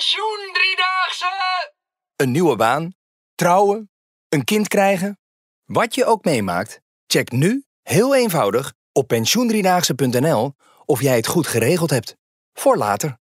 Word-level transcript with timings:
Pensioen 0.00 0.50
driedaagse! 0.52 1.72
Een 2.16 2.30
nieuwe 2.30 2.56
baan, 2.56 2.94
trouwen, 3.34 3.90
een 4.28 4.44
kind 4.44 4.68
krijgen. 4.68 5.18
Wat 5.64 5.94
je 5.94 6.04
ook 6.04 6.24
meemaakt, 6.24 6.80
check 7.06 7.30
nu 7.30 7.64
heel 7.82 8.14
eenvoudig 8.14 8.72
op 8.92 9.06
pensioendriedaagse.nl 9.06 10.54
of 10.84 11.00
jij 11.00 11.16
het 11.16 11.26
goed 11.26 11.46
geregeld 11.46 11.90
hebt. 11.90 12.16
Voor 12.52 12.76
later. 12.76 13.18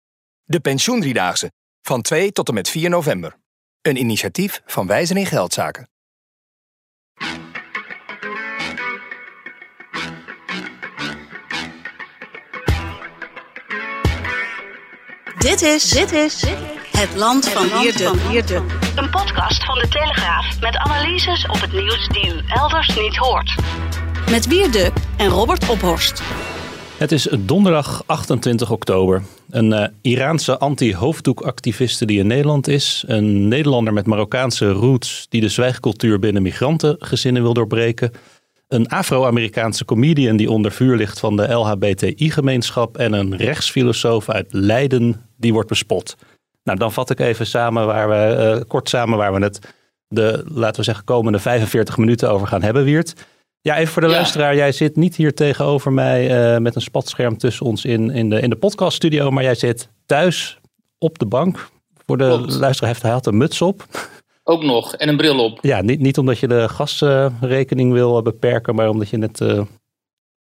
De 0.44 0.60
Pensioendriedaagse 0.60 1.52
van 1.82 2.02
2 2.02 2.32
tot 2.32 2.48
en 2.48 2.54
met 2.54 2.70
4 2.70 2.90
november. 2.90 3.38
Een 3.82 3.98
initiatief 3.98 4.62
van 4.66 4.88
Wijzen 4.88 5.18
in 5.18 5.26
Geldzaken. 5.26 5.90
Dit 15.44 15.62
is, 15.62 15.90
dit 15.90 16.12
is 16.12 16.46
het 16.92 17.16
land 17.16 17.50
van 17.50 17.82
Wierde. 18.30 18.62
Een 18.96 19.10
podcast 19.10 19.66
van 19.66 19.80
de 19.80 19.88
Telegraaf 19.90 20.62
met 20.62 20.76
analyses 20.76 21.46
op 21.46 21.62
het 21.62 21.74
nieuws 21.74 22.08
die 22.08 22.28
u 22.28 22.42
elders 22.48 22.88
niet 22.96 23.16
hoort. 23.16 23.56
Met 24.30 24.48
Wierde 24.48 24.92
en 25.18 25.28
Robert 25.28 25.70
Ophorst. 25.70 26.22
Het 26.98 27.12
is 27.12 27.28
donderdag 27.40 28.04
28 28.06 28.72
oktober. 28.72 29.24
Een 29.50 29.72
uh, 29.72 29.86
Iraanse 30.02 30.58
anti-hoofddoekactiviste 30.58 32.06
die 32.06 32.20
in 32.20 32.28
Nederland 32.28 32.68
is. 32.68 33.04
Een 33.08 33.48
Nederlander 33.48 33.94
met 33.94 34.06
Marokkaanse 34.06 34.72
roots 34.72 35.26
die 35.30 35.42
de 35.42 35.50
zwijgcultuur 35.50 36.20
binnen 36.20 36.42
migrantengezinnen 36.42 37.42
wil 37.42 37.54
doorbreken. 37.54 38.12
Een 38.74 38.88
Afro-Amerikaanse 38.88 39.86
comedian 39.86 40.38
die 40.38 40.52
onder 40.52 40.72
vuur 40.72 40.96
ligt 40.96 41.20
van 41.20 41.36
de 41.36 41.54
LHBTI-gemeenschap. 41.54 42.98
En 42.98 43.14
een 43.14 43.38
rechtsfilosoof 43.38 44.30
uit 44.30 44.48
Leiden 44.54 45.26
die 45.38 45.54
wordt 45.54 45.70
bespot. 45.70 46.16
Nou, 46.64 46.78
dan 46.78 46.92
vat 46.92 47.10
ik 47.10 47.20
even 47.20 47.48
samen 47.48 47.86
waar 47.86 48.10
we, 48.10 48.56
uh, 48.58 48.68
kort 48.68 48.90
samen 48.90 49.18
waar 49.18 49.34
we 49.34 49.44
het 49.44 49.74
de, 50.08 50.44
laten 50.48 50.76
we 50.76 50.84
zeggen, 50.84 51.04
komende 51.04 51.40
45 51.40 51.98
minuten 51.98 52.32
over 52.32 52.48
gaan 52.48 52.62
hebben, 52.62 52.84
Wiert. 52.84 53.14
Ja, 53.62 53.78
even 53.78 53.94
voor 53.94 54.02
de 54.02 54.08
luisteraar. 54.08 54.56
Jij 54.56 54.72
zit 54.72 54.96
niet 54.96 55.16
hier 55.16 55.34
tegenover 55.34 55.92
mij 55.92 56.54
uh, 56.54 56.60
met 56.60 56.76
een 56.76 56.82
spatscherm 56.82 57.38
tussen 57.38 57.66
ons 57.66 57.86
in, 57.86 58.10
in, 58.10 58.30
de, 58.30 58.42
in 58.42 58.50
de 58.50 58.56
podcaststudio. 58.56 59.32
Maar 59.32 59.44
jij 59.44 59.56
zit 59.56 59.90
thuis 60.06 60.60
op 60.98 61.20
de 61.20 61.26
bank. 61.26 61.70
Voor 62.06 62.18
de 62.18 62.28
Klopt. 62.28 62.54
luisteraar 62.54 62.92
heeft 62.92 63.04
hij 63.04 63.12
had 63.12 63.26
een 63.26 63.38
muts 63.38 63.62
op. 63.62 63.86
Ook 64.44 64.64
nog. 64.64 64.96
En 64.96 65.10
een 65.10 65.18
bril 65.18 65.40
op. 65.44 65.60
Ja, 65.62 65.82
niet, 65.82 66.00
niet 66.00 66.18
omdat 66.18 66.40
je 66.40 66.48
de 66.48 66.70
gasrekening 66.70 67.92
wil 67.92 68.18
eh, 68.18 68.24
beperken. 68.24 68.76
Maar 68.76 68.90
omdat 68.90 69.10
je 69.10 69.18
net 69.18 69.40
uh, 69.40 69.62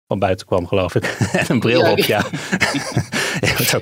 van 0.07 0.19
buiten 0.19 0.45
kwam, 0.45 0.67
geloof 0.67 0.95
ik. 0.95 1.03
en 1.33 1.45
een 1.47 1.59
bril 1.59 1.85
Ja, 1.85 1.91
op, 1.91 1.97
ja. 1.97 2.25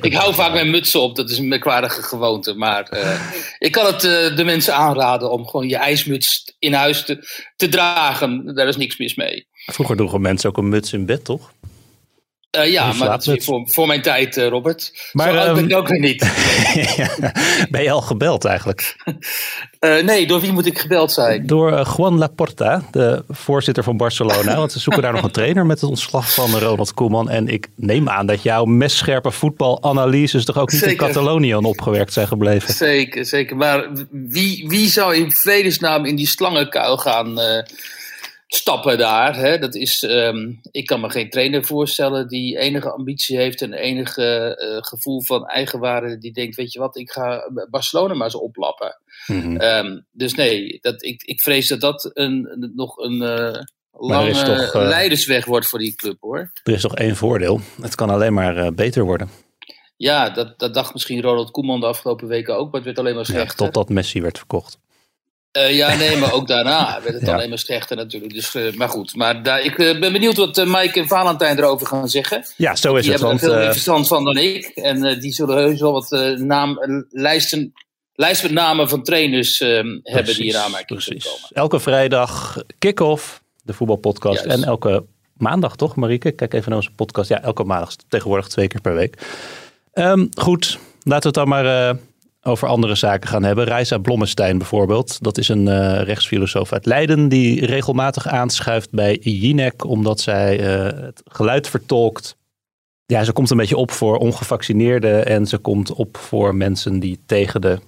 Ik 0.02 0.14
hou 0.14 0.34
vaak 0.34 0.54
mijn 0.54 0.70
mutsen 0.70 1.02
op. 1.02 1.16
Dat 1.16 1.30
is 1.30 1.38
een 1.38 1.48
merkwaardige 1.48 2.02
gewoonte. 2.02 2.54
Maar 2.54 2.84
eh, 2.84 3.22
ik 3.60 3.72
kan 3.72 3.86
het 3.86 4.04
eh, 4.04 4.36
de 4.36 4.44
mensen 4.44 4.76
aanraden 4.76 5.32
om 5.32 5.48
gewoon 5.48 5.68
je 5.68 5.78
ijsmuts 5.78 6.56
in 6.60 6.74
huis 6.74 7.06
te, 7.06 7.28
te 7.56 7.70
dragen. 7.70 8.56
Daar 8.56 8.68
is 8.68 8.78
niks 8.78 8.98
mis 8.98 9.16
mee. 9.16 9.48
Vroeger 9.52 9.96
droegen 9.96 10.22
mensen 10.22 10.50
ook 10.50 10.58
een 10.58 10.70
muts 10.70 10.94
in 10.94 11.06
bed, 11.06 11.26
toch? 11.26 11.52
Eh, 12.58 12.72
ja, 12.72 12.94
maar 12.94 13.10
dat 13.10 13.28
is 13.28 13.46
voor, 13.46 13.64
voor 13.66 13.88
mijn 13.88 14.02
tijd, 14.02 14.38
eh, 14.38 14.48
Robert. 14.48 15.10
Maar, 15.14 15.32
Zo 15.32 15.38
oud 15.38 15.56
ben 15.56 15.64
ik 15.64 15.70
ehm, 15.70 15.80
ook 15.80 15.88
weer 15.88 16.00
niet. 16.00 16.22
ben 17.72 17.84
je 17.84 17.92
al 17.92 18.02
gebeld 18.02 18.46
eigenlijk? 18.46 18.96
Eh, 19.80 20.04
nee, 20.04 20.28
door 20.28 20.42
wie 20.42 20.52
moet 20.52 20.66
ik 20.66 20.80
gebeld 20.80 21.12
zijn? 21.12 21.48
Door 21.48 21.88
Juan 21.98 22.18
Laporta, 22.18 22.84
de 22.92 23.24
voorzitter 23.30 23.84
van 23.84 23.98
Barcelona. 23.98 24.56
Want 24.56 24.72
ze 24.72 24.80
zoeken 24.80 25.02
daar 25.02 25.14
nog 25.14 25.24
een 25.24 25.32
trainer 25.42 25.66
met 25.66 25.82
het 25.82 25.90
ontslag 25.90 26.34
van 26.34 26.58
Ronald 26.58 26.94
Koeman. 26.94 27.30
En 27.30 27.48
ik 27.48 27.68
neem 27.76 28.10
aan 28.10 28.26
dat 28.26 28.44
jouw 28.44 28.66
messcherpe 28.66 29.32
voetbalanalyses 29.32 30.46
toch 30.46 30.58
ook 30.58 30.72
niet 30.72 30.82
in 30.82 30.90
Zeker. 30.90 31.08
Catalonië 31.08 31.56
onopgewerkt 31.56 32.14
zijn 32.14 32.28
gebleven. 32.28 32.74
Zeker, 32.74 33.26
zeker. 33.26 33.56
Maar 33.56 33.88
wie, 34.12 34.68
wie 34.68 34.88
zou 34.88 35.16
in 35.16 35.32
vredesnaam 35.32 36.06
in 36.06 36.16
die 36.16 36.28
slangenkuil 36.28 36.98
gaan 36.98 37.40
stappen 38.48 38.98
daar? 38.98 39.36
Hè? 39.36 39.60
Dat 39.60 39.76
is, 39.76 40.04
ehm, 40.04 40.54
ik 40.72 40.86
kan 40.86 41.00
me 41.00 41.10
geen 41.10 41.30
trainer 41.30 41.66
voorstellen 41.66 42.28
die 42.28 42.58
enige 42.58 42.92
ambitie 42.92 43.38
heeft 43.38 43.62
en 43.62 43.74
enige 43.74 44.56
eh, 44.56 44.78
gevoel 44.82 45.22
van 45.22 45.46
eigenwaarde. 45.48 46.18
Die 46.18 46.34
denkt, 46.34 46.56
weet 46.56 46.74
je 46.74 46.80
wat, 46.80 46.98
ik 46.98 47.12
ga 47.12 47.50
Barcelona 47.70 48.14
maar 48.14 48.26
eens 48.26 48.36
oplappen. 48.36 49.00
Mhm. 49.28 49.56
Ehm, 49.58 50.00
dus 50.12 50.34
nee, 50.34 50.78
dat, 50.82 51.04
ik, 51.04 51.24
ik 51.24 51.42
vrees 51.42 51.68
dat 51.68 51.82
dat 51.82 52.12
een, 52.14 52.72
nog 52.76 52.98
een 52.98 53.22
eh, 53.22 53.62
lange 53.92 54.32
toch, 54.44 54.74
eh, 54.74 54.88
leidersweg 54.88 55.46
wordt 55.46 55.68
voor 55.68 55.80
die 55.80 55.96
club 55.96 56.18
hoor. 56.20 56.52
Er 56.64 56.74
is 56.74 56.82
toch 56.82 56.96
één 56.96 57.16
voordeel. 57.16 57.60
Het 57.82 57.96
kan 57.96 58.10
alleen 58.10 58.34
maar 58.34 58.74
beter 58.74 59.04
worden. 59.04 59.30
Ja, 59.98 60.30
dat, 60.30 60.60
dat 60.60 60.74
dacht 60.74 60.94
misschien 60.94 61.22
Ronald 61.22 61.52
Koeman 61.52 61.80
de 61.80 61.86
afgelopen 61.86 62.28
weken 62.28 62.58
ook, 62.58 62.66
maar 62.66 62.76
het 62.76 62.84
werd 62.84 63.00
alleen 63.00 63.16
maar 63.16 63.26
Ja, 63.28 63.34
slechter. 63.34 63.58
totdat 63.58 63.90
Messi 63.90 64.22
werd 64.22 64.38
verkocht. 64.38 64.78
Eh, 65.52 65.76
ja, 65.76 65.96
nee, 65.96 66.18
maar 66.18 66.34
ook 66.34 66.48
daarna 66.48 67.00
werd 67.04 67.16
het 67.16 67.26
Ja. 67.26 67.34
alleen 67.34 67.50
maar 67.50 67.58
slechter 67.58 67.96
natuurlijk. 67.98 68.34
Dus, 68.34 68.56
eh, 68.56 68.74
maar 68.74 68.90
goed, 68.90 69.16
maar 69.16 69.44
daar, 69.44 69.62
ik 69.62 69.78
eh, 69.78 70.00
ben 70.00 70.12
benieuwd 70.12 70.36
wat 70.38 70.66
Mike 70.66 71.00
en 71.00 71.08
Valentijn 71.08 71.58
erover 71.58 71.88
gaan 71.88 72.10
zeggen. 72.10 72.46
Ja, 72.58 72.76
zo 72.76 72.96
is 72.96 73.04
die 73.04 73.12
het. 73.12 73.22
hebben 73.22 73.40
er 73.40 73.46
veel 73.48 73.58
meer 73.60 73.72
verstand 73.72 74.08
van 74.08 74.24
dan 74.24 74.38
ik. 74.38 74.66
En 74.66 75.20
die 75.20 75.34
zullen 75.34 75.58
heus 75.58 75.80
wel 75.80 75.92
wat 75.92 76.38
naam, 76.38 76.78
lijsten, 77.10 77.74
lijst 78.14 78.44
met 78.44 78.52
namen 78.52 78.90
van 78.90 79.04
trainers 79.04 79.60
hebben 80.04 80.36
die 80.36 80.46
in 80.46 80.58
aanmerking 80.58 81.04
precies. 81.04 81.24
komen. 81.24 81.48
Elke 81.52 81.80
vrijdag 81.80 82.58
kick-off, 82.78 83.42
de 83.64 83.74
voetbalpodcast. 83.74 84.44
Juist. 84.46 84.58
En 84.62 84.64
elke 84.68 85.06
maandag 85.34 85.76
toch, 85.76 85.96
Marieke? 85.96 86.32
Kijk 86.32 86.54
even 86.54 86.70
naar 86.70 86.78
onze 86.80 86.92
podcast. 86.96 87.30
Ja, 87.30 87.42
elke 87.42 87.64
maandag. 87.64 87.96
Tegenwoordig 88.08 88.48
twee 88.48 88.68
keer 88.68 88.82
per 88.82 88.96
week. 88.96 89.18
Ehm, 89.94 90.26
goed, 90.42 90.80
laten 91.04 91.34
we 91.34 91.40
het 91.40 91.48
dan 91.48 91.48
maar 91.48 91.96
over 92.48 92.68
andere 92.68 92.96
zaken 92.96 93.30
gaan 93.30 93.44
hebben. 93.44 93.66
Reisa 93.66 93.98
Blommestein 93.98 94.58
bijvoorbeeld. 94.58 95.24
Dat 95.24 95.38
is 95.38 95.48
een 95.50 95.68
eh, 95.68 96.02
rechtsfilosoof 96.02 96.74
uit 96.74 96.86
Leiden 96.86 97.30
die 97.30 97.66
regelmatig 97.66 98.28
aanschuift 98.28 98.92
bij 98.92 99.18
Jinek. 99.22 99.86
Omdat 99.86 100.20
zij 100.20 100.60
eh, 100.60 101.02
het 101.04 101.22
geluid 101.26 101.70
vertolkt. 101.70 102.36
Ja, 103.06 103.24
ze 103.24 103.32
komt 103.32 103.50
een 103.50 103.58
beetje 103.58 103.78
op 103.78 103.92
voor 103.92 104.18
ongevaccineerden. 104.18 105.26
En 105.26 105.46
ze 105.46 105.58
komt 105.58 105.94
op 105.94 106.18
voor 106.18 106.56
mensen 106.56 107.00
die 107.00 107.20
tegen 107.26 107.62
de 107.62 107.80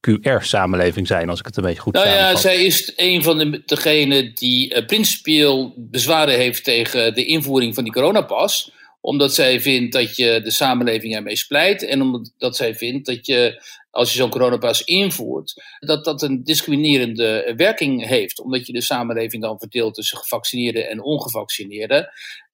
QR-samenleving 0.00 1.06
zijn. 1.06 1.28
Als 1.28 1.38
ik 1.38 1.46
het 1.46 1.56
een 1.56 1.62
beetje 1.62 1.80
goed 1.80 1.92
Nou 1.92 2.08
ja, 2.08 2.36
zij 2.36 2.64
is 2.64 2.92
een 2.96 3.22
van 3.22 3.38
de, 3.38 3.62
degenen 3.66 4.34
die 4.34 4.74
eh, 4.74 4.86
principieel 4.86 5.74
bezwaren 5.76 6.34
heeft 6.34 6.64
tegen 6.64 7.14
de 7.14 7.24
invoering 7.24 7.74
van 7.74 7.84
die 7.84 7.92
coronapas. 7.92 8.72
Omdat 9.00 9.34
zij 9.34 9.60
vindt 9.60 9.92
dat 9.92 10.16
je 10.16 10.40
de 10.42 10.50
samenleving 10.50 11.14
ermee 11.14 11.36
splijt. 11.36 11.82
En 11.84 12.02
omdat 12.02 12.56
zij 12.56 12.74
vindt 12.74 13.06
dat 13.06 13.26
je, 13.26 13.62
als 13.90 14.10
je 14.12 14.18
zo'n 14.18 14.30
coronapas 14.30 14.84
invoert, 14.84 15.54
dat 15.78 16.04
dat 16.04 16.22
een 16.22 16.44
discriminerende 16.44 17.52
werking 17.56 18.06
heeft. 18.06 18.40
Omdat 18.40 18.66
je 18.66 18.72
de 18.72 18.82
samenleving 18.82 19.42
dan 19.42 19.58
verdeelt 19.58 19.94
tussen 19.94 20.18
gevaccineerden 20.18 20.88
en 20.88 21.02
ongevaccineerden. 21.02 22.08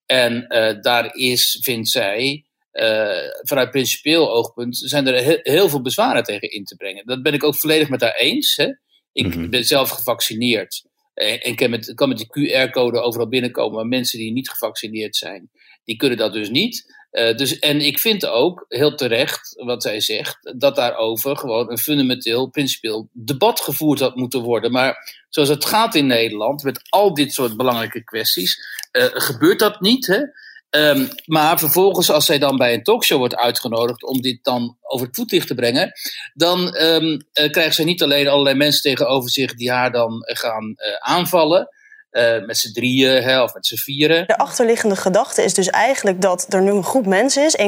En 0.05 0.47
eh, 0.47 0.81
daar 0.81 1.15
is, 1.15 1.59
vindt 1.61 1.89
zij, 1.89 2.45
eh, 2.71 3.17
vanuit 3.41 3.71
principieel 3.71 4.31
oogpunt 4.31 4.77
zijn 4.77 5.07
er 5.07 5.23
he- 5.23 5.39
heel 5.41 5.69
veel 5.69 5.81
bezwaren 5.81 6.23
tegen 6.23 6.51
in 6.51 6.63
te 6.63 6.75
brengen. 6.75 7.05
Dat 7.05 7.23
ben 7.23 7.33
ik 7.33 7.43
ook 7.43 7.55
volledig 7.55 7.89
met 7.89 8.01
haar 8.01 8.15
eens. 8.15 8.55
Hè? 8.55 8.67
Ik 9.13 9.25
Mhm. 9.35 9.49
ben 9.49 9.63
zelf 9.65 9.89
gevaccineerd. 9.89 10.83
En, 11.13 11.41
en 11.41 11.55
kan 11.55 11.69
met, 11.69 11.93
kan 11.93 12.09
met 12.09 12.17
de 12.17 12.25
QR-code 12.27 12.99
overal 12.99 13.27
binnenkomen. 13.27 13.75
Maar 13.75 13.85
mensen 13.87 14.19
die 14.19 14.31
niet 14.31 14.49
gevaccineerd 14.49 15.15
zijn, 15.15 15.49
die 15.85 15.95
kunnen 15.95 16.17
dat 16.17 16.33
dus 16.33 16.49
niet. 16.49 16.93
Eh, 17.15 17.35
dus, 17.35 17.59
en 17.59 17.81
ik 17.81 17.99
vind 17.99 18.25
ook, 18.25 18.65
heel 18.67 18.95
terecht, 18.95 19.53
wat 19.55 19.83
zij 19.83 19.99
zegt, 20.01 20.53
dat 20.57 20.75
daarover 20.75 21.37
gewoon 21.37 21.71
een 21.71 21.77
fundamenteel, 21.77 22.49
principieel 22.49 23.09
debat 23.11 23.59
gevoerd 23.59 23.99
had 23.99 24.15
moeten 24.15 24.41
worden. 24.41 24.71
Maar 24.71 25.23
zoals 25.29 25.49
het 25.49 25.65
gaat 25.65 25.95
in 25.95 26.07
Nederland, 26.07 26.63
met 26.63 26.81
al 26.89 27.13
dit 27.13 27.33
soort 27.33 27.57
belangrijke 27.57 28.03
kwesties, 28.03 28.57
eh, 28.91 29.05
gebeurt 29.11 29.59
dat 29.59 29.81
niet. 29.81 30.07
Hè? 30.07 30.21
Ehm, 30.69 31.07
maar 31.25 31.59
vervolgens, 31.59 32.09
als 32.09 32.25
zij 32.25 32.39
dan 32.39 32.57
bij 32.57 32.73
een 32.73 32.83
talkshow 32.83 33.17
wordt 33.17 33.35
uitgenodigd 33.35 34.03
om 34.03 34.21
dit 34.21 34.43
dan 34.43 34.77
over 34.81 35.05
het 35.05 35.15
voetlicht 35.15 35.47
te 35.47 35.55
brengen, 35.55 35.91
dan 36.33 36.73
ehm, 36.73 37.19
eh, 37.33 37.51
krijgt 37.51 37.75
zij 37.75 37.85
niet 37.85 38.03
alleen 38.03 38.27
allerlei 38.27 38.55
mensen 38.55 38.81
tegenover 38.81 39.29
zich 39.29 39.53
die 39.53 39.71
haar 39.71 39.91
dan 39.91 40.23
gaan 40.25 40.75
aanvallen. 40.99 41.69
Uh, 42.15 42.45
met 42.45 42.57
z'n 42.57 42.71
drieën 42.71 43.23
hè, 43.23 43.41
of 43.41 43.53
met 43.53 43.65
z'n 43.65 43.75
vieren. 43.75 44.27
De 44.27 44.37
achterliggende 44.37 44.95
gedachte 44.95 45.43
is 45.43 45.53
dus 45.53 45.69
eigenlijk 45.69 46.21
dat 46.21 46.45
er 46.49 46.61
nu 46.61 46.71
een 46.71 46.83
groep 46.83 47.05
mensen 47.05 47.45
is, 47.45 47.57
1,8 47.57 47.65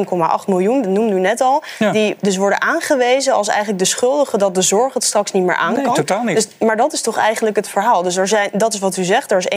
miljoen, 0.48 0.82
dat 0.82 0.92
noemde 0.92 1.16
u 1.16 1.20
net 1.20 1.42
al, 1.42 1.64
ja. 1.80 1.92
die 1.92 2.16
dus 2.22 2.38
worden 2.38 2.62
aangewezen 2.62 3.34
als 3.34 3.48
eigenlijk 3.48 3.80
de 3.80 3.86
schuldigen 3.86 4.40
dat 4.40 4.56
de 4.56 4.62
zorg 4.62 4.94
het 4.94 5.04
straks 5.04 5.32
niet 5.32 5.44
meer 5.44 5.56
aan 5.56 5.74
nee, 5.74 5.84
kan. 5.84 5.94
Totaal 5.94 6.24
niet. 6.24 6.36
Dus, 6.36 6.48
maar 6.60 6.78
dat 6.78 6.94
is 6.94 7.02
toch 7.02 7.18
eigenlijk 7.18 7.56
het 7.56 7.70
verhaal. 7.70 8.04
Dus 8.04 8.16
er 8.16 8.28
zijn, 8.28 8.50
dat 8.54 8.74
is 8.74 8.80
wat 8.80 8.98
u 8.98 9.04
zegt, 9.04 9.32
er 9.32 9.38
is 9.38 9.48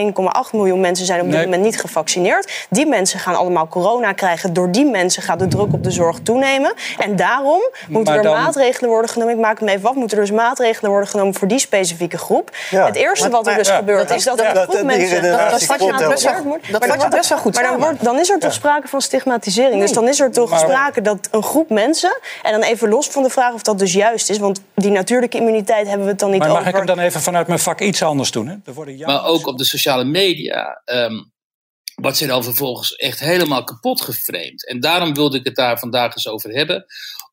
1,8 0.47 0.51
miljoen 0.51 0.79
mensen 0.79 1.05
zijn 1.05 1.19
op 1.19 1.25
dit 1.25 1.35
nee. 1.35 1.45
moment 1.45 1.63
niet 1.63 1.79
gevaccineerd. 1.79 2.65
Die 2.69 2.85
mensen 2.85 3.19
gaan 3.19 3.35
allemaal 3.35 3.67
corona 3.67 4.13
krijgen. 4.13 4.53
Door 4.53 4.71
die 4.71 4.85
mensen 4.85 5.23
gaat 5.23 5.39
de 5.39 5.47
druk 5.47 5.73
op 5.73 5.83
de 5.83 5.91
zorg 5.91 6.19
toenemen. 6.23 6.73
En 6.97 7.15
daarom 7.15 7.61
moeten 7.87 8.13
er 8.13 8.23
dan... 8.23 8.33
maatregelen 8.33 8.89
worden 8.89 9.09
genomen. 9.09 9.33
Ik 9.33 9.39
maak 9.39 9.59
hem 9.59 9.67
even 9.67 9.89
af. 9.89 9.95
Moeten 9.95 10.17
er 10.17 10.23
dus 10.23 10.35
maatregelen 10.35 10.91
worden 10.91 11.09
genomen 11.09 11.33
voor 11.33 11.47
die 11.47 11.59
specifieke 11.59 12.17
groep. 12.17 12.49
Ja. 12.69 12.85
Het 12.85 12.95
eerste 12.95 13.29
wat 13.29 13.47
er 13.47 13.55
dus 13.55 13.67
ja, 13.67 13.75
gebeurt 13.75 14.09
is 14.09 14.23
dat 14.23 14.39
er 14.39 14.67
een 14.69 14.80
mensen... 14.85 15.21
Dat 15.21 15.63
vat 15.63 15.79
je 15.79 16.07
best 17.09 17.29
wel 17.29 17.37
goed 17.37 17.53
Maar 17.53 17.63
dan, 17.63 17.79
wordt, 17.79 18.03
dan 18.03 18.19
is 18.19 18.29
er 18.29 18.39
toch 18.39 18.53
sprake 18.53 18.87
van 18.87 19.01
stigmatisering. 19.01 19.81
Dus 19.81 19.93
dan 19.93 20.07
is 20.07 20.19
er 20.19 20.31
toch 20.31 20.59
sprake 20.59 21.01
dat 21.01 21.27
een 21.31 21.43
groep 21.43 21.69
mensen... 21.69 22.19
En 22.41 22.51
dan 22.51 22.61
even 22.61 22.89
los 22.89 23.07
van 23.07 23.23
de 23.23 23.29
vraag 23.29 23.53
of 23.53 23.61
dat 23.61 23.79
dus 23.79 23.93
juist 23.93 24.29
is. 24.29 24.37
Want 24.37 24.61
die 24.75 24.91
natuurlijke 24.91 25.37
immuniteit 25.37 25.87
hebben 25.87 26.05
we 26.05 26.11
het 26.11 26.19
dan 26.19 26.31
niet 26.31 26.39
maar 26.39 26.49
over. 26.49 26.61
mag 26.61 26.71
ik 26.71 26.77
hem 26.77 26.85
dan 26.85 26.99
even 26.99 27.21
vanuit 27.21 27.47
mijn 27.47 27.59
vak 27.59 27.81
iets 27.81 28.03
anders 28.03 28.31
doen? 28.31 28.47
Hè? 28.47 28.55
Er 28.65 28.73
worden 28.73 28.99
maar 28.99 29.25
ook 29.25 29.47
op 29.47 29.57
de 29.57 29.65
sociale 29.65 30.03
media... 30.03 30.81
Um, 30.85 31.31
wordt 31.95 32.17
zich 32.17 32.27
dan 32.27 32.43
vervolgens 32.43 32.95
echt 32.95 33.19
helemaal 33.19 33.63
kapot 33.63 34.01
geframed. 34.01 34.67
En 34.67 34.79
daarom 34.79 35.13
wilde 35.13 35.37
ik 35.37 35.45
het 35.45 35.55
daar 35.55 35.79
vandaag 35.79 36.15
eens 36.15 36.27
over 36.27 36.49
hebben 36.49 36.85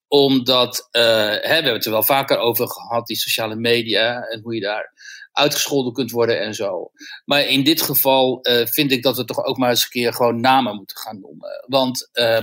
omdat, 0.09 0.89
uh, 0.93 1.03
hè, 1.03 1.41
we 1.41 1.49
hebben 1.49 1.73
het 1.73 1.85
er 1.85 1.91
wel 1.91 2.03
vaker 2.03 2.39
over 2.39 2.69
gehad, 2.69 3.07
die 3.07 3.17
sociale 3.17 3.57
media 3.57 4.21
en 4.21 4.41
hoe 4.41 4.55
je 4.55 4.61
daar 4.61 4.93
uitgescholden 5.39 5.93
kunt 5.93 6.11
worden 6.11 6.41
en 6.41 6.55
zo. 6.55 6.91
Maar 7.25 7.47
in 7.47 7.65
dit 7.65 7.83
geval 7.83 8.39
uh, 8.43 8.67
vind 8.67 8.93
ik 8.93 9.03
dat 9.03 9.17
we 9.17 9.25
toch 9.25 9.45
ook 9.45 9.57
maar 9.57 9.71
eens 9.71 9.83
een 9.83 9.91
keer 9.91 10.15
gewoon 10.15 10.41
namen 10.41 10.77
moeten 10.77 10.97
gaan 10.97 11.21
noemen. 11.21 11.65
Want 11.67 12.09
uh, 12.13 12.41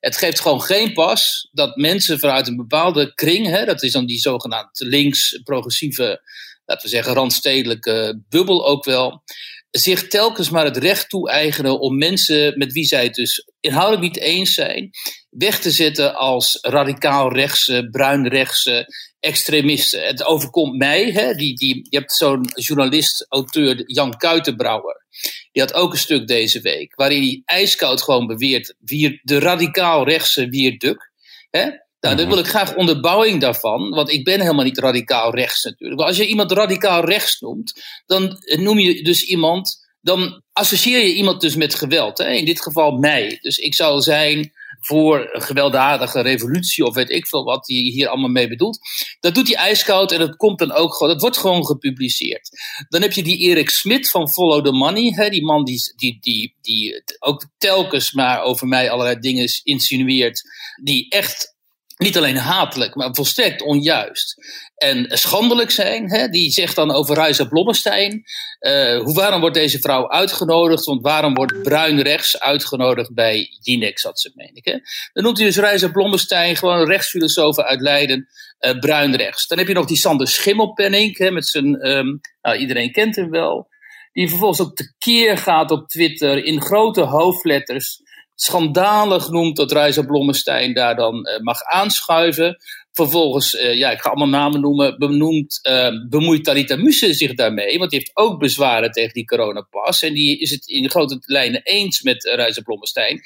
het 0.00 0.16
geeft 0.16 0.40
gewoon 0.40 0.62
geen 0.62 0.92
pas 0.92 1.48
dat 1.52 1.76
mensen 1.76 2.18
vanuit 2.18 2.48
een 2.48 2.56
bepaalde 2.56 3.14
kring, 3.14 3.46
hè, 3.46 3.64
dat 3.64 3.82
is 3.82 3.92
dan 3.92 4.06
die 4.06 4.20
zogenaamd 4.20 4.80
links, 4.80 5.40
progressieve, 5.44 6.22
laten 6.64 6.84
we 6.84 6.94
zeggen, 6.94 7.14
randstedelijke 7.14 8.22
bubbel 8.28 8.66
ook 8.66 8.84
wel, 8.84 9.22
zich 9.70 10.08
telkens 10.08 10.50
maar 10.50 10.64
het 10.64 10.76
recht 10.76 11.08
toe-eigenen 11.08 11.80
om 11.80 11.98
mensen 11.98 12.58
met 12.58 12.72
wie 12.72 12.84
zij 12.84 13.04
het 13.04 13.14
dus 13.14 13.48
inhoudelijk 13.60 14.02
niet 14.02 14.22
eens 14.22 14.54
zijn, 14.54 14.90
weg 15.30 15.60
te 15.60 15.70
zetten 15.70 16.14
als 16.14 16.58
radicaal 16.60 17.32
rechtse, 17.32 17.88
bruinrechtse 17.90 18.86
extremisten. 19.20 20.06
Het 20.06 20.24
overkomt 20.24 20.76
mij, 20.76 21.10
hè, 21.10 21.34
die, 21.34 21.54
die, 21.54 21.86
je 21.90 21.98
hebt 21.98 22.12
zo'n 22.12 22.50
journalist, 22.54 23.26
auteur 23.28 23.82
Jan 23.86 24.16
Kuitenbrouwer. 24.16 25.06
Die 25.52 25.62
had 25.62 25.74
ook 25.74 25.92
een 25.92 25.98
stuk 25.98 26.26
deze 26.26 26.60
week, 26.60 26.94
waarin 26.94 27.22
hij 27.22 27.42
ijskoud 27.44 28.02
gewoon 28.02 28.26
beweert 28.26 28.74
wie 28.78 29.20
de 29.22 29.38
radicaal 29.38 30.04
rechtse 30.04 30.48
Wierduk. 30.48 31.10
Hè? 31.50 31.64
Nou, 32.00 32.16
dan 32.16 32.28
wil 32.28 32.38
ik 32.38 32.46
graag 32.46 32.74
onderbouwing 32.74 33.40
daarvan, 33.40 33.90
want 33.90 34.10
ik 34.10 34.24
ben 34.24 34.40
helemaal 34.40 34.64
niet 34.64 34.78
radicaal 34.78 35.34
rechts 35.34 35.64
natuurlijk. 35.64 36.00
Maar 36.00 36.08
als 36.08 36.16
je 36.16 36.26
iemand 36.26 36.52
radicaal 36.52 37.04
rechts 37.04 37.40
noemt, 37.40 37.82
dan 38.06 38.38
noem 38.44 38.78
je 38.78 39.02
dus 39.02 39.22
iemand, 39.22 39.88
dan 40.00 40.42
associeer 40.52 40.98
je 40.98 41.14
iemand 41.14 41.40
dus 41.40 41.54
met 41.54 41.74
geweld. 41.74 42.18
Hè? 42.18 42.30
In 42.30 42.44
dit 42.44 42.62
geval 42.62 42.90
mij. 42.90 43.38
Dus 43.40 43.58
ik 43.58 43.74
zou 43.74 44.00
zijn 44.00 44.52
voor 44.80 45.28
gewelddadige 45.32 46.20
revolutie 46.20 46.84
of 46.84 46.94
weet 46.94 47.10
ik 47.10 47.26
veel 47.26 47.44
wat 47.44 47.68
hij 47.68 47.76
hier 47.76 48.08
allemaal 48.08 48.30
mee 48.30 48.48
bedoelt. 48.48 48.78
Dat 49.20 49.34
doet 49.34 49.46
hij 49.46 49.56
ijskoud 49.56 50.12
en 50.12 50.18
dat 50.18 50.36
komt 50.36 50.58
dan 50.58 50.72
ook 50.72 50.94
gewoon, 50.94 51.12
dat 51.12 51.22
wordt 51.22 51.36
gewoon 51.36 51.66
gepubliceerd. 51.66 52.50
Dan 52.88 53.02
heb 53.02 53.12
je 53.12 53.22
die 53.22 53.38
Erik 53.38 53.70
Smit 53.70 54.10
van 54.10 54.30
Follow 54.30 54.64
the 54.64 54.72
Money, 54.72 55.12
hè, 55.14 55.28
die 55.28 55.44
man 55.44 55.64
die, 55.64 55.92
die, 55.96 56.18
die, 56.20 56.54
die 56.60 57.02
ook 57.18 57.46
telkens 57.58 58.12
maar 58.12 58.42
over 58.42 58.66
mij 58.66 58.90
allerlei 58.90 59.18
dingen 59.18 59.48
insinueert, 59.62 60.42
die 60.82 61.08
echt 61.08 61.58
niet 62.00 62.16
alleen 62.16 62.36
hatelijk, 62.36 62.94
maar 62.94 63.14
volstrekt 63.14 63.62
onjuist. 63.62 64.34
En 64.74 65.06
schandelijk 65.08 65.70
zijn. 65.70 66.10
Hè? 66.10 66.28
Die 66.28 66.50
zegt 66.50 66.76
dan 66.76 66.90
over 66.90 67.16
Ruiza 67.16 67.44
Blommestein. 67.44 68.22
Uh, 68.60 68.98
hoe, 68.98 69.14
waarom 69.14 69.40
wordt 69.40 69.54
deze 69.54 69.78
vrouw 69.78 70.10
uitgenodigd? 70.10 70.84
Want 70.84 71.02
waarom 71.02 71.34
wordt 71.34 71.62
bruin 71.62 72.00
rechts 72.00 72.40
uitgenodigd 72.40 73.14
bij 73.14 73.48
Jinex, 73.60 74.02
had 74.02 74.20
ze, 74.20 74.32
meen 74.34 74.54
ik. 74.54 74.64
Hè? 74.64 74.78
Dan 75.12 75.24
noemt 75.24 75.36
hij 75.36 75.46
dus 75.46 75.56
Ruiza 75.56 75.88
Blommestein, 75.88 76.56
gewoon 76.56 76.78
een 76.78 76.86
rechtsfilosoof 76.86 77.58
uit 77.58 77.80
Leiden, 77.80 78.28
uh, 78.60 78.78
bruin 78.78 79.16
rechts. 79.16 79.46
Dan 79.46 79.58
heb 79.58 79.68
je 79.68 79.74
nog 79.74 79.86
die 79.86 79.96
Sander 79.96 80.28
Schimmelpenning, 80.28 81.18
hè, 81.18 81.30
met 81.30 81.46
zijn, 81.46 81.88
um, 81.88 82.20
nou, 82.42 82.56
iedereen 82.56 82.92
kent 82.92 83.16
hem 83.16 83.30
wel. 83.30 83.68
Die 84.12 84.28
vervolgens 84.28 84.60
ook 84.60 84.76
tekeer 84.76 85.38
gaat 85.38 85.70
op 85.70 85.88
Twitter 85.88 86.44
in 86.44 86.62
grote 86.62 87.00
hoofdletters 87.00 88.00
schandalig 88.42 89.28
noemt 89.28 89.56
dat 89.56 89.72
Reizer 89.72 90.06
Blommestein 90.06 90.74
daar 90.74 90.96
dan 90.96 91.14
uh, 91.14 91.38
mag 91.38 91.62
aanschuiven. 91.62 92.56
Vervolgens, 92.92 93.54
uh, 93.54 93.74
ja, 93.74 93.90
ik 93.90 94.00
ga 94.00 94.08
allemaal 94.08 94.40
namen 94.40 94.60
noemen, 94.60 94.98
benoemt, 94.98 95.60
uh, 95.68 95.88
bemoeit 96.08 96.44
Talita 96.44 96.76
Muse 96.76 97.14
zich 97.14 97.34
daarmee. 97.34 97.78
Want 97.78 97.90
die 97.90 97.98
heeft 97.98 98.16
ook 98.16 98.38
bezwaren 98.38 98.90
tegen 98.90 99.12
die 99.12 99.24
coronapas. 99.24 100.02
En 100.02 100.14
die 100.14 100.38
is 100.38 100.50
het 100.50 100.66
in 100.66 100.90
grote 100.90 101.18
lijnen 101.20 101.62
eens 101.62 102.02
met 102.02 102.24
Reizer 102.24 102.62
Blommestein. 102.62 103.20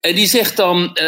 En 0.00 0.14
die 0.14 0.26
zegt 0.26 0.56
dan, 0.56 0.98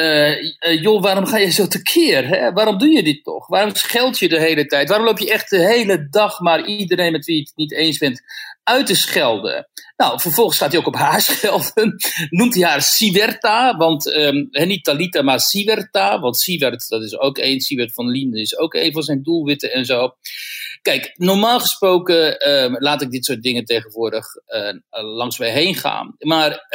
joh, 0.81 1.03
waarom 1.03 1.27
ga 1.27 1.39
je 1.39 1.51
zo 1.51 1.67
tekeer? 1.67 2.29
Hè? 2.29 2.53
Waarom 2.53 2.79
doe 2.79 2.89
je 2.89 3.03
dit 3.03 3.25
toch? 3.25 3.47
Waarom 3.47 3.75
scheld 3.75 4.19
je 4.19 4.29
de 4.29 4.41
hele 4.41 4.67
tijd? 4.67 4.89
Waarom 4.89 5.07
loop 5.07 5.19
je 5.19 5.31
echt 5.31 5.51
de 5.51 5.67
hele 5.67 6.09
dag 6.11 6.41
maar 6.41 6.67
iedereen 6.67 7.13
met 7.13 7.25
wie 7.25 7.35
je 7.37 7.43
het 7.43 7.53
niet 7.57 7.73
eens 7.73 7.99
bent 7.99 8.23
uit 8.69 8.87
te 8.87 8.95
schelden. 8.95 9.69
Nou, 9.97 10.21
vervolgens 10.21 10.59
gaat 10.59 10.71
hij 10.71 10.81
ook 10.81 10.87
op 10.87 10.95
haar 10.95 11.21
schelden. 11.21 11.97
Noemt 12.31 12.55
hij 12.55 12.65
haar 12.65 12.83
Siverta, 12.83 13.77
want 13.77 14.07
um, 14.07 14.49
niet 14.51 14.85
Talita, 14.85 15.23
maar 15.23 15.41
Siverta. 15.41 16.21
Want 16.21 16.37
Sievert, 16.37 16.89
dat 16.89 17.03
is 17.03 17.19
ook 17.19 17.39
één. 17.39 17.61
Sievert 17.61 17.93
van 17.93 18.09
Lien 18.09 18.35
is 18.35 18.59
ook 18.59 18.75
een 18.75 18.93
van 18.93 19.03
zijn 19.03 19.23
doelwitten 19.23 19.73
en 19.73 19.85
zo. 19.85 20.17
Kijk, 20.83 21.13
normaal 21.15 21.61
gesproken 21.61 22.49
um, 22.51 22.77
laat 22.79 23.03
ik 23.03 23.11
dit 23.11 23.25
soort 23.25 23.43
dingen 23.43 23.65
tegenwoordig 23.65 24.27
uh, 24.47 24.73
langs 25.17 25.39
mij 25.39 25.51
heen 25.51 25.75
gaan. 25.75 26.15
Maar 26.19 26.67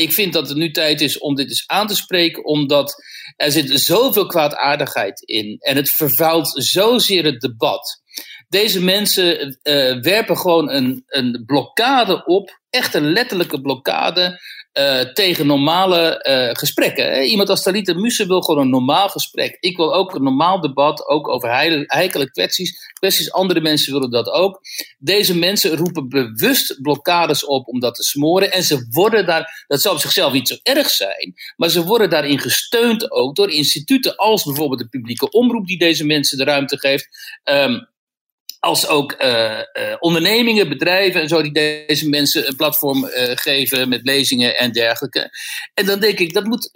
ik 0.00 0.12
vind 0.12 0.32
dat 0.32 0.48
het 0.48 0.56
nu 0.56 0.70
tijd 0.70 1.00
is 1.00 1.18
om 1.18 1.34
dit 1.34 1.48
eens 1.48 1.64
aan 1.66 1.86
te 1.86 1.96
spreken, 1.96 2.44
omdat 2.44 2.94
er 3.36 3.50
zit 3.50 3.80
zoveel 3.80 4.26
kwaadaardigheid 4.26 5.20
in. 5.20 5.56
En 5.58 5.76
het 5.76 5.90
vervuilt 5.90 6.52
zozeer 6.54 7.24
het 7.24 7.40
debat. 7.40 8.02
Deze 8.50 8.82
mensen 8.82 9.58
uh, 9.62 10.00
werpen 10.02 10.36
gewoon 10.38 10.70
een, 10.70 11.04
een 11.06 11.42
blokkade 11.46 12.24
op, 12.24 12.60
echt 12.70 12.94
een 12.94 13.12
letterlijke 13.12 13.60
blokkade 13.60 14.40
uh, 14.78 15.00
tegen 15.00 15.46
normale 15.46 16.26
uh, 16.28 16.54
gesprekken. 16.54 17.24
Iemand 17.24 17.48
als 17.48 17.62
Talita 17.62 17.94
Musse 17.94 18.26
wil 18.26 18.40
gewoon 18.40 18.60
een 18.60 18.70
normaal 18.70 19.08
gesprek. 19.08 19.56
Ik 19.60 19.76
wil 19.76 19.94
ook 19.94 20.14
een 20.14 20.22
normaal 20.22 20.60
debat, 20.60 21.06
ook 21.06 21.28
over 21.28 21.48
heikele 21.86 22.30
kwesties. 22.30 22.92
kwesties. 22.92 23.32
Andere 23.32 23.60
mensen 23.60 23.92
willen 23.92 24.10
dat 24.10 24.28
ook. 24.28 24.60
Deze 24.98 25.38
mensen 25.38 25.76
roepen 25.76 26.08
bewust 26.08 26.82
blokkades 26.82 27.44
op 27.44 27.68
om 27.68 27.80
dat 27.80 27.94
te 27.94 28.02
smoren. 28.02 28.52
En 28.52 28.62
ze 28.62 28.86
worden 28.90 29.26
daar, 29.26 29.64
dat 29.66 29.80
zou 29.80 29.94
op 29.94 30.00
zichzelf 30.00 30.32
niet 30.32 30.48
zo 30.48 30.56
erg 30.62 30.90
zijn, 30.90 31.34
maar 31.56 31.68
ze 31.68 31.84
worden 31.84 32.10
daarin 32.10 32.38
gesteund 32.38 33.10
ook 33.10 33.36
door 33.36 33.50
instituten 33.50 34.16
als 34.16 34.44
bijvoorbeeld 34.44 34.80
de 34.80 34.88
publieke 34.88 35.30
omroep 35.30 35.66
die 35.66 35.78
deze 35.78 36.06
mensen 36.06 36.38
de 36.38 36.44
ruimte 36.44 36.78
geeft. 36.78 37.08
Um, 37.44 37.88
als 38.60 38.88
ook 38.88 39.14
uh, 39.22 39.58
uh, 39.58 39.94
ondernemingen, 39.98 40.68
bedrijven 40.68 41.20
en 41.20 41.28
zo, 41.28 41.42
die 41.42 41.52
deze 41.86 42.08
mensen 42.08 42.46
een 42.46 42.56
platform 42.56 43.04
uh, 43.04 43.10
geven 43.34 43.88
met 43.88 44.00
lezingen 44.02 44.58
en 44.58 44.72
dergelijke. 44.72 45.30
En 45.74 45.86
dan 45.86 46.00
denk 46.00 46.18
ik, 46.18 46.34
dat 46.34 46.44
moet, 46.44 46.70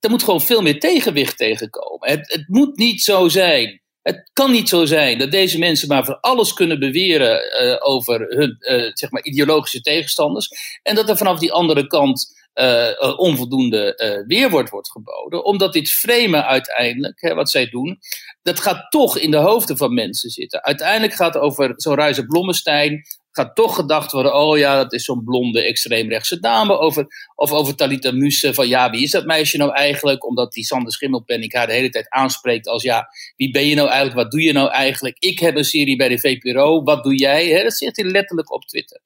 er 0.00 0.10
moet 0.10 0.22
gewoon 0.22 0.40
veel 0.40 0.62
meer 0.62 0.80
tegenwicht 0.80 1.36
tegenkomen. 1.36 2.10
Het, 2.10 2.32
het 2.32 2.48
moet 2.48 2.76
niet 2.76 3.02
zo 3.02 3.28
zijn. 3.28 3.80
Het 4.02 4.30
kan 4.32 4.50
niet 4.50 4.68
zo 4.68 4.84
zijn 4.84 5.18
dat 5.18 5.30
deze 5.30 5.58
mensen 5.58 5.88
maar 5.88 6.04
voor 6.04 6.18
alles 6.20 6.52
kunnen 6.52 6.78
beweren 6.78 7.40
over 7.82 8.20
hun 8.20 8.56
zeg 8.94 9.10
maar 9.10 9.22
ideologische 9.22 9.80
tegenstanders. 9.80 10.48
En 10.82 10.94
dat 10.94 11.08
er 11.08 11.16
vanaf 11.16 11.38
die 11.38 11.52
andere 11.52 11.86
kant 11.86 12.35
uh, 12.60 13.18
onvoldoende 13.18 13.92
uh, 13.96 14.26
weerwoord 14.26 14.70
wordt 14.70 14.90
geboden. 14.90 15.44
Omdat 15.44 15.72
dit 15.72 15.90
framen 15.90 16.46
uiteindelijk, 16.46 17.20
hè, 17.20 17.34
wat 17.34 17.50
zij 17.50 17.66
doen, 17.68 17.98
dat 18.42 18.60
gaat 18.60 18.90
toch 18.90 19.18
in 19.18 19.30
de 19.30 19.36
hoofden 19.36 19.76
van 19.76 19.94
mensen 19.94 20.30
zitten. 20.30 20.64
Uiteindelijk 20.64 21.14
gaat 21.14 21.34
het 21.34 21.42
over 21.42 21.72
zo'n 21.76 21.94
Ruize 21.94 22.26
Blommestein, 22.26 23.06
gaat 23.36 23.54
toch 23.54 23.74
gedacht 23.74 24.12
worden, 24.12 24.34
oh 24.34 24.58
ja, 24.58 24.76
dat 24.76 24.92
is 24.92 25.04
zo'n 25.04 25.24
blonde 25.24 25.62
extreemrechtse 25.62 26.40
dame. 26.40 26.78
Over, 26.78 27.06
of 27.34 27.50
over 27.50 27.74
Talita 27.74 28.12
Muse, 28.12 28.54
van 28.54 28.68
ja, 28.68 28.90
wie 28.90 29.02
is 29.02 29.10
dat 29.10 29.26
meisje 29.26 29.56
nou 29.56 29.72
eigenlijk? 29.72 30.26
Omdat 30.26 30.52
die 30.52 30.64
Sander 30.64 30.92
Schimmelpenning 30.92 31.52
haar 31.52 31.66
de 31.66 31.72
hele 31.72 31.90
tijd 31.90 32.10
aanspreekt 32.10 32.68
als 32.68 32.82
ja, 32.82 33.08
wie 33.36 33.50
ben 33.50 33.66
je 33.66 33.74
nou 33.74 33.88
eigenlijk? 33.88 34.18
Wat 34.22 34.30
doe 34.30 34.42
je 34.42 34.52
nou 34.52 34.70
eigenlijk? 34.70 35.16
Ik 35.18 35.38
heb 35.38 35.56
een 35.56 35.64
serie 35.64 35.96
bij 35.96 36.08
de 36.08 36.18
VPRO, 36.18 36.82
wat 36.82 37.04
doe 37.04 37.16
jij? 37.16 37.48
Hè? 37.48 37.62
Dat 37.62 37.76
zegt 37.76 37.96
hij 37.96 38.04
letterlijk 38.04 38.52
op 38.52 38.64
Twitter. 38.64 39.00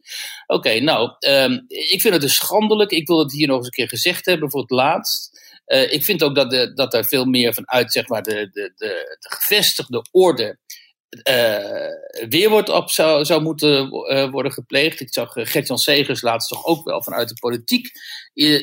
Oké, 0.47 0.81
nou, 0.81 1.11
um, 1.29 1.65
ik 1.69 2.01
vind 2.01 2.15
het 2.15 2.23
dus 2.23 2.35
schandelijk. 2.35 2.91
Ik 2.91 3.07
wil 3.07 3.19
het 3.19 3.33
hier 3.33 3.47
nog 3.47 3.57
eens 3.57 3.67
een 3.67 3.73
keer 3.73 3.89
gezegd 3.89 4.27
hebben 4.27 4.51
voor 4.51 4.61
het 4.61 4.71
laatst. 4.71 5.39
Uh, 5.67 5.93
ik 5.93 6.05
vind 6.05 6.23
ook 6.23 6.35
dat, 6.35 6.51
de, 6.51 6.73
dat 6.73 6.95
er 6.95 7.05
veel 7.05 7.25
meer 7.25 7.55
vanuit 7.55 7.93
zeg 7.93 8.09
maar, 8.09 8.23
de, 8.23 8.35
de, 8.53 8.73
de, 8.77 9.17
de 9.21 9.37
gevestigde 9.37 10.05
orde 10.11 10.59
weerwoord 12.29 12.69
op 12.69 12.91
zou, 12.91 13.25
zou 13.25 13.43
moeten 13.43 13.89
worden 14.31 14.53
gepleegd. 14.53 15.01
Ik 15.01 15.13
zag 15.13 15.33
Gert-Jan 15.33 15.79
Segers 15.79 16.23
laatst 16.23 16.49
toch 16.49 16.65
ook 16.65 16.85
wel 16.85 17.03
vanuit 17.03 17.29
de 17.29 17.35
politiek 17.41 17.91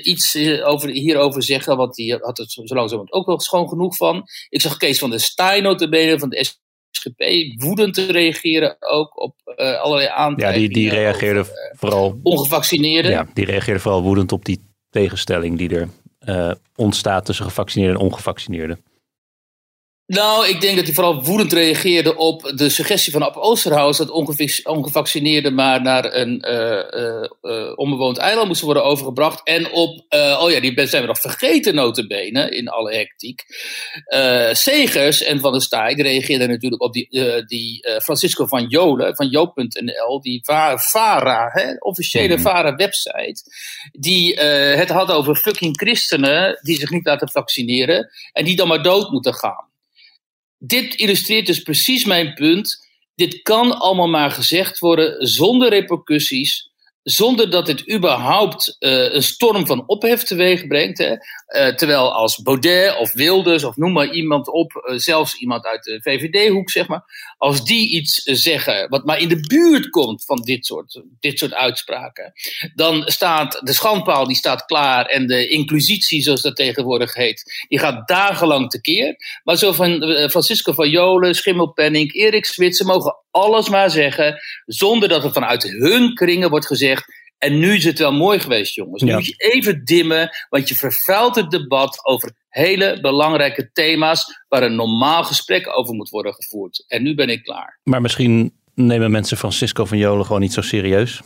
iets 0.04 0.38
over, 0.63 0.89
hierover 0.89 1.44
zeggen, 1.44 1.77
want 1.77 1.96
die 1.96 2.18
had 2.22 2.38
het 2.38 2.51
zo 2.51 2.62
langzamerhand 2.62 3.12
ook 3.12 3.25
wel 3.25 3.39
schoon 3.39 3.70
genoeg 3.70 3.96
van. 3.96 4.24
Ik 4.50 4.62
zag 4.62 4.77
Kees 4.77 5.00
van 5.00 5.10
der 5.10 5.20
Staaij 5.20 5.62
notabene 5.62 6.20
van 6.20 6.30
de 6.30 6.51
SGP 6.92 7.24
woedend 7.56 7.94
te 7.94 8.12
reageren 8.12 8.75
ook 8.80 9.22
op 9.22 9.36
allerlei 9.56 10.08
aantijgingen. 10.08 10.62
Ja, 10.62 10.68
die, 10.68 10.70
die 10.70 10.89
reageerde 10.89 11.46
vooral... 11.72 12.20
Ongevaccineerden. 12.24 13.12
Ja, 13.12 13.27
die 13.34 13.46
reageerde 13.46 13.80
vooral 13.80 14.01
woedend 14.01 14.32
op 14.32 14.46
die 14.46 14.60
tegenstelling 14.89 15.58
die 15.58 15.70
er 15.70 15.89
uh, 16.25 16.51
ontstaat 16.75 17.25
tussen 17.25 17.46
gevaccineerden 17.46 18.00
en 18.00 18.06
ongevaccineerden? 18.06 18.84
Nou, 20.08 20.48
ik 20.48 20.62
denk 20.62 20.76
dat 20.76 20.86
hij 20.86 20.94
vooral 20.94 21.24
woedend 21.24 21.54
reageerde 21.54 22.16
op 22.16 22.52
de 22.56 22.70
suggestie 22.70 23.12
van 23.12 23.24
Ab 23.24 23.36
Oosterhuis 23.36 23.98
dat 23.98 24.10
ongevaccineerden 24.64 25.54
maar 25.54 25.82
naar 25.82 26.14
een 26.14 26.46
uh, 26.48 27.22
uh, 27.42 27.72
onbewoond 27.76 28.18
eiland 28.18 28.48
moesten 28.48 28.66
worden 28.66 28.84
overgebracht. 28.84 29.42
En 29.44 29.72
op, 29.72 30.06
oh 30.40 30.52
ja, 30.52 30.60
die 30.60 30.88
zijn 30.88 31.02
we 31.02 31.08
nog 31.08 31.20
vergeten 31.20 31.76
notabene 31.76 32.50
in 32.50 32.68
alle 32.68 32.96
hectiek. 32.96 33.46
Segers 34.52 35.24
en 35.24 35.40
Van 35.40 35.52
der 35.52 35.62
Staaij 35.62 35.94
reageerden 35.94 36.50
natuurlijk 36.50 36.82
op 36.82 36.94
die, 36.94 37.08
die 37.46 37.88
Francisco 38.04 38.46
van 38.46 38.68
Jolen 38.68 39.16
van 39.16 39.28
Joop.nl, 39.28 40.22
die 40.22 40.42
VARA, 40.76 41.50
hè, 41.54 41.76
officiële 41.80 42.34
mhm. 42.34 42.44
VARA-website, 42.44 43.42
die 43.92 44.40
het 44.40 44.90
had 44.90 45.12
over 45.12 45.36
fucking 45.36 45.78
christenen 45.78 46.60
die 46.62 46.80
zich 46.80 46.90
niet 46.90 47.06
laten 47.06 47.30
vaccineren 47.30 48.10
en 48.32 48.46
die 48.46 48.56
dan 48.56 48.68
maar 48.68 48.84
dood 48.84 49.12
moeten 49.12 49.34
gaan 49.34 49.76
dit 50.58 50.96
illustreert 50.96 51.46
dus 51.46 51.62
precies 51.62 52.06
mijn 52.06 52.34
punt. 52.34 52.86
Dit 53.16 53.42
kan 53.42 53.78
allemaal 53.78 54.08
maar 54.08 54.32
gezegd 54.32 54.80
worden 54.80 55.28
zonder 55.28 55.70
repercussies, 55.70 56.72
zonder 57.04 57.50
dat 57.50 57.66
dit 57.66 57.92
überhaupt 57.92 58.76
uh, 58.80 59.14
een 59.14 59.24
storm 59.24 59.66
van 59.66 59.88
ophef 59.88 60.24
teweeg 60.24 60.68
brengt. 60.68 61.00
Uh, 61.00 61.18
terwijl 61.76 62.14
als 62.14 62.42
Baudet 62.42 62.98
of 62.98 63.14
Wilders 63.14 63.64
of 63.64 63.76
noem 63.76 63.92
maar 63.92 64.12
iemand 64.12 64.48
op, 64.52 64.72
uh, 64.74 64.98
zelfs 64.98 65.36
iemand 65.36 65.66
uit 65.66 65.84
de 65.84 66.02
VVD-hoek 66.02 66.70
zeg 66.70 66.88
maar, 66.88 67.36
als 67.38 67.65
die 67.65 67.89
iets 67.89 68.22
zeggen 68.24 68.89
wat 68.89 69.06
maar 69.06 69.20
in 69.20 69.27
de 69.27 69.39
buurt 69.39 69.89
komt 69.89 70.25
van 70.25 70.41
dit 70.41 70.65
soort, 70.65 71.01
dit 71.20 71.39
soort 71.39 71.53
uitspraken, 71.53 72.34
dan 72.75 73.03
staat 73.06 73.60
de 73.63 73.74
schandpaal 73.74 74.27
die 74.27 74.36
staat 74.36 74.65
klaar 74.65 75.06
en 75.06 75.27
de 75.27 75.48
inquisitie 75.48 76.22
zoals 76.22 76.41
dat 76.41 76.56
tegenwoordig 76.56 77.13
heet, 77.13 77.65
die 77.67 77.79
gaat 77.79 78.08
dagenlang 78.08 78.70
tekeer. 78.70 79.15
Maar 79.44 79.58
zo 79.58 79.72
van 79.72 80.03
Francisco 80.29 80.74
van 80.74 80.89
Jolen, 80.89 81.36
Schimmelpenning, 81.36 82.13
Erik 82.13 82.46
Switzer 82.46 82.86
mogen 82.86 83.17
alles 83.32 83.70
maar 83.70 83.89
zeggen 83.89 84.39
zonder 84.65 85.10
dat 85.10 85.24
er 85.24 85.34
vanuit 85.34 85.63
hun 85.63 86.13
kringen 86.13 86.50
wordt 86.50 86.65
gezegd 86.65 87.25
en 87.38 87.60
nu 87.60 87.74
is 87.74 87.84
het 87.84 88.00
wel 88.00 88.12
mooi 88.12 88.39
geweest, 88.39 88.75
jongens. 88.75 89.03
Nu 89.03 89.13
moet 89.13 89.25
je 89.25 89.36
even 89.38 89.84
dimmen, 89.84 90.29
want 90.50 90.70
je 90.70 90.75
vervuilt 90.75 91.36
het 91.36 91.51
debat 91.51 92.06
over 92.06 92.32
hele 92.50 93.00
belangrijke 93.01 93.72
thema's 93.72 94.44
waar 94.48 94.63
een 94.63 94.75
normaal 94.75 95.24
gesprek 95.24 95.77
over 95.77 95.96
moet 95.96 96.10
worden 96.10 96.34
gevoerd. 96.34 96.86
En 96.88 97.03
nu 97.03 97.15
ben 97.15 97.29
ik 97.29 97.44
klaar. 97.44 97.79
Maar 97.84 98.01
misschien 98.01 98.53
nemen 98.74 99.12
mensen 99.12 99.38
Francisco 99.38 99.86
van 99.86 99.98
Jolen 99.98 100.25
gewoon 100.25 100.41
niet 100.41 100.53
zo 100.53 100.62
serieus. 100.62 101.22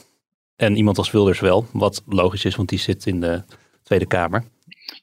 En 0.56 0.76
iemand 0.76 0.98
als 0.98 1.12
Wilders 1.12 1.40
wel, 1.40 1.66
wat 1.72 2.02
logisch 2.06 2.46
is, 2.46 2.56
want 2.56 2.70
die 2.70 2.80
zit 2.80 3.06
in 3.06 3.20
de 3.20 3.44
Tweede 3.84 4.08
Kamer. 4.08 4.44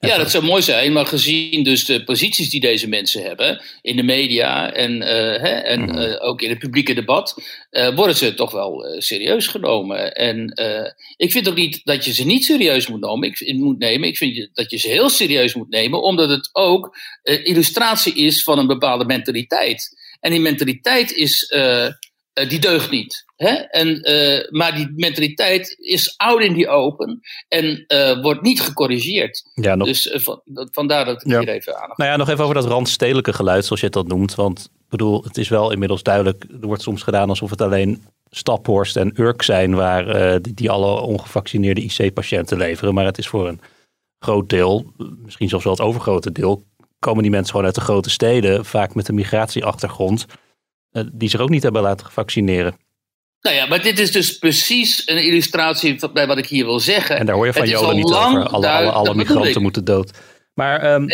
Ja, 0.00 0.16
dat 0.18 0.30
zou 0.30 0.44
mooi 0.44 0.62
zijn, 0.62 0.92
maar 0.92 1.06
gezien 1.06 1.62
dus 1.62 1.84
de 1.84 2.04
posities 2.04 2.50
die 2.50 2.60
deze 2.60 2.88
mensen 2.88 3.22
hebben 3.22 3.62
in 3.82 3.96
de 3.96 4.02
media 4.02 4.72
en, 4.72 4.92
uh, 4.92 5.08
hè, 5.08 5.48
en 5.48 5.80
mhm. 5.80 5.98
uh, 5.98 6.16
ook 6.18 6.42
in 6.42 6.48
het 6.48 6.58
publieke 6.58 6.94
debat, 6.94 7.42
uh, 7.70 7.94
worden 7.94 8.16
ze 8.16 8.34
toch 8.34 8.50
wel 8.50 8.96
serieus 8.98 9.46
genomen. 9.46 10.14
En 10.14 10.52
ik 11.16 11.32
vind 11.32 11.48
ook 11.48 11.54
niet 11.54 11.80
dat 11.84 12.04
je 12.04 12.12
ze 12.12 12.26
niet 12.26 12.44
serieus 12.44 12.86
moet 12.86 13.00
nemen. 13.00 13.28
Ik, 13.28 13.54
moet 13.56 13.78
nemen. 13.78 14.08
ik 14.08 14.16
vind 14.16 14.48
dat 14.52 14.70
je 14.70 14.76
ze 14.76 14.88
heel 14.88 15.08
serieus 15.08 15.54
moet 15.54 15.70
nemen, 15.70 16.02
omdat 16.02 16.28
het 16.28 16.48
ook 16.52 16.96
illustratie 17.22 18.14
is 18.14 18.42
van 18.42 18.58
een 18.58 18.66
bepaalde 18.66 19.04
mentaliteit. 19.04 19.96
En 20.20 20.30
die 20.30 20.40
mentaliteit 20.40 21.12
is, 21.12 21.52
die 22.46 22.58
deugt 22.58 22.90
niet. 22.90 23.24
Hè? 23.36 23.50
En, 23.50 24.10
uh, 24.10 24.50
maar 24.50 24.74
die 24.74 24.92
mentaliteit 24.96 25.76
is 25.78 26.14
oud 26.16 26.40
in 26.40 26.52
die 26.54 26.68
open 26.68 27.20
en 27.48 27.84
uh, 27.88 28.22
wordt 28.22 28.42
niet 28.42 28.60
gecorrigeerd. 28.60 29.50
Ja, 29.54 29.74
nog... 29.74 29.86
Dus 29.86 30.06
uh, 30.06 30.20
van, 30.20 30.40
vandaar 30.70 31.04
dat 31.04 31.24
ik 31.24 31.32
hier 31.32 31.48
even 31.48 31.76
aan. 31.76 31.92
Nou 31.96 32.10
ja, 32.10 32.16
nog 32.16 32.28
even 32.28 32.42
over 32.42 32.54
dat 32.54 32.64
randstedelijke 32.64 33.32
geluid, 33.32 33.64
zoals 33.64 33.80
je 33.80 33.86
het 33.86 33.94
dat 33.94 34.08
noemt. 34.08 34.34
Want 34.34 34.64
ik 34.64 34.88
bedoel, 34.88 35.22
het 35.24 35.36
is 35.36 35.48
wel 35.48 35.72
inmiddels 35.72 36.02
duidelijk. 36.02 36.44
Er 36.60 36.66
wordt 36.66 36.82
soms 36.82 37.02
gedaan 37.02 37.28
alsof 37.28 37.50
het 37.50 37.60
alleen 37.60 38.02
Staphorst 38.30 38.96
en 38.96 39.20
Urk 39.20 39.42
zijn 39.42 39.74
waar 39.74 40.42
die, 40.42 40.54
die 40.54 40.70
alle 40.70 41.00
ongevaccineerde 41.00 41.80
IC-patiënten 41.80 42.58
leveren. 42.58 42.94
Maar 42.94 43.04
het 43.04 43.18
is 43.18 43.28
voor 43.28 43.48
een 43.48 43.60
groot 44.18 44.48
deel, 44.48 44.92
misschien 45.24 45.48
zelfs 45.48 45.64
wel 45.64 45.72
het 45.72 45.82
overgrote 45.82 46.32
deel, 46.32 46.62
komen 46.98 47.22
die 47.22 47.30
mensen 47.30 47.50
gewoon 47.50 47.66
uit 47.66 47.74
de 47.74 47.80
grote 47.80 48.10
steden, 48.10 48.64
vaak 48.64 48.94
met 48.94 49.08
een 49.08 49.14
migratieachtergrond, 49.14 50.26
die 51.12 51.28
zich 51.28 51.40
ook 51.40 51.48
niet 51.48 51.62
hebben 51.62 51.82
laten 51.82 52.10
vaccineren. 52.10 52.76
Nou 53.40 53.56
ja, 53.56 53.66
maar 53.66 53.82
dit 53.82 53.98
is 53.98 54.12
dus 54.12 54.38
precies 54.38 55.02
een 55.06 55.24
illustratie 55.24 56.10
bij 56.12 56.26
wat 56.26 56.38
ik 56.38 56.46
hier 56.46 56.64
wil 56.64 56.80
zeggen. 56.80 57.16
En 57.16 57.26
daar 57.26 57.34
hoor 57.34 57.46
je 57.46 57.52
van 57.52 57.68
Jolen 57.68 57.96
niet 57.96 58.04
over. 58.04 58.48
Alle, 58.48 58.68
alle, 58.68 58.90
alle 58.90 59.14
migranten 59.14 59.62
moeten 59.62 59.84
dood. 59.84 60.10
Maar, 60.54 60.94
um... 60.94 61.06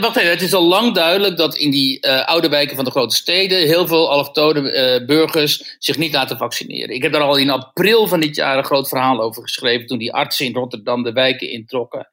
Wacht 0.00 0.16
even, 0.16 0.30
het 0.30 0.42
is 0.42 0.54
al 0.54 0.66
lang 0.66 0.94
duidelijk 0.94 1.36
dat 1.36 1.56
in 1.56 1.70
die 1.70 2.06
uh, 2.06 2.24
oude 2.24 2.48
wijken 2.48 2.76
van 2.76 2.84
de 2.84 2.90
grote 2.90 3.16
steden 3.16 3.58
heel 3.58 3.86
veel 3.86 4.10
allochtone 4.10 4.60
uh, 5.00 5.06
burgers 5.06 5.76
zich 5.78 5.98
niet 5.98 6.12
laten 6.12 6.36
vaccineren. 6.36 6.94
Ik 6.94 7.02
heb 7.02 7.12
daar 7.12 7.22
al 7.22 7.36
in 7.36 7.50
april 7.50 8.06
van 8.08 8.20
dit 8.20 8.36
jaar 8.36 8.58
een 8.58 8.64
groot 8.64 8.88
verhaal 8.88 9.20
over 9.20 9.42
geschreven 9.42 9.86
toen 9.86 9.98
die 9.98 10.12
artsen 10.12 10.46
in 10.46 10.54
Rotterdam 10.54 11.02
de 11.02 11.12
wijken 11.12 11.50
introkken. 11.50 12.08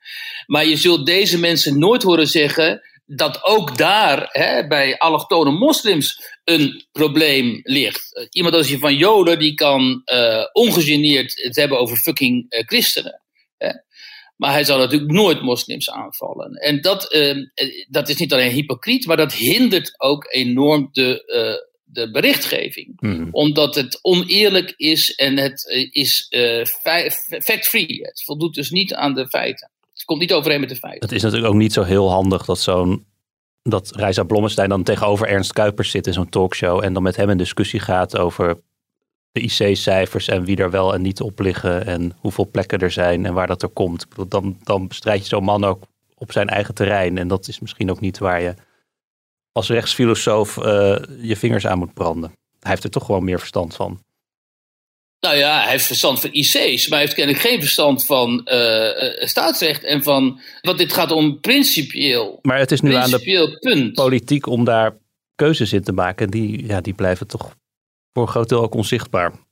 Maar 0.45 0.65
je 0.65 0.75
zult 0.75 1.05
deze 1.05 1.39
mensen 1.39 1.79
nooit 1.79 2.03
horen 2.03 2.27
zeggen 2.27 2.81
dat 3.11 3.43
ook 3.43 3.77
daar 3.77 4.29
hè, 4.31 4.67
bij 4.67 4.97
allochtone 4.97 5.51
moslims 5.51 6.21
een 6.43 6.85
probleem 6.91 7.59
ligt. 7.63 8.27
Iemand 8.31 8.55
als 8.55 8.69
je 8.69 8.77
van 8.77 8.95
Joden, 8.95 9.39
die 9.39 9.53
kan 9.53 10.01
uh, 10.05 10.43
ongegeneerd 10.51 11.43
het 11.43 11.55
hebben 11.55 11.79
over 11.79 11.97
fucking 11.97 12.45
uh, 12.49 12.59
christenen. 12.59 13.21
Hè. 13.57 13.71
Maar 14.35 14.51
hij 14.51 14.63
zal 14.63 14.77
natuurlijk 14.77 15.11
nooit 15.11 15.41
moslims 15.41 15.89
aanvallen. 15.89 16.53
En 16.53 16.81
dat, 16.81 17.13
uh, 17.13 17.45
dat 17.87 18.09
is 18.09 18.15
niet 18.15 18.33
alleen 18.33 18.51
hypocriet, 18.51 19.05
maar 19.05 19.17
dat 19.17 19.33
hindert 19.33 19.93
ook 19.97 20.33
enorm 20.33 20.89
de, 20.91 21.23
de 21.83 22.11
berichtgeving. 22.11 22.93
Hmm. 22.99 23.27
Omdat 23.31 23.75
het 23.75 23.99
oneerlijk 24.01 24.73
is 24.77 25.15
en 25.15 25.37
het 25.37 25.89
is 25.91 26.27
fact-free. 27.41 27.99
Het 28.01 28.23
voldoet 28.23 28.55
dus 28.55 28.69
niet 28.69 28.93
aan 28.93 29.13
de 29.13 29.27
feiten. 29.27 29.71
Komt 30.09 30.21
niet 30.21 30.33
overeen 30.33 30.59
met 30.59 30.69
de 30.69 30.75
feiten. 30.75 31.01
Het 31.01 31.17
is 31.17 31.21
natuurlijk 31.21 31.53
ook 31.53 31.59
niet 31.59 31.73
zo 31.73 31.83
heel 31.83 32.09
handig 32.09 32.45
dat 32.45 32.59
zo'n 32.59 33.05
dat 33.63 33.95
Reisa 33.95 34.23
Blommestein 34.23 34.69
dan 34.69 34.83
tegenover 34.83 35.27
Ernst 35.27 35.53
Kuipers 35.53 35.91
zit 35.91 36.07
in 36.07 36.13
zo'n 36.13 36.29
talkshow 36.29 36.83
en 36.83 36.93
dan 36.93 37.03
met 37.03 37.15
hem 37.15 37.29
een 37.29 37.37
discussie 37.37 37.79
gaat 37.79 38.17
over 38.17 38.61
de 39.31 39.41
IC-cijfers 39.41 40.27
en 40.27 40.43
wie 40.43 40.57
er 40.57 40.71
wel 40.71 40.93
en 40.93 41.01
niet 41.01 41.21
op 41.21 41.39
liggen 41.39 41.85
en 41.85 42.15
hoeveel 42.19 42.49
plekken 42.51 42.79
er 42.79 42.91
zijn 42.91 43.25
en 43.25 43.33
waar 43.33 43.47
dat 43.47 43.61
er 43.61 43.69
komt. 43.69 44.05
Dan, 44.27 44.57
dan 44.63 44.87
bestrijd 44.87 45.21
je 45.21 45.27
zo'n 45.27 45.43
man 45.43 45.63
ook 45.63 45.83
op 46.15 46.31
zijn 46.31 46.47
eigen 46.47 46.73
terrein 46.73 47.17
en 47.17 47.27
dat 47.27 47.47
is 47.47 47.59
misschien 47.59 47.91
ook 47.91 47.99
niet 47.99 48.17
waar 48.17 48.41
je 48.41 48.53
als 49.51 49.69
rechtsfilosoof 49.69 50.57
uh, 50.57 50.63
je 51.21 51.35
vingers 51.35 51.67
aan 51.67 51.79
moet 51.79 51.93
branden. 51.93 52.31
Hij 52.59 52.71
heeft 52.71 52.83
er 52.83 52.89
toch 52.89 53.05
gewoon 53.05 53.23
meer 53.23 53.39
verstand 53.39 53.75
van. 53.75 54.03
Nou 55.19 55.35
ja, 55.35 55.61
hij 55.61 55.71
heeft 55.71 55.85
verstand 55.85 56.19
van 56.19 56.29
IC's, 56.33 56.88
maar 56.88 56.97
hij 56.97 56.99
heeft 56.99 57.13
kennelijk 57.13 57.43
geen 57.43 57.59
verstand 57.59 58.05
van 58.05 58.41
uh, 58.45 59.27
staatsrecht 59.27 59.83
en 59.83 60.03
van. 60.03 60.39
Want 60.61 60.77
dit 60.77 60.93
gaat 60.93 61.11
om 61.11 61.39
principieel. 61.39 62.39
Maar 62.41 62.57
het 62.57 62.71
is 62.71 62.81
nu 62.81 62.93
aan 62.93 63.09
de 63.09 63.57
punt. 63.59 63.93
politiek 63.93 64.47
om 64.47 64.63
daar 64.63 64.97
keuzes 65.35 65.73
in 65.73 65.83
te 65.83 65.91
maken. 65.91 66.29
Die, 66.29 66.67
ja, 66.67 66.81
die 66.81 66.93
blijven 66.93 67.27
toch 67.27 67.55
voor 68.13 68.23
een 68.23 68.29
groot 68.29 68.49
deel 68.49 68.61
ook 68.61 68.75
onzichtbaar. 68.75 69.47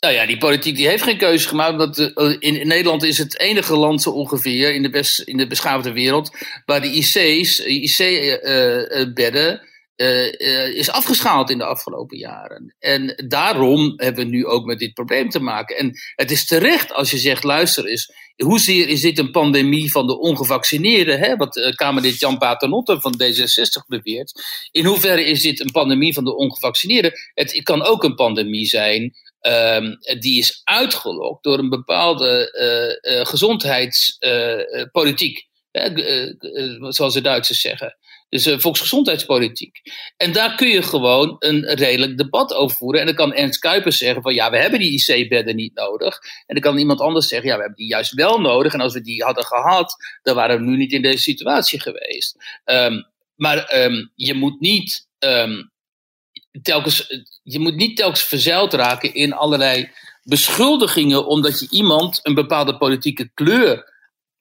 Nou 0.00 0.14
ja, 0.14 0.26
die 0.26 0.38
politiek 0.38 0.76
die 0.76 0.88
heeft 0.88 1.02
geen 1.02 1.18
keuze 1.18 1.48
gemaakt. 1.48 1.98
Uh, 1.98 2.36
in, 2.38 2.60
in, 2.60 2.66
Nederland 2.66 3.02
is 3.02 3.18
het 3.18 3.38
enige 3.38 3.76
land 3.76 4.02
zo 4.02 4.10
ongeveer 4.10 4.74
in 4.74 4.82
de, 4.82 4.90
best, 4.90 5.20
in 5.20 5.36
de 5.36 5.46
beschaafde 5.46 5.92
wereld. 5.92 6.36
waar 6.64 6.80
de 6.80 6.92
IC's, 6.92 7.60
IC-bedden 7.60 9.67
uh, 9.98 10.76
is 10.76 10.90
afgeschaald 10.90 11.50
in 11.50 11.58
de 11.58 11.64
afgelopen 11.64 12.18
jaren. 12.18 12.74
En 12.78 13.24
daarom 13.28 13.92
hebben 13.96 14.24
we 14.24 14.30
nu 14.30 14.46
ook 14.46 14.64
met 14.64 14.78
dit 14.78 14.94
probleem 14.94 15.28
te 15.28 15.40
maken. 15.40 15.76
En 15.76 15.98
het 16.14 16.30
is 16.30 16.46
terecht 16.46 16.92
als 16.92 17.10
je 17.10 17.18
zegt, 17.18 17.44
luister 17.44 17.86
eens, 17.86 18.12
hoezeer 18.36 18.88
is 18.88 19.00
dit 19.00 19.18
een 19.18 19.30
pandemie 19.30 19.90
van 19.90 20.06
de 20.06 20.18
ongevaccineerden? 20.18 21.18
Hè? 21.18 21.36
Wat 21.36 21.56
uh, 21.56 21.72
Kamerlid 21.72 22.18
Jan 22.18 22.38
Paternotte 22.38 23.00
van 23.00 23.20
D66 23.22 23.86
beweert. 23.86 24.42
In 24.70 24.84
hoeverre 24.84 25.24
is 25.24 25.42
dit 25.42 25.60
een 25.60 25.72
pandemie 25.72 26.14
van 26.14 26.24
de 26.24 26.36
ongevaccineerden? 26.36 27.12
Het 27.34 27.62
kan 27.62 27.82
ook 27.82 28.04
een 28.04 28.14
pandemie 28.14 28.66
zijn 28.66 29.16
um, 29.40 29.98
die 30.18 30.38
is 30.38 30.60
uitgelokt 30.64 31.44
door 31.44 31.58
een 31.58 31.68
bepaalde 31.68 32.50
gezondheidspolitiek. 33.28 35.46
zoals 36.88 37.14
de 37.14 37.20
Duitsers 37.20 37.60
zeggen. 37.60 37.96
Dus 38.28 38.46
uh, 38.46 38.58
volksgezondheidspolitiek. 38.58 39.80
En 40.16 40.32
daar 40.32 40.54
kun 40.56 40.68
je 40.68 40.82
gewoon 40.82 41.36
een 41.38 41.74
redelijk 41.74 42.18
debat 42.18 42.54
over 42.54 42.76
voeren. 42.76 43.00
En 43.00 43.06
dan 43.06 43.14
kan 43.14 43.34
Ernst 43.34 43.58
Kuipers 43.58 43.98
zeggen 43.98 44.22
van 44.22 44.34
ja, 44.34 44.50
we 44.50 44.58
hebben 44.58 44.80
die 44.80 45.04
IC-bedden 45.06 45.56
niet 45.56 45.74
nodig. 45.74 46.18
En 46.46 46.54
dan 46.54 46.62
kan 46.62 46.78
iemand 46.78 47.00
anders 47.00 47.28
zeggen 47.28 47.48
ja, 47.48 47.54
we 47.54 47.60
hebben 47.60 47.78
die 47.78 47.88
juist 47.88 48.12
wel 48.12 48.40
nodig. 48.40 48.72
En 48.72 48.80
als 48.80 48.94
we 48.94 49.00
die 49.00 49.24
hadden 49.24 49.44
gehad, 49.44 49.96
dan 50.22 50.34
waren 50.34 50.58
we 50.58 50.64
nu 50.64 50.76
niet 50.76 50.92
in 50.92 51.02
deze 51.02 51.22
situatie 51.22 51.80
geweest. 51.80 52.36
Um, 52.64 53.06
maar 53.34 53.84
um, 53.84 54.12
je 54.14 54.34
moet 54.34 54.60
niet 54.60 55.08
um, 55.18 55.70
telkens, 56.62 57.22
je 57.42 57.58
moet 57.58 57.76
niet 57.76 57.96
telkens 57.96 58.22
verzeild 58.22 58.72
raken 58.72 59.14
in 59.14 59.32
allerlei 59.32 59.90
beschuldigingen 60.22 61.26
omdat 61.26 61.60
je 61.60 61.66
iemand 61.70 62.20
een 62.22 62.34
bepaalde 62.34 62.76
politieke 62.76 63.30
kleur 63.34 63.96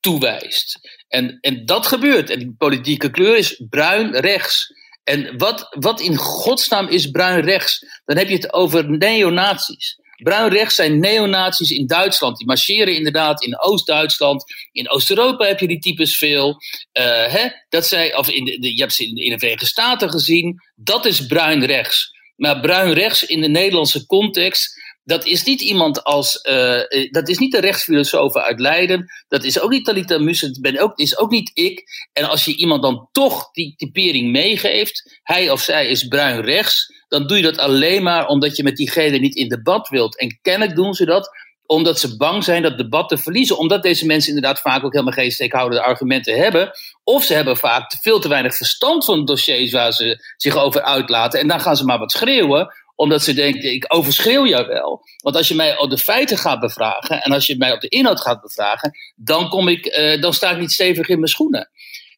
toewijst. 0.07 0.79
En, 1.07 1.37
en 1.41 1.65
dat 1.65 1.87
gebeurt. 1.87 2.29
En 2.29 2.39
die 2.39 2.55
politieke 2.57 3.09
kleur 3.09 3.37
is 3.37 3.63
bruin 3.69 4.15
rechts. 4.15 4.73
En 5.03 5.37
wat, 5.37 5.67
wat 5.79 6.01
in 6.01 6.15
godsnaam 6.15 6.87
is 6.87 7.11
bruin 7.11 7.43
rechts? 7.43 7.85
Dan 8.05 8.17
heb 8.17 8.27
je 8.27 8.35
het 8.35 8.53
over 8.53 8.89
neonazies. 8.89 9.99
Bruin 10.23 10.49
rechts 10.49 10.75
zijn 10.75 10.99
neonazies 10.99 11.69
in 11.71 11.87
Duitsland. 11.87 12.37
Die 12.37 12.47
marcheren 12.47 12.95
inderdaad 12.95 13.43
in 13.43 13.59
Oost-Duitsland. 13.59 14.43
In 14.71 14.89
Oost-Europa 14.89 15.45
heb 15.45 15.59
je 15.59 15.67
die 15.67 15.79
types 15.79 16.17
veel. 16.17 16.49
Uh, 16.49 17.25
hè? 17.25 17.47
Dat 17.69 17.87
zij, 17.87 18.15
of 18.15 18.29
in 18.29 18.45
de, 18.45 18.75
je 18.75 18.81
hebt 18.81 18.93
ze 18.93 19.07
in, 19.07 19.15
in 19.15 19.29
de 19.29 19.39
Verenigde 19.39 19.65
Staten 19.65 20.09
gezien. 20.09 20.61
Dat 20.75 21.05
is 21.05 21.25
bruin 21.25 21.65
rechts. 21.65 22.15
Maar 22.35 22.59
bruin 22.59 22.93
rechts 22.93 23.23
in 23.23 23.41
de 23.41 23.47
Nederlandse 23.47 24.05
context 24.05 24.75
dat 25.07 25.25
is 25.25 25.43
niet 25.43 25.61
iemand 25.61 26.03
als, 26.03 26.39
uh, 26.49 27.09
dat 27.11 27.29
is 27.29 27.37
niet 27.37 27.51
de 27.51 27.59
rechtsfilosoof 27.59 28.35
uit 28.35 28.59
Leiden, 28.59 29.05
dat 29.27 29.43
is 29.43 29.59
ook 29.59 29.69
niet 29.69 29.85
Talita 29.85 30.17
Mussen, 30.17 30.57
ben 30.61 30.79
ook, 30.79 30.97
is 30.97 31.17
ook 31.17 31.29
niet 31.29 31.51
ik. 31.53 31.83
En 32.13 32.29
als 32.29 32.45
je 32.45 32.55
iemand 32.55 32.81
dan 32.81 33.09
toch 33.11 33.51
die 33.51 33.73
typering 33.77 34.31
meegeeft, 34.31 35.19
hij 35.23 35.51
of 35.51 35.61
zij 35.61 35.87
is 35.87 36.07
bruin 36.07 36.41
rechts, 36.41 36.93
dan 37.07 37.27
doe 37.27 37.37
je 37.37 37.43
dat 37.43 37.57
alleen 37.57 38.03
maar 38.03 38.27
omdat 38.27 38.55
je 38.55 38.63
met 38.63 38.75
diegene 38.75 39.17
niet 39.17 39.35
in 39.35 39.49
debat 39.49 39.89
wilt. 39.89 40.17
En 40.17 40.39
kennelijk 40.41 40.75
doen 40.75 40.93
ze 40.93 41.05
dat 41.05 41.29
omdat 41.65 41.99
ze 41.99 42.17
bang 42.17 42.43
zijn 42.43 42.61
dat 42.61 42.77
debat 42.77 43.09
te 43.09 43.17
verliezen. 43.17 43.57
Omdat 43.57 43.83
deze 43.83 44.05
mensen 44.05 44.35
inderdaad 44.35 44.61
vaak 44.61 44.83
ook 44.83 44.91
helemaal 44.91 45.13
geen 45.13 45.31
steekhoudende 45.31 45.83
argumenten 45.83 46.37
hebben. 46.37 46.71
Of 47.03 47.23
ze 47.23 47.33
hebben 47.33 47.57
vaak 47.57 47.95
veel 48.01 48.19
te 48.19 48.27
weinig 48.27 48.55
verstand 48.55 49.05
van 49.05 49.25
dossiers 49.25 49.71
waar 49.71 49.91
ze 49.91 50.33
zich 50.37 50.55
over 50.57 50.81
uitlaten. 50.81 51.39
En 51.39 51.47
dan 51.47 51.59
gaan 51.59 51.75
ze 51.75 51.85
maar 51.85 51.99
wat 51.99 52.11
schreeuwen 52.11 52.73
omdat 52.97 53.23
ze 53.23 53.33
denken, 53.33 53.73
ik 53.73 53.85
overschreeuw 53.87 54.47
jou 54.47 54.67
wel. 54.67 55.01
Want 55.17 55.35
als 55.35 55.47
je 55.47 55.55
mij 55.55 55.77
op 55.77 55.89
de 55.89 55.97
feiten 55.97 56.37
gaat 56.37 56.59
bevragen 56.59 57.21
en 57.21 57.31
als 57.31 57.47
je 57.47 57.57
mij 57.57 57.71
op 57.71 57.81
de 57.81 57.87
inhoud 57.87 58.21
gaat 58.21 58.41
bevragen, 58.41 58.91
dan, 59.15 59.49
kom 59.49 59.67
ik, 59.67 59.85
uh, 59.85 60.21
dan 60.21 60.33
sta 60.33 60.51
ik 60.51 60.59
niet 60.59 60.71
stevig 60.71 61.07
in 61.07 61.17
mijn 61.17 61.27
schoenen. 61.27 61.69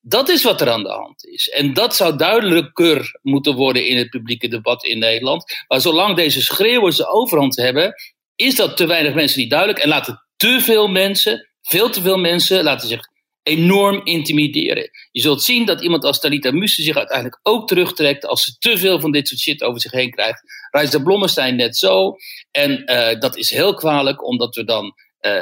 Dat 0.01 0.29
is 0.29 0.43
wat 0.43 0.61
er 0.61 0.69
aan 0.69 0.83
de 0.83 0.91
hand 0.91 1.25
is. 1.25 1.49
En 1.49 1.73
dat 1.73 1.95
zou 1.95 2.17
duidelijker 2.17 3.19
moeten 3.21 3.55
worden 3.55 3.85
in 3.85 3.97
het 3.97 4.09
publieke 4.09 4.47
debat 4.47 4.83
in 4.83 4.99
Nederland. 4.99 5.63
Maar 5.67 5.81
zolang 5.81 6.15
deze 6.15 6.41
schreeuwers 6.41 6.95
de 6.95 7.07
overhand 7.07 7.55
hebben, 7.55 7.93
is 8.35 8.55
dat 8.55 8.77
te 8.77 8.85
weinig 8.85 9.13
mensen 9.13 9.39
niet 9.39 9.49
duidelijk. 9.49 9.79
En 9.79 9.89
laten 9.89 10.23
te 10.35 10.61
veel 10.61 10.87
mensen, 10.87 11.49
veel 11.61 11.89
te 11.89 12.01
veel 12.01 12.17
mensen, 12.17 12.63
laten 12.63 12.87
zich 12.87 13.08
enorm 13.43 14.01
intimideren. 14.03 14.89
Je 15.11 15.21
zult 15.21 15.43
zien 15.43 15.65
dat 15.65 15.81
iemand 15.81 16.03
als 16.03 16.19
Talita 16.19 16.51
Musse 16.51 16.81
zich 16.81 16.95
uiteindelijk 16.95 17.39
ook 17.43 17.67
terugtrekt 17.67 18.25
als 18.25 18.43
ze 18.43 18.57
te 18.57 18.77
veel 18.77 18.99
van 18.99 19.11
dit 19.11 19.27
soort 19.27 19.41
shit 19.41 19.63
over 19.63 19.81
zich 19.81 19.91
heen 19.91 20.11
krijgt. 20.11 20.41
Reis 20.71 20.89
de 20.89 21.03
Blommestein 21.03 21.55
net 21.55 21.77
zo. 21.77 22.15
En 22.51 22.91
uh, 22.91 23.19
dat 23.19 23.37
is 23.37 23.49
heel 23.49 23.73
kwalijk, 23.73 24.27
omdat 24.27 24.55
we 24.55 24.63
dan 24.63 24.85
uh, 24.85 24.91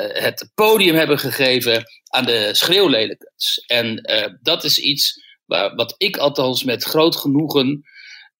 het 0.08 0.52
podium 0.56 0.96
hebben 0.96 1.20
gegeven 1.20 1.84
aan 2.08 2.26
de 2.26 2.50
schreeuwlelijkers. 2.52 3.64
En 3.66 4.10
uh, 4.12 4.26
dat 4.42 4.64
is 4.64 4.80
iets 4.80 5.22
waar, 5.46 5.76
wat 5.76 5.96
ik 5.98 6.18
althans 6.18 6.64
met 6.64 6.84
groot 6.84 7.16
genoegen 7.16 7.84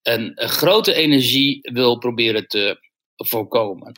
en 0.02 0.32
grote 0.34 0.94
energie 0.94 1.58
wil 1.72 1.98
proberen 1.98 2.46
te 2.46 2.78
voorkomen. 3.16 3.92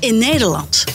In 0.00 0.18
Nederland 0.18 0.93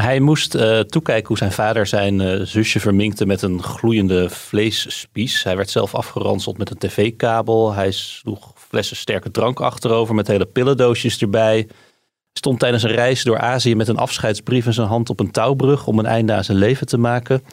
Hij 0.00 0.20
moest 0.20 0.54
uh, 0.54 0.80
toekijken 0.80 1.26
hoe 1.28 1.36
zijn 1.36 1.52
vader 1.52 1.86
zijn 1.86 2.20
uh, 2.20 2.40
zusje 2.44 2.80
verminkte 2.80 3.26
met 3.26 3.42
een 3.42 3.62
gloeiende 3.62 4.30
vleesspies. 4.30 5.42
Hij 5.42 5.56
werd 5.56 5.70
zelf 5.70 5.94
afgeranseld 5.94 6.58
met 6.58 6.70
een 6.70 6.78
tv-kabel. 6.78 7.72
Hij 7.72 7.90
sloeg 7.90 8.52
flessen 8.54 8.96
sterke 8.96 9.30
drank 9.30 9.60
achterover 9.60 10.14
met 10.14 10.26
hele 10.26 10.46
pillendoosjes 10.46 11.18
erbij. 11.18 11.68
Stond 12.32 12.58
tijdens 12.58 12.82
een 12.82 12.90
reis 12.90 13.22
door 13.22 13.38
Azië 13.38 13.74
met 13.74 13.88
een 13.88 13.96
afscheidsbrief 13.96 14.66
in 14.66 14.72
zijn 14.72 14.88
hand 14.88 15.10
op 15.10 15.20
een 15.20 15.30
touwbrug 15.30 15.86
om 15.86 15.98
een 15.98 16.06
einde 16.06 16.32
aan 16.32 16.44
zijn 16.44 16.58
leven 16.58 16.86
te 16.86 16.98
maken. 16.98 17.44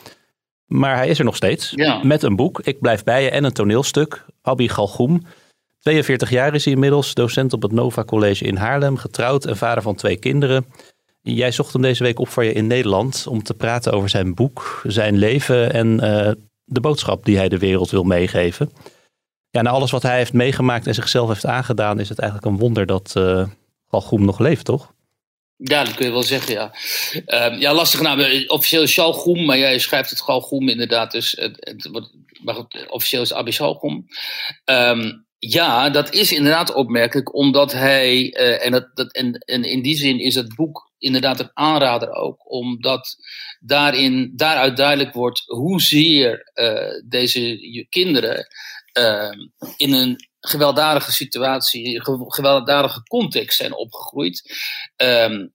Maar 0.65 0.95
hij 0.95 1.07
is 1.07 1.19
er 1.19 1.25
nog 1.25 1.35
steeds. 1.35 1.71
Ja. 1.75 2.03
Met 2.03 2.23
een 2.23 2.35
boek, 2.35 2.59
Ik 2.59 2.79
blijf 2.79 3.03
bij 3.03 3.23
je, 3.23 3.29
en 3.29 3.43
een 3.43 3.53
toneelstuk. 3.53 4.25
Abi 4.41 4.69
Galgoem. 4.69 5.23
42 5.79 6.29
jaar 6.29 6.53
is 6.53 6.65
hij 6.65 6.73
inmiddels, 6.73 7.13
docent 7.13 7.53
op 7.53 7.61
het 7.61 7.71
Nova 7.71 8.03
College 8.03 8.45
in 8.45 8.55
Haarlem, 8.55 8.97
getrouwd 8.97 9.45
en 9.45 9.57
vader 9.57 9.83
van 9.83 9.95
twee 9.95 10.17
kinderen. 10.17 10.65
Jij 11.27 11.51
zocht 11.51 11.73
hem 11.73 11.81
deze 11.81 12.03
week 12.03 12.19
op 12.19 12.29
voor 12.29 12.43
je 12.43 12.53
in 12.53 12.67
Nederland 12.67 13.27
om 13.27 13.43
te 13.43 13.53
praten 13.53 13.91
over 13.91 14.09
zijn 14.09 14.33
boek, 14.33 14.81
zijn 14.87 15.17
leven 15.17 15.73
en 15.73 15.93
uh, 15.93 16.31
de 16.63 16.79
boodschap 16.79 17.25
die 17.25 17.37
hij 17.37 17.49
de 17.49 17.57
wereld 17.57 17.89
wil 17.89 18.03
meegeven. 18.03 18.71
Ja, 19.49 19.61
na 19.61 19.69
alles 19.69 19.91
wat 19.91 20.03
hij 20.03 20.17
heeft 20.17 20.33
meegemaakt 20.33 20.87
en 20.87 20.93
zichzelf 20.93 21.27
heeft 21.27 21.45
aangedaan, 21.45 21.99
is 21.99 22.09
het 22.09 22.19
eigenlijk 22.19 22.51
een 22.51 22.59
wonder 22.59 22.85
dat 22.85 23.13
uh, 23.17 23.47
Galgoem 23.89 24.25
nog 24.25 24.39
leeft, 24.39 24.65
toch? 24.65 24.93
Ja, 25.55 25.83
dat 25.83 25.93
kun 25.93 26.05
je 26.05 26.11
wel 26.11 26.23
zeggen, 26.23 26.53
ja. 26.53 26.75
Uh, 27.27 27.59
ja, 27.59 27.73
lastig 27.73 28.01
naam. 28.01 28.19
Officieel 28.47 28.83
is 28.83 28.93
Galgoem, 28.93 29.45
maar 29.45 29.57
jij 29.57 29.79
schrijft 29.79 30.09
het 30.09 30.21
Galgoem 30.21 30.69
inderdaad. 30.69 31.11
Dus 31.11 31.31
het, 31.31 31.55
het 31.59 31.89
maar 32.43 32.55
goed, 32.55 32.85
officieel 32.89 33.21
is 33.21 33.33
Abi 33.33 33.51
Galgoem. 33.51 34.07
Um, 34.65 35.25
ja, 35.37 35.89
dat 35.89 36.13
is 36.13 36.31
inderdaad 36.31 36.73
opmerkelijk, 36.73 37.35
omdat 37.35 37.71
hij, 37.71 38.33
en, 38.33 38.71
dat, 38.93 39.11
en 39.11 39.63
in 39.63 39.81
die 39.81 39.95
zin 39.95 40.19
is 40.19 40.35
het 40.35 40.55
boek 40.55 40.84
inderdaad 40.97 41.39
een 41.39 41.51
aanrader 41.53 42.11
ook, 42.11 42.51
omdat 42.51 43.15
daarin, 43.59 44.31
daaruit 44.35 44.77
duidelijk 44.77 45.13
wordt 45.13 45.43
hoezeer 45.45 46.51
uh, 46.53 47.01
deze 47.05 47.57
kinderen 47.89 48.47
uh, 48.97 49.31
in 49.77 49.93
een 49.93 50.15
gewelddadige 50.39 51.11
situatie, 51.11 52.01
gewelddadige 52.27 53.03
context 53.03 53.57
zijn 53.57 53.75
opgegroeid. 53.75 54.55
Um, 54.95 55.53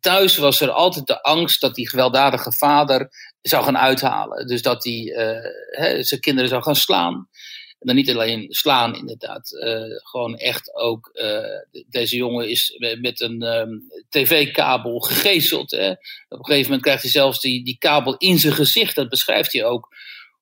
thuis 0.00 0.36
was 0.36 0.60
er 0.60 0.70
altijd 0.70 1.06
de 1.06 1.22
angst 1.22 1.60
dat 1.60 1.74
die 1.74 1.88
gewelddadige 1.88 2.52
vader 2.52 3.08
zou 3.42 3.64
gaan 3.64 3.78
uithalen. 3.78 4.46
Dus 4.46 4.62
dat 4.62 4.84
hij 4.84 5.02
uh, 5.02 6.02
zijn 6.04 6.20
kinderen 6.20 6.48
zou 6.48 6.62
gaan 6.62 6.76
slaan. 6.76 7.28
En 7.78 7.86
dan 7.86 7.96
niet 7.96 8.10
alleen 8.10 8.46
slaan, 8.48 8.96
inderdaad. 8.96 9.52
Uh, 9.52 9.82
gewoon 10.02 10.36
echt 10.36 10.74
ook. 10.74 11.10
Uh, 11.14 11.82
deze 11.88 12.16
jongen 12.16 12.48
is 12.48 12.78
met 13.00 13.20
een 13.20 13.42
um, 13.42 13.82
tv-kabel 14.08 15.00
gegezeld. 15.00 15.70
Hè? 15.70 15.90
Op 15.90 15.98
een 16.28 16.44
gegeven 16.44 16.64
moment 16.64 16.82
krijgt 16.82 17.02
hij 17.02 17.10
zelfs 17.10 17.40
die, 17.40 17.64
die 17.64 17.78
kabel 17.78 18.16
in 18.16 18.38
zijn 18.38 18.52
gezicht. 18.52 18.94
Dat 18.94 19.08
beschrijft 19.08 19.52
hij 19.52 19.64
ook. 19.64 19.94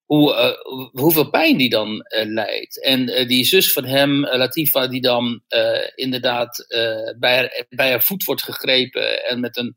Hoe, 0.04 0.34
uh, 0.34 0.80
hoeveel 1.02 1.30
pijn 1.30 1.56
die 1.56 1.68
dan 1.68 2.04
leidt. 2.08 2.82
En 2.82 3.26
die 3.26 3.44
zus 3.44 3.72
van 3.72 3.84
hem, 3.84 4.20
Latifa, 4.20 4.86
die 4.86 5.00
dan 5.00 5.42
inderdaad 5.94 6.66
bij, 7.18 7.36
haar, 7.36 7.64
bij 7.68 7.90
haar 7.90 8.02
voet 8.02 8.24
wordt 8.24 8.42
gegrepen. 8.42 9.24
En 9.26 9.40
met 9.40 9.56
een 9.56 9.76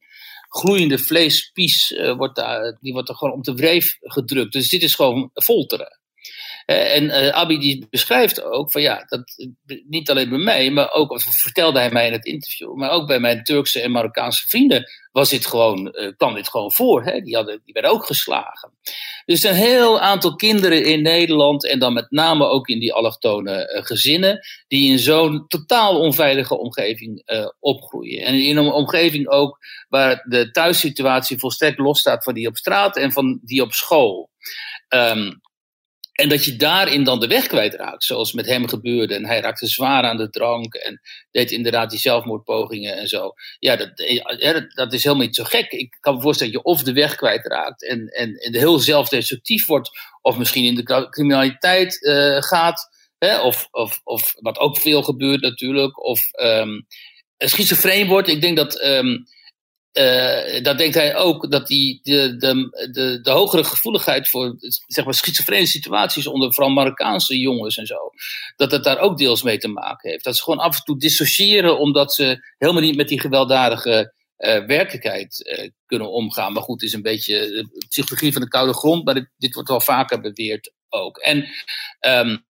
gloeiende 0.49 0.97
vleespies 0.97 1.99
wordt 2.17 2.35
daar, 2.35 2.77
die 2.81 2.93
wordt 2.93 3.09
er 3.09 3.15
gewoon 3.15 3.33
om 3.33 3.41
de 3.41 3.53
wreef 3.53 3.97
gedrukt. 4.01 4.53
Dus 4.53 4.69
dit 4.69 4.83
is 4.83 4.95
gewoon 4.95 5.31
folteren. 5.33 5.99
Eh, 6.67 6.95
en 6.95 7.03
uh, 7.03 7.29
Abi 7.29 7.57
die 7.57 7.87
beschrijft 7.89 8.43
ook 8.43 8.71
van 8.71 8.81
ja, 8.81 9.05
dat, 9.07 9.47
niet 9.87 10.09
alleen 10.09 10.29
bij 10.29 10.37
mij, 10.37 10.71
maar 10.71 10.91
ook, 10.91 11.21
vertelde 11.21 11.79
hij 11.79 11.91
mij 11.91 12.07
in 12.07 12.11
het 12.11 12.25
interview, 12.25 12.75
maar 12.75 12.89
ook 12.89 13.07
bij 13.07 13.19
mijn 13.19 13.43
Turkse 13.43 13.81
en 13.81 13.91
Marokkaanse 13.91 14.47
vrienden 14.47 14.91
was 15.11 15.29
dit 15.29 15.45
gewoon, 15.45 15.95
kwam 16.17 16.33
dit 16.33 16.49
gewoon 16.49 16.71
voor. 16.71 17.03
Hè? 17.03 17.21
Die, 17.21 17.35
hadden, 17.35 17.61
die 17.65 17.73
werden 17.73 17.91
ook 17.91 18.05
geslagen. 18.05 18.71
Dus 19.25 19.43
een 19.43 19.53
heel 19.53 19.99
aantal 19.99 20.35
kinderen 20.35 20.83
in 20.85 21.01
Nederland 21.01 21.67
en 21.67 21.79
dan 21.79 21.93
met 21.93 22.11
name 22.11 22.45
ook 22.45 22.67
in 22.67 22.79
die 22.79 22.93
allochtone 22.93 23.81
gezinnen, 23.83 24.39
die 24.67 24.91
in 24.91 24.99
zo'n 24.99 25.47
totaal 25.47 25.99
onveilige 25.99 26.57
omgeving 26.57 27.23
opgroeien. 27.59 28.25
En 28.25 28.33
in 28.33 28.57
een 28.57 28.71
omgeving 28.71 29.27
ook 29.27 29.57
waar 29.89 30.25
de 30.29 30.51
thuissituatie 30.51 31.39
volstrekt 31.39 31.79
losstaat 31.79 32.23
van 32.23 32.33
die 32.33 32.47
op 32.47 32.57
straat 32.57 32.97
en 32.97 33.11
van 33.11 33.39
die 33.43 33.61
op 33.61 33.71
school. 33.73 34.29
Um, 34.89 35.41
en 36.17 36.29
dat 36.29 36.45
je 36.45 36.55
daarin 36.55 37.03
dan 37.03 37.19
de 37.19 37.27
weg 37.27 37.47
kwijtraakt, 37.47 38.03
zoals 38.03 38.33
met 38.33 38.45
hem 38.45 38.67
gebeurde. 38.67 39.15
En 39.15 39.25
hij 39.25 39.39
raakte 39.39 39.67
zwaar 39.67 40.03
aan 40.03 40.17
de 40.17 40.29
drank 40.29 40.73
en 40.73 41.01
deed 41.31 41.51
inderdaad 41.51 41.89
die 41.89 41.99
zelfmoordpogingen 41.99 42.97
en 42.97 43.07
zo. 43.07 43.33
Ja, 43.59 43.75
dat, 43.75 43.91
dat 44.75 44.93
is 44.93 45.03
helemaal 45.03 45.25
niet 45.25 45.35
zo 45.35 45.43
gek. 45.43 45.71
Ik 45.71 45.97
kan 45.99 46.15
me 46.15 46.21
voorstellen 46.21 46.53
dat 46.53 46.61
je 46.61 46.67
of 46.67 46.83
de 46.83 46.93
weg 46.93 47.15
kwijtraakt 47.15 47.87
en, 47.87 48.07
en, 48.07 48.35
en 48.35 48.55
heel 48.55 48.79
zelfdestructief 48.79 49.65
wordt, 49.65 49.89
of 50.21 50.37
misschien 50.37 50.65
in 50.65 50.75
de 50.75 51.07
criminaliteit 51.09 52.01
uh, 52.01 52.41
gaat. 52.41 52.89
Hè, 53.17 53.39
of, 53.39 53.67
of, 53.71 54.01
of 54.03 54.35
wat 54.39 54.57
ook 54.59 54.77
veel 54.77 55.03
gebeurt 55.03 55.41
natuurlijk. 55.41 56.03
Of 56.05 56.29
um, 56.41 56.87
schizofreen 57.37 58.07
wordt. 58.07 58.27
Ik 58.27 58.41
denk 58.41 58.57
dat 58.57 58.83
um, 58.83 59.25
uh, 59.97 60.63
dan 60.63 60.77
denkt 60.77 60.95
hij 60.95 61.15
ook 61.15 61.51
dat 61.51 61.67
die, 61.67 61.99
de, 62.03 62.37
de, 62.37 62.87
de, 62.91 63.21
de 63.21 63.31
hogere 63.31 63.63
gevoeligheid 63.63 64.29
voor 64.29 64.55
zeg 64.87 65.05
maar, 65.05 65.13
schizofrene 65.13 65.65
situaties 65.65 66.27
onder 66.27 66.53
vooral 66.53 66.73
Marokkaanse 66.73 67.37
jongens 67.37 67.77
en 67.77 67.85
zo, 67.85 68.09
dat 68.55 68.71
het 68.71 68.83
daar 68.83 68.99
ook 68.99 69.17
deels 69.17 69.43
mee 69.43 69.57
te 69.57 69.67
maken 69.67 70.09
heeft. 70.09 70.23
Dat 70.23 70.35
ze 70.37 70.43
gewoon 70.43 70.59
af 70.59 70.75
en 70.75 70.83
toe 70.83 70.99
dissociëren 70.99 71.79
omdat 71.79 72.13
ze 72.13 72.53
helemaal 72.57 72.81
niet 72.81 72.95
met 72.95 73.07
die 73.07 73.19
gewelddadige 73.19 74.13
uh, 74.37 74.65
werkelijkheid 74.65 75.57
uh, 75.59 75.69
kunnen 75.85 76.11
omgaan. 76.11 76.53
Maar 76.53 76.63
goed, 76.63 76.81
het 76.81 76.89
is 76.89 76.95
een 76.95 77.01
beetje 77.01 77.33
de 77.39 77.85
psychologie 77.89 78.33
van 78.33 78.41
de 78.41 78.47
koude 78.47 78.73
grond, 78.73 79.05
maar 79.05 79.31
dit, 79.37 79.53
wordt 79.53 79.69
wel 79.69 79.81
vaker 79.81 80.21
beweerd 80.21 80.73
ook. 80.89 81.17
En 81.17 81.47
um, 81.99 82.45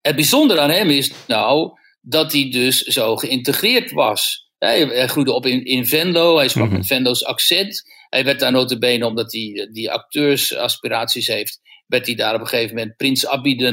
het 0.00 0.14
bijzondere 0.14 0.60
aan 0.60 0.70
hem 0.70 0.90
is 0.90 1.12
nou 1.26 1.78
dat 2.00 2.32
hij 2.32 2.50
dus 2.50 2.80
zo 2.80 3.16
geïntegreerd 3.16 3.90
was. 3.90 4.43
Hij, 4.64 5.08
groeide 5.08 5.32
op 5.32 5.46
in, 5.46 5.64
in 5.64 5.86
Venlo, 5.86 6.36
hij 6.36 6.48
sprak 6.48 6.68
mm 6.68 6.72
met 6.72 6.86
Venlo's 6.86 7.24
accent. 7.24 7.82
Hij 8.08 8.24
werd 8.24 8.40
daar 8.40 8.52
notabene, 8.52 9.06
omdat 9.06 9.32
hij 9.32 9.68
die 9.72 9.90
acteursaspiraties 9.90 11.26
heeft, 11.26 11.60
werd 11.86 12.06
hij 12.06 12.14
daar 12.14 12.34
op 12.34 12.40
een 12.40 12.46
gegeven 12.46 12.74
moment 12.76 12.96
prins 12.96 13.26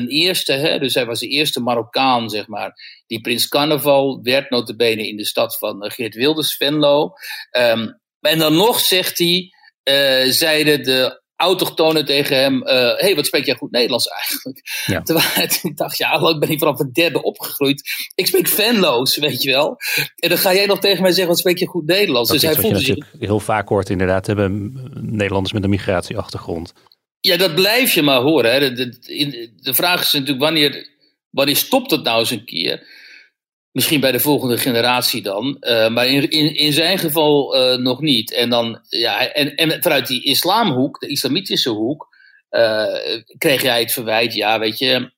eerste. 0.08 0.54
Hè? 0.54 0.80
Dus 0.80 0.93
hij 0.93 1.06
was 1.06 1.19
de 1.19 1.27
eerste 1.27 1.60
Marokkaan, 1.60 2.30
zeg 2.30 2.47
maar, 2.47 2.73
die 3.08 3.21
prins 3.21 3.47
Carnaval 3.47 4.19
werd, 4.21 4.49
notabene 4.49 5.08
in 5.08 5.17
de 5.17 5.25
stad 5.25 5.58
van 5.58 5.84
eh, 5.84 5.91
Geert 5.91 6.15
Wilders, 6.15 6.56
Venlo. 6.56 7.13
Um, 7.58 7.99
en 8.19 8.39
dan 8.39 8.56
nog 8.56 8.80
zegt 8.80 9.17
hij, 9.17 9.54
uh, 9.84 10.32
zeiden 10.32 10.84
de 10.84 11.20
autochtonen 11.41 12.06
tegen 12.06 12.38
hem: 12.38 12.62
hé, 12.63 12.91
uh, 12.91 12.99
hey, 12.99 13.15
wat 13.15 13.25
spreek 13.25 13.45
jij 13.45 13.56
goed 13.56 13.71
Nederlands 13.71 14.08
eigenlijk? 14.08 14.62
Ja. 14.86 15.01
Terwijl 15.08 15.47
ik 15.62 15.77
dacht: 15.77 15.97
ja, 15.97 16.30
ik 16.30 16.39
ben 16.39 16.49
hier 16.49 16.58
vanaf 16.58 16.80
een 16.80 16.93
derde 16.93 17.23
opgegroeid. 17.23 18.10
Ik 18.15 18.27
spreek 18.27 18.47
Venlo's, 18.47 19.17
weet 19.17 19.41
je 19.41 19.51
wel. 19.51 19.77
En 20.15 20.30
dan 20.30 20.38
ga 20.38 20.54
jij 20.54 20.65
nog 20.65 20.80
tegen 20.80 21.01
mij 21.01 21.12
zeggen: 21.12 21.27
wat 21.27 21.38
spreek 21.38 21.58
je 21.58 21.67
goed 21.67 21.86
Nederlands? 21.86 22.30
Dat 22.30 22.39
dus 22.39 22.49
hij 22.49 22.62
voelde 22.62 22.80
zich. 22.80 23.08
Heel 23.19 23.39
vaak 23.39 23.69
hoort 23.69 23.89
inderdaad 23.89 24.27
hebben 24.27 24.73
Nederlanders 25.01 25.54
met 25.54 25.63
een 25.63 25.69
migratieachtergrond. 25.69 26.73
Ja, 27.19 27.38
dat 27.38 27.56
blijf 27.56 27.93
je 27.93 28.01
maar 28.01 28.21
horen. 28.21 28.51
Hè. 28.51 28.73
De, 28.73 28.89
de, 28.99 29.51
de 29.56 29.73
vraag 29.73 30.01
is 30.01 30.12
natuurlijk: 30.12 30.39
wanneer, 30.39 30.88
wanneer 31.30 31.56
stopt 31.56 31.91
het 31.91 32.04
nou 32.04 32.19
eens 32.19 32.32
een 32.32 32.45
keer? 32.45 32.99
Misschien 33.71 33.99
bij 33.99 34.12
de 34.12 34.19
volgende 34.19 34.57
generatie 34.57 35.21
dan. 35.21 35.57
Uh, 35.60 35.89
maar 35.89 36.07
in, 36.07 36.29
in, 36.29 36.55
in 36.55 36.73
zijn 36.73 36.97
geval 36.97 37.55
uh, 37.55 37.77
nog 37.77 38.01
niet. 38.01 38.34
En, 38.34 38.49
dan, 38.49 38.79
ja, 38.89 39.34
en, 39.34 39.55
en 39.55 39.81
vanuit 39.81 40.07
die 40.07 40.23
islamhoek, 40.23 40.99
de 40.99 41.07
islamitische 41.07 41.69
hoek, 41.69 42.07
uh, 42.51 42.95
kreeg 43.38 43.62
jij 43.62 43.79
het 43.79 43.91
verwijt. 43.91 44.34
Ja, 44.34 44.60
weet 44.60 44.77
je, 44.77 45.12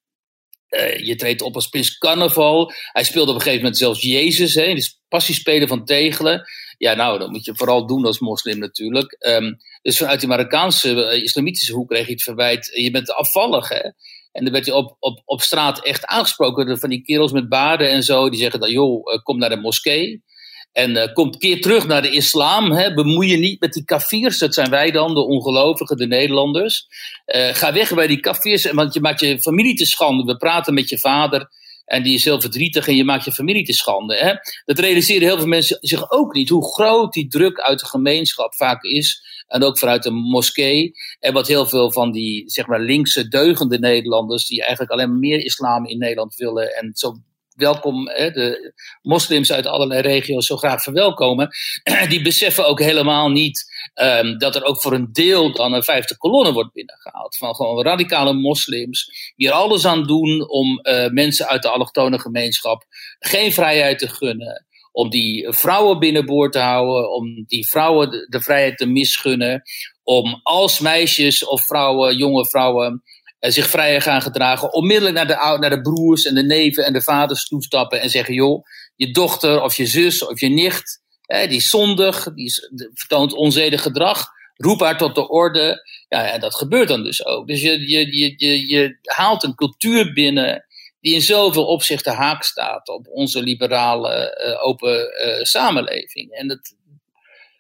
je 1.03 1.15
treedt 1.15 1.41
op 1.41 1.55
als 1.55 1.67
prins 1.67 1.97
carnaval. 1.97 2.71
Hij 2.91 3.03
speelde 3.03 3.29
op 3.29 3.35
een 3.35 3.41
gegeven 3.41 3.63
moment 3.63 3.77
zelfs 3.77 4.01
Jezus. 4.01 4.55
Hè, 4.55 4.73
dus 4.73 4.99
passiespelen 5.07 5.67
van 5.67 5.85
Tegelen. 5.85 6.45
Ja, 6.77 6.93
nou, 6.93 7.19
dat 7.19 7.29
moet 7.29 7.45
je 7.45 7.55
vooral 7.55 7.87
doen 7.87 8.05
als 8.05 8.19
moslim 8.19 8.59
natuurlijk. 8.59 9.15
Um, 9.19 9.57
dus 9.81 9.97
vanuit 9.97 10.19
die 10.19 10.29
Marokkaanse 10.29 11.21
islamitische 11.23 11.73
hoek 11.73 11.89
kreeg 11.89 12.05
je 12.05 12.11
het 12.11 12.23
verwijt. 12.23 12.71
Je 12.73 12.91
bent 12.91 13.13
afvallig, 13.13 13.69
hè. 13.69 13.89
En 14.33 14.43
dan 14.43 14.53
werd 14.53 14.65
hij 14.65 14.75
op, 14.75 14.95
op, 14.99 15.21
op 15.25 15.41
straat 15.41 15.83
echt 15.83 16.05
aangesproken 16.05 16.79
van 16.79 16.89
die 16.89 17.01
kerels 17.01 17.31
met 17.31 17.49
baarden 17.49 17.89
en 17.89 18.03
zo. 18.03 18.29
Die 18.29 18.39
zeggen 18.39 18.59
dan, 18.59 18.71
joh, 18.71 19.13
eh, 19.13 19.23
kom 19.23 19.37
naar 19.37 19.49
de 19.49 19.55
moskee. 19.55 20.23
En 20.71 20.91
uh, 20.91 21.13
kom 21.13 21.37
keer 21.37 21.61
terug 21.61 21.87
naar 21.87 22.01
de 22.01 22.11
islam. 22.11 22.71
Hè. 22.71 22.93
Bemoei 22.93 23.29
je 23.29 23.37
niet 23.37 23.59
met 23.59 23.73
die 23.73 23.85
kafirs. 23.85 24.37
Dat 24.37 24.53
zijn 24.53 24.69
wij 24.69 24.91
dan, 24.91 25.13
de 25.13 25.25
ongelovigen, 25.25 25.97
de 25.97 26.07
Nederlanders. 26.07 26.87
Uh, 27.25 27.47
ga 27.47 27.73
weg 27.73 27.93
bij 27.93 28.07
die 28.07 28.19
kafirs, 28.19 28.71
want 28.71 28.93
je 28.93 28.99
maakt 28.99 29.19
je 29.19 29.41
familie 29.41 29.75
te 29.75 29.85
schande. 29.85 30.23
We 30.23 30.37
praten 30.37 30.73
met 30.73 30.89
je 30.89 30.99
vader 30.99 31.49
en 31.85 32.03
die 32.03 32.13
is 32.13 32.23
heel 32.23 32.41
verdrietig 32.41 32.87
en 32.87 32.95
je 32.95 33.03
maakt 33.03 33.25
je 33.25 33.31
familie 33.31 33.65
te 33.65 33.73
schande. 33.73 34.15
Hè? 34.15 34.33
Dat 34.65 34.79
realiseren 34.79 35.27
heel 35.27 35.37
veel 35.37 35.47
mensen 35.47 35.77
zich 35.81 36.11
ook 36.11 36.33
niet. 36.33 36.49
Hoe 36.49 36.73
groot 36.73 37.13
die 37.13 37.27
druk 37.27 37.59
uit 37.59 37.79
de 37.79 37.85
gemeenschap 37.85 38.55
vaak 38.55 38.83
is. 38.83 39.21
En 39.47 39.63
ook 39.63 39.77
vanuit 39.77 40.03
de 40.03 40.11
moskee. 40.11 40.91
En 41.19 41.33
wat 41.33 41.47
heel 41.47 41.65
veel 41.65 41.91
van 41.91 42.11
die 42.11 42.43
zeg 42.49 42.67
maar, 42.67 42.79
linkse 42.79 43.27
deugende 43.27 43.79
Nederlanders. 43.79 44.47
die 44.47 44.61
eigenlijk 44.61 44.91
alleen 44.91 45.09
maar 45.09 45.19
meer 45.19 45.45
islam 45.45 45.85
in 45.85 45.97
Nederland 45.97 46.35
willen. 46.35 46.75
en 46.75 46.91
zo 46.93 47.15
welkom, 47.55 48.09
hè, 48.09 48.31
de 48.31 48.73
moslims 49.01 49.51
uit 49.51 49.65
allerlei 49.65 50.01
regio's 50.01 50.45
zo 50.45 50.57
graag 50.57 50.83
verwelkomen, 50.83 51.49
die 52.09 52.21
beseffen 52.21 52.67
ook 52.67 52.79
helemaal 52.79 53.29
niet 53.29 53.65
um, 54.01 54.37
dat 54.37 54.55
er 54.55 54.63
ook 54.63 54.81
voor 54.81 54.93
een 54.93 55.09
deel 55.11 55.53
dan 55.53 55.73
een 55.73 55.83
vijfde 55.83 56.17
kolonne 56.17 56.51
wordt 56.51 56.73
binnengehaald. 56.73 57.37
Van 57.37 57.55
gewoon 57.55 57.83
radicale 57.83 58.33
moslims, 58.33 59.33
die 59.35 59.47
er 59.47 59.53
alles 59.53 59.85
aan 59.85 60.07
doen 60.07 60.49
om 60.49 60.79
uh, 60.83 61.07
mensen 61.09 61.47
uit 61.47 61.61
de 61.61 61.69
allochtone 61.69 62.19
gemeenschap 62.19 62.85
geen 63.19 63.53
vrijheid 63.53 63.99
te 63.99 64.07
gunnen. 64.07 64.65
Om 64.91 65.09
die 65.09 65.47
vrouwen 65.49 65.99
binnenboord 65.99 66.51
te 66.51 66.59
houden, 66.59 67.11
om 67.11 67.43
die 67.47 67.67
vrouwen 67.67 68.09
de, 68.29 68.41
vrijheid 68.41 68.77
te 68.77 68.85
misgunnen. 68.85 69.61
Om 70.03 70.39
als 70.43 70.79
meisjes 70.79 71.45
of 71.45 71.65
vrouwen, 71.65 72.15
jonge 72.17 72.45
vrouwen, 72.47 73.03
zich 73.51 73.67
vrijer 73.67 74.01
gaan 74.01 74.21
gedragen. 74.21 74.73
Onmiddellijk 74.73 75.15
naar 75.15 75.27
de, 75.27 75.57
naar 75.59 75.69
de 75.69 75.81
broers 75.81 76.25
en 76.25 76.35
de 76.35 76.43
neven 76.43 76.85
en 76.85 76.93
de 76.93 77.01
vaders 77.01 77.47
toestappen 77.47 78.01
en 78.01 78.09
zeggen: 78.09 78.33
joh, 78.33 78.63
je 78.95 79.11
dochter 79.11 79.61
of 79.61 79.75
je 79.75 79.85
zus 79.85 80.25
of 80.25 80.39
je 80.39 80.49
nicht, 80.49 81.01
hè, 81.21 81.47
die 81.47 81.57
is 81.57 81.69
zondig, 81.69 82.33
die 82.33 82.53
vertoont 82.93 83.33
onzedig 83.33 83.81
gedrag. 83.81 84.25
Roep 84.55 84.79
haar 84.79 84.97
tot 84.97 85.15
de 85.15 85.29
orde. 85.29 85.81
Ja, 86.07 86.31
en 86.31 86.39
dat 86.39 86.55
gebeurt 86.55 86.87
dan 86.87 87.03
dus 87.03 87.25
ook. 87.25 87.47
Dus 87.47 87.61
je, 87.61 87.89
je, 87.89 88.17
je, 88.17 88.33
je, 88.37 88.67
je 88.67 88.97
haalt 89.01 89.43
een 89.43 89.55
cultuur 89.55 90.13
binnen 90.13 90.65
die 90.99 91.13
in 91.13 91.21
zoveel 91.21 91.65
opzichten 91.65 92.13
haak 92.13 92.43
staat 92.43 92.87
op 92.87 93.07
onze 93.07 93.41
liberale, 93.41 94.43
uh, 94.47 94.67
open 94.67 94.99
uh, 94.99 95.43
samenleving. 95.43 96.31
En 96.31 96.47
dat 96.47 96.75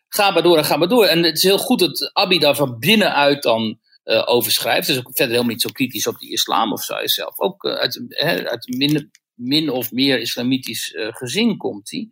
gaat 0.09 0.33
maar 0.33 0.43
door 0.43 0.57
en 0.57 0.65
gaat 0.65 0.77
maar 0.77 0.87
door. 0.87 1.05
En 1.05 1.23
het 1.23 1.37
is 1.37 1.43
heel 1.43 1.57
goed 1.57 1.79
dat 1.79 2.09
Abi 2.13 2.39
daar 2.39 2.55
van 2.55 2.79
binnenuit 2.79 3.43
dan 3.43 3.79
uh, 4.05 4.23
over 4.25 4.51
schrijft. 4.51 4.87
Dus 4.87 4.97
ook 4.97 5.05
verder 5.05 5.27
helemaal 5.27 5.51
niet 5.51 5.61
zo 5.61 5.69
kritisch 5.73 6.07
op 6.07 6.19
die 6.19 6.31
islam 6.31 6.71
of 6.71 6.83
zo. 6.83 6.93
Hij 6.93 7.07
zelf 7.07 7.39
ook 7.39 7.63
uh, 7.63 7.73
uit, 7.73 8.01
uit 8.45 8.77
min, 8.77 9.11
min, 9.33 9.69
of 9.69 9.91
meer 9.91 10.19
islamitisch 10.19 10.93
uh, 10.93 11.07
gezin 11.11 11.57
komt 11.57 11.91
hij. 11.91 12.07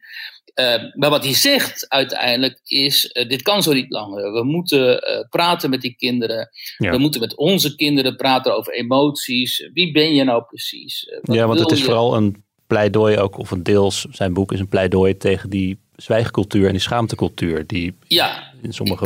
maar 0.95 1.09
wat 1.09 1.23
hij 1.23 1.33
zegt 1.33 1.85
uiteindelijk 1.89 2.59
is: 2.63 3.11
dit 3.27 3.41
kan 3.41 3.63
zo 3.63 3.73
niet 3.73 3.91
langer. 3.91 4.31
We 4.31 4.43
moeten 4.43 4.99
praten 5.29 5.69
met 5.69 5.81
die 5.81 5.95
kinderen. 5.95 6.49
Ja. 6.77 6.91
We 6.91 6.97
moeten 6.97 7.21
met 7.21 7.35
onze 7.35 7.75
kinderen 7.75 8.15
praten 8.15 8.55
over 8.55 8.73
emoties. 8.73 9.69
Wie 9.73 9.91
ben 9.91 10.13
je 10.13 10.23
nou 10.23 10.43
precies? 10.43 11.11
ja, 11.21 11.47
want 11.47 11.59
het 11.59 11.71
is 11.71 11.79
je? 11.79 11.83
vooral 11.83 12.15
een 12.15 12.43
pleidooi 12.67 13.17
ook, 13.17 13.37
of 13.37 13.51
een 13.51 13.63
deels, 13.63 14.05
zijn 14.11 14.33
boek 14.33 14.51
is 14.51 14.59
een 14.59 14.67
pleidooi 14.67 15.17
tegen 15.17 15.49
die 15.49 15.79
zwijgcultuur 15.95 16.65
en 16.65 16.71
die 16.71 16.81
schaamtecultuur. 16.81 17.67
Die 17.67 17.97
ja, 18.07 18.53
in 18.61 18.73
sommige 18.73 19.05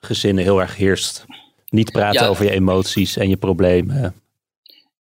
gezinnen 0.00 0.44
heel 0.44 0.60
erg 0.60 0.76
heerst. 0.76 1.24
Niet 1.72 1.92
praten 1.92 2.28
over 2.28 2.44
je 2.44 2.50
emoties 2.50 3.16
en 3.16 3.28
je 3.28 3.36
problemen. 3.36 4.14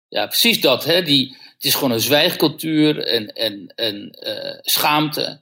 Ja, 0.09 0.27
precies 0.27 0.61
dat. 0.61 0.85
Hè? 0.85 1.03
Die, 1.03 1.37
het 1.55 1.65
is 1.65 1.75
gewoon 1.75 1.91
een 1.91 2.01
zwijgcultuur 2.01 3.07
en, 3.07 3.27
en, 3.33 3.73
en 3.75 4.19
uh, 4.27 4.59
schaamte. 4.61 5.41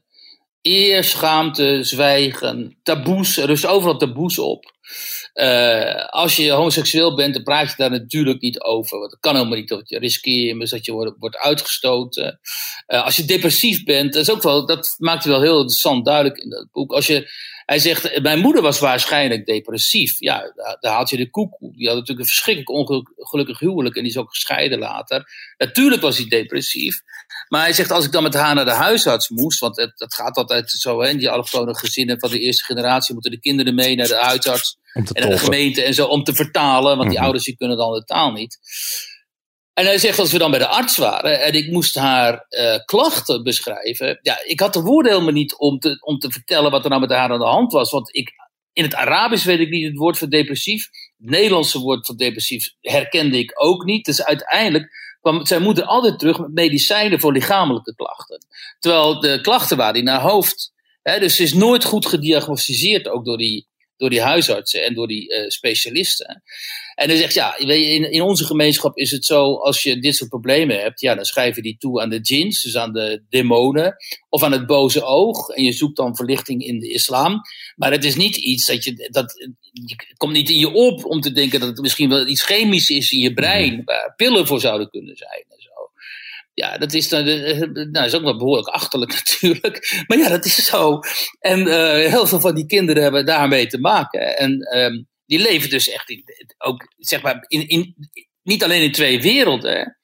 Eer, 0.63 1.05
schaamte, 1.05 1.79
zwijgen, 1.83 2.79
taboes. 2.83 3.37
Er 3.37 3.51
is 3.51 3.67
overal 3.67 3.97
taboes 3.97 4.39
op. 4.39 4.75
Uh, 5.35 6.05
als 6.07 6.37
je 6.37 6.51
homoseksueel 6.51 7.17
bent, 7.17 7.35
dan 7.35 7.43
praat 7.43 7.69
je 7.69 7.75
daar 7.77 7.91
natuurlijk 7.91 8.41
niet 8.41 8.61
over. 8.61 8.99
Want 8.99 9.11
dat 9.11 9.21
kan 9.21 9.35
helemaal 9.35 9.59
niet. 9.59 9.69
Dat 9.69 9.89
je 9.89 9.99
riskeert 9.99 10.61
is 10.61 10.71
dat 10.71 10.85
je 10.85 10.93
wordt, 10.93 11.17
wordt 11.19 11.37
uitgestoten. 11.37 12.41
Uh, 12.87 13.05
als 13.05 13.17
je 13.17 13.25
depressief 13.25 13.85
bent, 13.85 14.13
dat, 14.13 14.23
is 14.23 14.31
ook 14.31 14.43
wel, 14.43 14.67
dat 14.67 14.95
maakt 14.99 15.25
hij 15.25 15.33
wel 15.33 15.43
heel 15.43 15.59
interessant 15.59 16.05
duidelijk 16.05 16.39
in 16.39 16.51
dat 16.51 16.69
boek. 16.73 16.93
Als 16.93 17.07
je 17.07 17.31
hij 17.67 17.79
zegt, 17.79 18.23
mijn 18.23 18.39
moeder 18.39 18.63
was 18.63 18.79
waarschijnlijk 18.79 19.47
depressief. 19.47 20.15
Ja, 20.19 20.53
daar, 20.81 20.93
haalt 20.93 21.11
je 21.11 21.17
de 21.17 21.31
koekoe. 21.31 21.73
Die 21.77 21.87
had 21.87 21.97
natuurlijk 21.97 22.21
een 22.21 22.35
verschrikkelijk 22.35 22.91
ongelukkig 23.17 23.59
huwelijk 23.59 23.97
en 23.97 24.03
die 24.03 24.11
is 24.11 24.19
ook 24.19 24.31
gescheiden 24.31 24.79
later. 24.79 25.29
Natuurlijk 25.59 26.03
was 26.03 26.17
hij 26.17 26.29
depressief. 26.29 27.01
Maar 27.49 27.61
hij 27.61 27.73
zegt, 27.73 27.91
als 27.91 28.05
ik 28.05 28.13
dan 28.13 28.23
met 28.23 28.35
haar 28.35 28.55
naar 28.55 28.65
de 28.65 28.71
huisarts 28.71 29.29
moest, 29.29 29.61
want 29.61 29.77
het, 29.77 29.93
dat 29.99 30.15
gaat 30.15 30.37
altijd 30.37 30.71
zo, 30.71 31.01
hè, 31.01 31.09
in 31.09 31.19
die 31.19 31.31
allochtone 31.31 31.75
gezinnen 31.77 32.21
van 32.21 32.31
de 32.31 32.39
eerste 32.39 32.65
generatie 32.65 33.13
moeten 33.13 33.31
de 33.31 33.41
kinderen 33.41 33.75
mee 33.75 33.97
naar 33.97 34.07
de 34.07 34.17
huisarts 34.17 34.79
en 34.93 35.07
naar 35.13 35.31
de 35.31 35.39
gemeente 35.39 35.83
en 35.83 35.95
zo 35.95 36.07
om 36.07 36.25
te 36.25 36.35
vertalen, 36.35 36.97
want 36.97 37.09
die 37.09 37.17
mhm. 37.17 37.25
ouders 37.25 37.45
die 37.45 37.57
kunnen 37.57 37.77
dan 37.77 37.93
de 37.93 38.05
taal 38.05 38.33
niet. 38.33 38.59
En 39.79 39.85
hij 39.85 39.99
zegt, 39.99 40.19
als 40.19 40.33
we 40.33 40.39
dan 40.39 40.51
bij 40.51 40.59
de 40.59 40.67
arts 40.67 40.97
waren 40.97 41.43
en 41.43 41.53
ik 41.53 41.71
moest 41.71 41.95
haar 41.95 42.47
uh, 42.49 42.77
klachten 42.85 43.43
beschrijven. 43.43 44.19
Ja, 44.23 44.39
ik 44.45 44.61
had 44.61 44.73
de 44.73 44.81
woorden 44.81 45.13
helemaal 45.13 45.33
niet 45.33 45.57
om 45.57 45.79
te, 45.79 45.99
om 46.01 46.19
te 46.19 46.31
vertellen 46.31 46.71
wat 46.71 46.83
er 46.85 46.89
nou 46.89 47.01
met 47.01 47.11
haar 47.11 47.31
aan 47.31 47.39
de 47.39 47.45
hand 47.45 47.73
was. 47.73 47.91
Want 47.91 48.15
ik, 48.17 48.33
in 48.73 48.83
het 48.83 48.95
Arabisch 48.95 49.45
weet 49.45 49.61
ik 49.61 49.71
niet 49.71 49.87
het 49.87 49.97
woord 49.97 50.19
voor 50.19 50.29
depressief. 50.29 50.89
Het 51.19 51.31
Nederlandse 51.31 51.79
woord 51.79 52.07
voor 52.07 52.17
depressief 52.17 52.73
herkende 52.81 53.39
ik 53.39 53.53
ook 53.55 53.85
niet. 53.85 54.05
Dus 54.05 54.25
uiteindelijk 54.25 55.17
kwam 55.21 55.47
zijn 55.47 55.63
moeder 55.63 55.85
altijd 55.85 56.19
terug 56.19 56.39
met 56.39 56.53
medicijnen 56.53 57.21
voor 57.21 57.33
lichamelijke 57.33 57.95
klachten. 57.95 58.47
Terwijl 58.79 59.21
de 59.21 59.41
klachten 59.41 59.77
waren 59.77 60.01
in 60.01 60.09
haar 60.09 60.21
hoofd. 60.21 60.73
Dus 61.03 61.37
ze 61.37 61.43
is 61.43 61.55
nooit 61.55 61.85
goed 61.85 62.07
gediagnosticeerd, 62.07 63.09
ook 63.09 63.25
door 63.25 63.39
die 63.39 63.67
door 63.97 64.11
die 64.11 64.21
huisartsen 64.21 64.85
en 64.85 64.95
door 64.95 65.07
die 65.07 65.45
specialisten. 65.49 66.43
En 66.97 67.09
hij 67.09 67.19
zegt, 67.19 67.35
ja, 67.35 67.59
in, 67.59 68.13
in 68.13 68.23
onze 68.23 68.45
gemeenschap 68.45 68.97
is 68.97 69.11
het 69.11 69.25
zo, 69.25 69.55
als 69.55 69.83
je 69.83 69.99
dit 69.99 70.17
soort 70.17 70.31
problemen 70.31 70.81
hebt, 70.81 71.01
ja, 71.01 71.15
dan 71.15 71.25
schrijf 71.25 71.57
je 71.57 71.63
die 71.63 71.77
toe 71.79 72.01
aan 72.01 72.11
de 72.11 72.21
djinns, 72.21 72.63
dus 72.63 72.77
aan 72.77 72.93
de 72.93 73.23
demonen, 73.29 73.97
of 74.29 74.43
aan 74.43 74.53
het 74.53 74.67
boze 74.67 75.03
oog. 75.03 75.49
En 75.49 75.65
je 75.65 75.73
zoekt 75.73 75.97
dan 75.97 76.17
verlichting 76.17 76.65
in 76.65 76.79
de 76.79 76.93
islam. 76.93 77.41
Maar 77.75 77.93
het 77.93 78.05
is 78.05 78.17
niet 78.17 78.37
iets 78.37 78.67
dat 78.67 78.85
je, 78.85 79.09
dat, 79.11 79.35
je 79.73 79.97
komt 80.17 80.33
niet 80.33 80.51
in 80.51 80.59
je 80.59 80.73
op 80.73 81.05
om 81.05 81.21
te 81.21 81.33
denken 81.33 81.61
dat 81.61 81.69
het 81.69 81.81
misschien 81.81 82.09
wel 82.09 82.27
iets 82.27 82.43
chemisch 82.43 82.91
is 82.91 83.13
in 83.13 83.21
je 83.21 83.33
brein, 83.33 83.73
mhm. 83.73 83.85
waar 83.85 84.15
pillen 84.17 84.47
voor 84.47 84.61
zouden 84.61 84.91
kunnen 84.91 85.17
zijn. 85.17 85.45
Ja, 86.57 86.79
dat 86.79 86.93
is, 86.93 87.09
dan, 87.09 87.27
eh, 87.27 87.61
nou, 87.91 88.07
is 88.07 88.15
ook 88.15 88.23
wel 88.23 88.37
behoorlijk 88.37 88.69
achterlijk 88.69 89.13
natuurlijk. 89.25 90.05
Maar 90.07 90.19
ja, 90.19 90.29
dat 90.29 90.45
is 90.45 90.55
zo. 90.55 91.01
En 91.41 91.61
uh, 91.61 91.93
heel 91.93 92.27
veel 92.27 92.41
van 92.41 92.55
die 92.55 92.67
kinderen 92.67 93.03
hebben 93.03 93.27
daarmee 93.27 93.67
te 93.67 93.79
maken. 93.79 94.39
En 94.39 94.79
um, 94.79 95.07
die 95.27 95.39
leven 95.39 95.71
dus 95.71 95.89
echt 95.89 96.11
in, 96.11 96.25
ook, 96.59 96.87
zeg 96.97 97.23
maar, 97.23 97.45
in, 97.49 97.69
in, 97.69 97.95
niet 98.43 98.65
alleen 98.65 98.83
in 98.83 98.93
twee 98.93 99.23
werelden. 99.23 99.99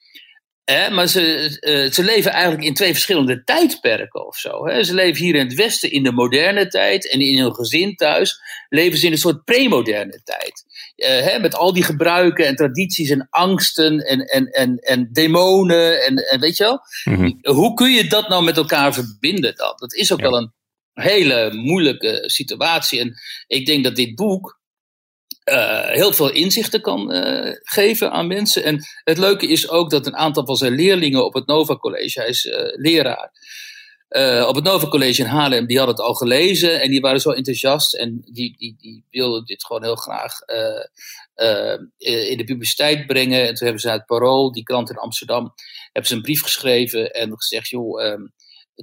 Hè, 0.65 0.91
maar 0.91 1.07
ze, 1.07 1.21
uh, 1.61 1.93
ze 1.93 2.05
leven 2.05 2.31
eigenlijk 2.31 2.65
in 2.65 2.75
twee 2.75 2.93
verschillende 2.93 3.45
tijdperken 3.45 4.27
of 4.27 4.37
zo. 4.37 4.67
Hè. 4.67 4.85
Ze 4.85 4.95
leven 4.95 5.25
hier 5.25 5.35
in 5.35 5.47
het 5.47 5.55
Westen 5.55 5.91
in 5.91 6.03
de 6.03 6.13
moderne 6.13 6.69
tijd. 6.69 7.11
En 7.11 7.21
in 7.21 7.39
hun 7.39 7.55
gezin 7.55 7.95
thuis 7.95 8.41
leven 8.69 8.99
ze 8.99 9.07
in 9.07 9.13
een 9.13 9.19
soort 9.19 9.45
premoderne 9.45 10.21
tijd. 10.25 10.65
Uh, 10.97 11.09
hè, 11.09 11.39
met 11.39 11.55
al 11.55 11.73
die 11.73 11.85
gebruiken 11.85 12.47
en 12.47 12.57
tradities 12.57 13.11
en 13.11 13.27
angsten 13.31 13.99
en, 13.99 14.21
en, 14.21 14.47
en, 14.47 14.79
en 14.79 15.09
demonen. 15.13 16.05
En, 16.05 16.17
en 16.17 16.41
weet 16.41 16.57
je 16.57 16.65
wel? 16.65 16.81
Mhm. 17.05 17.33
Hoe 17.43 17.75
kun 17.75 17.91
je 17.91 18.09
dat 18.09 18.29
nou 18.29 18.45
met 18.45 18.57
elkaar 18.57 18.95
verbinden 18.95 19.57
dan? 19.57 19.73
Dat 19.77 19.95
is 19.95 20.13
ook 20.13 20.21
wel 20.21 20.37
een 20.37 20.53
hele 20.93 21.53
moeilijke 21.53 22.23
situatie. 22.27 23.01
En 23.01 23.15
ik 23.47 23.67
denk 23.67 23.85
dat 23.85 23.97
dit 23.97 24.15
boek 24.15 24.61
uh, 25.45 25.87
heel 25.87 26.13
veel 26.13 26.31
inzichten 26.31 26.81
kan 26.81 27.15
uh, 27.15 27.55
geven 27.63 28.11
aan 28.11 28.27
mensen. 28.27 28.65
En 28.65 28.81
het 29.05 29.19
leuke 29.19 29.47
is 29.47 29.69
ook 29.69 29.91
dat 29.91 30.07
een 30.07 30.17
aantal 30.17 30.47
van 30.47 30.57
zijn 30.57 30.73
leerlingen 30.73 31.25
op 31.25 31.35
het 31.35 31.47
Nova 31.47 31.77
College, 31.77 32.21
hij 32.21 32.29
is 32.29 32.45
uh, 32.45 32.55
leraar, 32.73 33.31
op 34.49 34.55
het 34.55 34.65
Nova 34.65 34.89
College 34.89 35.23
in 35.23 35.29
Haarlem, 35.29 35.67
die 35.67 35.79
hadden 35.79 35.97
het 35.97 36.05
al 36.05 36.15
gelezen 36.15 36.81
en 36.81 36.91
die 36.91 37.01
waren 37.01 37.21
zo 37.21 37.31
enthousiast 37.31 37.95
en 37.95 38.23
die, 38.33 38.57
die, 38.57 38.77
die 38.79 39.05
wilden 39.11 39.45
dit 39.45 39.65
gewoon 39.65 39.83
heel 39.83 39.97
graag 39.97 40.39
in 41.99 42.37
de 42.37 42.45
publiciteit 42.45 43.07
brengen. 43.07 43.41
En 43.41 43.55
toen 43.55 43.65
hebben 43.65 43.83
ze 43.83 43.91
uit 43.91 44.07
Parool, 44.07 44.53
die 44.53 44.63
krant 44.63 44.91
in 44.91 44.97
Amsterdam, 44.97 45.55
hebben 45.85 46.11
ze 46.11 46.15
een 46.15 46.23
brief 46.23 46.43
geschreven 46.43 47.11
en 47.11 47.37
gezegd, 47.37 47.69
joh, 47.69 48.17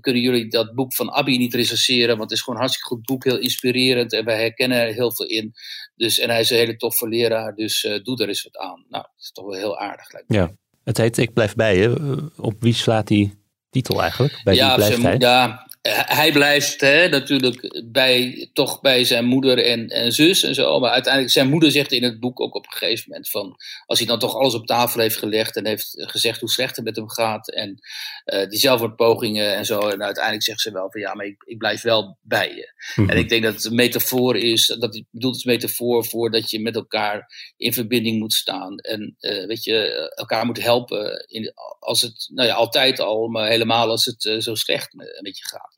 kunnen 0.02 0.22
jullie 0.22 0.50
dat 0.50 0.74
boek 0.74 0.94
van 0.94 1.10
Abby 1.10 1.38
niet 1.38 1.54
recenseren, 1.54 2.18
want 2.18 2.30
het 2.30 2.32
is 2.32 2.40
gewoon 2.40 2.56
een 2.56 2.66
hartstikke 2.66 2.96
goed 2.96 3.06
boek, 3.06 3.24
heel 3.24 3.40
inspirerend 3.40 4.14
en 4.14 4.26
wij 4.26 4.40
herkennen 4.40 4.78
er 4.78 4.94
heel 4.94 5.12
veel 5.12 5.26
in. 5.26 5.54
Dus, 6.00 6.20
en 6.20 6.30
hij 6.30 6.40
is 6.40 6.50
een 6.50 6.58
hele 6.58 6.76
toffe 6.76 7.08
leraar, 7.08 7.56
dus 7.56 7.84
uh, 7.84 8.04
doe 8.04 8.22
er 8.22 8.28
eens 8.28 8.44
wat 8.44 8.58
aan. 8.58 8.86
Nou, 8.90 9.04
dat 9.04 9.22
is 9.22 9.32
toch 9.32 9.46
wel 9.46 9.58
heel 9.58 9.80
aardig. 9.80 10.12
Lijkt 10.12 10.30
me. 10.30 10.36
Ja, 10.36 10.52
het 10.84 10.98
heet 10.98 11.18
Ik 11.18 11.34
blijf 11.34 11.56
bij 11.56 11.78
je. 11.78 12.32
Op 12.38 12.62
wie 12.62 12.74
slaat 12.74 13.08
die 13.08 13.34
titel 13.70 14.02
eigenlijk? 14.02 14.42
Bij 14.44 14.56
ja, 14.56 14.76
die 14.76 15.20
ja, 15.20 15.68
hij 15.92 16.32
blijft 16.32 16.82
hè, 16.82 17.08
natuurlijk 17.08 17.84
bij, 17.92 18.50
toch 18.54 18.82
bij 18.82 19.04
zijn 19.04 19.26
moeder 19.26 19.66
en, 19.66 19.88
en 19.88 20.12
zus 20.12 20.44
en 20.44 20.56
zo. 20.56 20.80
Maar 20.80 20.92
uiteindelijk, 20.92 21.34
zijn 21.34 21.50
moeder 21.50 21.72
zegt 21.72 21.92
in 21.92 22.04
het 22.04 22.20
boek 22.20 22.40
ook 22.40 22.56
op 22.56 22.66
een 22.66 22.78
gegeven 22.78 23.06
moment 23.08 23.30
van... 23.30 23.56
als 23.86 24.00
hij 24.00 24.08
dan 24.08 24.20
toch 24.20 24.36
alles 24.36 24.54
op 24.54 24.66
tafel 24.66 25.00
heeft 25.00 25.18
gelegd 25.18 25.56
en 25.56 25.68
heeft 25.68 25.94
gezegd 25.96 26.40
hoe 26.40 26.50
slecht 26.50 26.76
het 26.76 26.86
met 26.86 26.96
hem 26.96 27.10
gaat... 27.10 27.52
en 27.52 27.80
uh, 28.26 28.48
die 28.48 28.60
zelfmoordpogingen 28.60 29.56
en 29.56 29.66
zo. 29.66 29.80
En 29.80 30.04
uiteindelijk 30.04 30.44
zegt 30.44 30.62
ze 30.62 30.72
wel 30.72 30.92
van 30.92 31.02
ja, 31.02 31.14
maar 31.14 31.26
ik, 31.26 31.44
ik 31.46 31.58
blijf 31.58 31.82
wel 31.82 32.18
bij 32.22 32.56
je. 32.56 32.74
Mhm. 32.96 33.10
En 33.10 33.18
ik 33.18 33.30
denk 33.30 33.44
dat 33.44 33.54
het 33.54 33.66
een 33.66 33.76
metafoor 33.76 34.38
is, 34.38 34.66
dat 34.66 34.94
hij 34.94 35.06
bedoelt 35.12 35.36
het 35.36 35.46
metafoor 35.46 36.06
voor 36.06 36.32
dat 36.32 36.50
je 36.50 36.60
met 36.60 36.76
elkaar 36.76 37.54
in 37.58 37.74
verbinding 37.74 38.20
moet 38.20 38.34
staan. 38.34 38.78
En 38.78 39.16
uh, 39.20 39.46
weet 39.46 39.64
je, 39.64 40.12
elkaar 40.16 40.46
moet 40.46 40.64
helpen 40.64 41.26
in, 41.28 41.54
als 41.80 42.02
het, 42.02 42.30
nou 42.34 42.48
ja, 42.48 42.54
altijd 42.54 43.00
al, 43.00 43.28
maar 43.28 43.48
helemaal 43.48 43.90
als 43.90 44.06
het 44.06 44.26
uh, 44.26 44.40
zo 44.40 44.56
slecht 44.56 44.94
met, 44.94 45.20
met 45.22 45.38
je 45.38 45.46
gaat. 45.46 45.69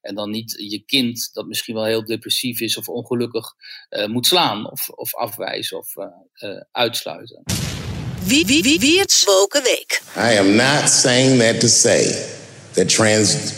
En 0.00 0.14
dan 0.14 0.30
niet 0.30 0.54
je 0.58 0.82
kind, 0.86 1.30
dat 1.32 1.46
misschien 1.46 1.74
wel 1.74 1.84
heel 1.84 2.04
depressief 2.04 2.60
is 2.60 2.76
of 2.76 2.88
ongelukkig, 2.88 3.46
uh, 3.90 4.06
moet 4.06 4.26
slaan 4.26 4.70
of, 4.70 4.88
of 4.88 5.14
afwijzen 5.14 5.78
of 5.78 5.96
uh, 5.96 6.04
uh, 6.50 6.60
uitsluiten. 6.72 7.42
Wie, 8.24 8.46
wie, 8.46 8.62
wie, 8.62 8.80
wie 8.80 8.98
het 8.98 9.24
Woken 9.24 9.62
Week. 9.62 10.02
I 10.16 10.38
am 10.38 10.56
not 10.56 10.88
saying 10.88 11.40
that 11.40 11.60
to 11.60 11.66
say 11.68 12.26
that 12.72 12.88
trans 12.88 13.52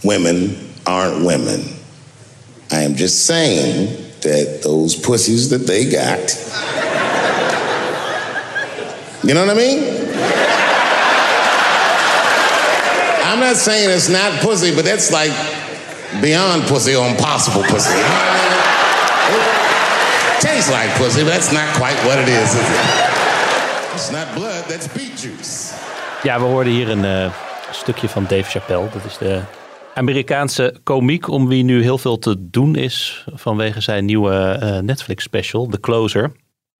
women 0.00 0.56
aren't 0.82 1.22
women. 1.22 1.60
I 2.72 2.84
am 2.84 2.94
just 2.94 3.24
saying 3.24 3.88
that 4.20 4.62
those 4.62 5.00
pussies 5.00 5.48
that 5.48 5.66
they 5.66 5.84
got. 5.84 6.34
You 9.26 9.34
know 9.34 9.44
what 9.44 9.56
I 9.56 9.58
mean? 9.58 10.05
Not 13.46 13.56
saying 13.56 13.90
it's 13.90 14.08
not 14.08 14.30
pussy, 14.40 14.70
but 14.74 14.84
that's 14.84 15.10
like 15.10 15.32
beyond 16.20 16.58
pussy 16.66 16.94
or 16.96 17.06
impossible 17.08 17.62
pussy. 17.72 17.96
You 17.96 18.02
know 18.02 18.24
I 18.24 19.30
mean? 19.30 19.44
It 20.32 20.40
tastes 20.48 20.70
like 20.78 20.90
pussy, 21.00 21.22
but 21.22 21.32
that's 21.34 21.52
not 21.52 21.68
quite 21.80 21.98
what 22.06 22.18
it 22.18 22.28
is, 22.28 22.48
is 22.54 22.68
it? 22.78 22.84
It's 23.94 24.10
not 24.10 24.26
blood, 24.34 24.62
that's 24.68 24.88
beet 24.88 25.14
juice. 25.22 25.74
Ja, 26.22 26.38
we 26.38 26.44
hoorden 26.44 26.72
hier 26.72 26.88
een 26.88 27.04
uh, 27.04 27.32
stukje 27.70 28.08
van 28.08 28.22
Dave 28.22 28.50
Chappelle. 28.50 28.88
Dat 28.92 29.04
is 29.04 29.18
de 29.18 29.40
Amerikaanse 29.94 30.74
komiek 30.82 31.28
om 31.28 31.48
wie 31.48 31.64
nu 31.64 31.82
heel 31.82 31.98
veel 31.98 32.18
te 32.18 32.50
doen 32.50 32.76
is 32.76 33.24
vanwege 33.34 33.80
zijn 33.80 34.04
nieuwe 34.04 34.60
uh, 34.62 34.78
Netflix 34.78 35.22
special, 35.22 35.66
The 35.66 35.80
Closer. 35.80 36.32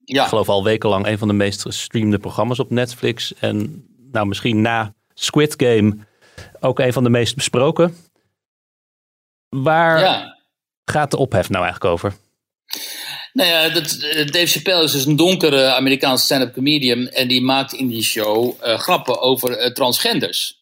Ja. 0.04 0.22
Ik 0.22 0.28
geloof 0.28 0.48
al 0.48 0.64
wekenlang 0.64 1.06
een 1.06 1.18
van 1.18 1.28
de 1.28 1.34
meest 1.34 1.62
gestreamde 1.62 2.18
programma's 2.18 2.58
op 2.58 2.70
Netflix. 2.70 3.34
En 3.40 3.84
nou, 4.12 4.26
misschien 4.26 4.60
na 4.60 4.94
Squid 5.14 5.54
Game 5.56 5.96
ook 6.60 6.78
een 6.78 6.92
van 6.92 7.04
de 7.04 7.10
meest 7.10 7.34
besproken. 7.34 7.96
Waar 9.48 10.00
ja. 10.00 10.36
gaat 10.84 11.10
de 11.10 11.16
ophef 11.16 11.48
nou 11.48 11.64
eigenlijk 11.64 11.92
over? 11.92 12.14
Nou 13.36 13.48
ja, 13.48 13.68
dat, 13.68 13.92
eh, 13.92 14.26
Dave 14.26 14.46
Chappelle 14.46 14.84
is 14.84 14.92
dus 14.92 15.06
een 15.06 15.16
donkere 15.16 15.72
Amerikaanse 15.72 16.24
stand-up 16.24 16.52
comedian. 16.52 17.08
En 17.08 17.28
die 17.28 17.42
maakt 17.42 17.72
in 17.72 17.88
die 17.88 18.02
show 18.02 18.54
uh, 18.64 18.78
grappen 18.78 19.20
over 19.20 19.60
uh, 19.60 19.72
transgenders. 19.72 20.60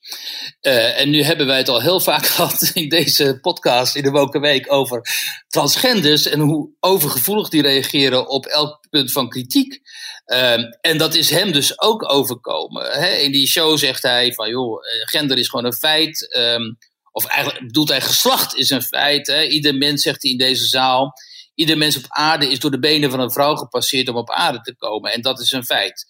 Uh, 0.62 1.00
en 1.00 1.10
nu 1.10 1.22
hebben 1.22 1.46
wij 1.46 1.56
het 1.56 1.68
al 1.68 1.80
heel 1.80 2.00
vaak 2.00 2.26
gehad 2.34 2.70
in 2.74 2.88
deze 2.88 3.38
podcast 3.40 3.96
in 3.96 4.02
de 4.02 4.10
Woken 4.10 4.40
Week 4.40 4.72
over 4.72 5.06
transgenders. 5.48 6.26
En 6.26 6.40
hoe 6.40 6.68
overgevoelig 6.80 7.48
die 7.48 7.62
reageren 7.62 8.28
op 8.28 8.46
elk 8.46 8.86
punt 8.90 9.12
van 9.12 9.28
kritiek. 9.28 9.80
Um, 10.26 10.76
en 10.80 10.98
dat 10.98 11.14
is 11.14 11.30
hem 11.30 11.52
dus 11.52 11.80
ook 11.80 12.12
overkomen. 12.12 12.90
Hè? 12.92 13.08
In 13.08 13.32
die 13.32 13.46
show 13.46 13.78
zegt 13.78 14.02
hij 14.02 14.32
van, 14.32 14.48
joh, 14.48 14.80
gender 15.04 15.38
is 15.38 15.48
gewoon 15.48 15.64
een 15.64 15.72
feit. 15.72 16.36
Um, 16.36 16.78
of 17.10 17.24
eigenlijk 17.24 17.66
bedoelt 17.66 17.88
hij, 17.88 18.00
geslacht 18.00 18.56
is 18.56 18.70
een 18.70 18.82
feit. 18.82 19.26
Hè? 19.26 19.42
Ieder 19.42 19.74
mens, 19.74 20.02
zegt 20.02 20.22
hij 20.22 20.30
in 20.30 20.38
deze 20.38 20.64
zaal, 20.64 21.12
ieder 21.54 21.78
mens 21.78 21.96
op 21.96 22.04
aarde 22.08 22.50
is 22.50 22.58
door 22.58 22.70
de 22.70 22.78
benen 22.78 23.10
van 23.10 23.20
een 23.20 23.32
vrouw 23.32 23.54
gepasseerd 23.54 24.08
om 24.08 24.16
op 24.16 24.30
aarde 24.30 24.60
te 24.60 24.76
komen. 24.76 25.12
En 25.12 25.20
dat 25.20 25.40
is 25.40 25.52
een 25.52 25.64
feit. 25.64 26.06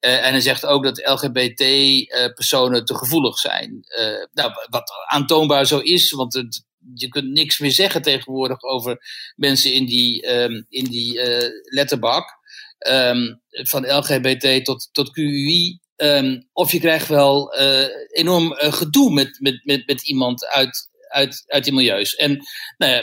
Uh, 0.00 0.26
en 0.26 0.32
hij 0.32 0.40
zegt 0.40 0.66
ook 0.66 0.84
dat 0.84 1.08
LGBT-personen 1.08 2.78
uh, 2.78 2.84
te 2.84 2.94
gevoelig 2.94 3.38
zijn. 3.38 3.84
Nou, 4.32 4.52
wat 4.68 4.92
aantoonbaar 5.06 5.66
zo 5.66 5.78
is, 5.78 6.10
want 6.10 6.34
het, 6.34 6.64
je 6.94 7.08
kunt 7.08 7.30
niks 7.30 7.58
meer 7.58 7.72
zeggen 7.72 8.02
tegenwoordig 8.02 8.62
over 8.62 8.98
mensen 9.36 9.72
in 9.72 9.86
die, 9.86 10.32
um, 10.32 10.66
in 10.68 10.84
die 10.84 11.20
letterbak. 11.62 12.42
Um, 12.90 13.40
van 13.50 13.86
LGBT 13.86 14.64
tot, 14.64 14.88
tot 14.92 15.10
QI. 15.10 15.78
Um, 15.96 16.48
of 16.52 16.72
je 16.72 16.80
krijgt 16.80 17.08
wel 17.08 17.60
uh, 17.60 17.86
enorm 18.08 18.52
uh, 18.52 18.72
gedoe 18.72 19.12
met, 19.12 19.36
met, 19.40 19.60
met, 19.64 19.86
met 19.86 20.02
iemand 20.02 20.46
uit, 20.46 20.88
uit, 21.08 21.44
uit 21.46 21.64
die 21.64 21.72
milieus. 21.72 22.14
En 22.14 22.30
nou 22.76 23.02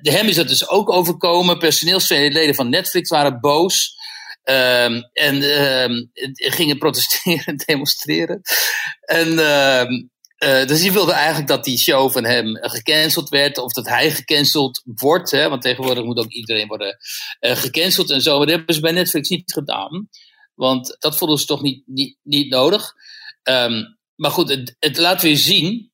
de 0.00 0.10
hem 0.10 0.28
is 0.28 0.36
dat 0.36 0.48
dus 0.48 0.68
ook 0.68 0.90
overkomen. 0.90 1.58
Personeelsleden 1.58 2.54
van 2.54 2.68
Netflix 2.68 3.10
waren 3.10 3.40
boos. 3.40 3.98
Um, 4.44 5.02
en 5.12 5.42
gingen 6.34 6.78
protesteren, 6.78 7.56
demonstreren. 7.66 8.40
En 9.00 9.38
uh, 10.44 10.66
dus 10.66 10.80
die 10.80 10.92
wilde 10.92 11.12
eigenlijk 11.12 11.48
dat 11.48 11.64
die 11.64 11.78
show 11.78 12.12
van 12.12 12.24
hem 12.24 12.56
gecanceld 12.60 13.28
werd, 13.28 13.58
of 13.58 13.72
dat 13.72 13.88
hij 13.88 14.10
gecanceld 14.10 14.82
wordt. 14.84 15.30
Hè, 15.30 15.48
want 15.48 15.62
tegenwoordig 15.62 16.04
moet 16.04 16.18
ook 16.18 16.32
iedereen 16.32 16.66
worden 16.66 16.96
uh, 17.40 17.56
gecanceld 17.56 18.10
en 18.10 18.20
zo. 18.20 18.36
Maar 18.36 18.46
dat 18.46 18.56
hebben 18.56 18.74
ze 18.74 18.80
bij 18.80 18.92
Netflix 18.92 19.28
niet 19.28 19.52
gedaan. 19.52 20.08
Want 20.54 20.96
dat 20.98 21.16
vonden 21.16 21.38
ze 21.38 21.46
toch 21.46 21.62
niet, 21.62 21.82
niet, 21.86 22.16
niet 22.22 22.50
nodig. 22.50 22.92
Um, 23.42 23.98
maar 24.14 24.30
goed, 24.30 24.74
het, 24.78 24.98
laat 24.98 25.22
weer 25.22 25.36
zien 25.36 25.92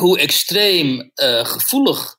hoe 0.00 0.18
extreem 0.18 1.10
uh, 1.14 1.44
gevoelig 1.44 2.16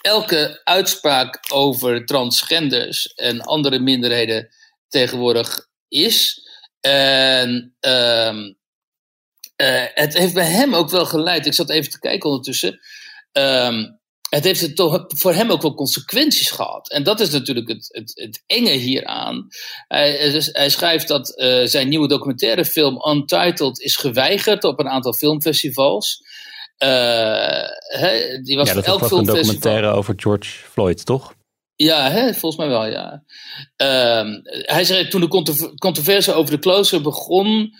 elke 0.00 0.60
uitspraak 0.64 1.44
over 1.52 2.06
transgenders 2.06 3.06
en 3.14 3.40
andere 3.40 3.78
minderheden 3.78 4.48
tegenwoordig 4.88 5.68
is. 5.88 6.48
En 6.80 7.76
um, 7.80 8.58
uh, 9.62 9.84
het 9.94 10.18
heeft 10.18 10.34
bij 10.34 10.50
hem 10.50 10.74
ook 10.74 10.90
wel 10.90 11.06
geleid. 11.06 11.46
Ik 11.46 11.54
zat 11.54 11.70
even 11.70 11.90
te 11.90 11.98
kijken 11.98 12.28
ondertussen. 12.30 12.80
Um, 13.32 14.02
het 14.28 14.44
heeft 14.44 14.60
het 14.60 14.76
toch 14.76 15.04
voor 15.06 15.34
hem 15.34 15.50
ook 15.50 15.62
wel 15.62 15.74
consequenties 15.74 16.50
gehad. 16.50 16.90
En 16.90 17.02
dat 17.02 17.20
is 17.20 17.30
natuurlijk 17.30 17.68
het, 17.68 17.88
het, 17.92 18.12
het 18.14 18.42
enge 18.46 18.70
hieraan. 18.70 19.46
Hij, 19.88 20.42
hij 20.52 20.68
schrijft 20.68 21.08
dat 21.08 21.32
uh, 21.36 21.64
zijn 21.64 21.88
nieuwe 21.88 22.08
documentairefilm 22.08 23.08
Untitled 23.08 23.80
is 23.80 23.96
geweigerd 23.96 24.64
op 24.64 24.80
een 24.80 24.88
aantal 24.88 25.12
filmfestivals. 25.12 26.20
Uh, 26.78 26.88
he, 27.98 28.40
die 28.42 28.56
was 28.56 28.68
ja, 28.68 28.74
dat 28.74 28.84
elk 28.84 29.10
een 29.10 29.24
documentaire 29.24 29.86
over 29.86 30.14
George 30.16 30.50
Floyd, 30.50 31.04
toch? 31.06 31.34
Ja, 31.76 32.10
hè, 32.10 32.34
volgens 32.34 32.56
mij 32.56 32.68
wel, 32.68 32.86
ja. 32.86 33.22
Uh, 33.82 34.34
hij 34.50 34.84
zei 34.84 35.08
toen 35.08 35.20
de 35.20 35.28
controverse 35.78 36.32
over 36.32 36.50
de 36.50 36.58
closer 36.58 37.00
begon, 37.00 37.74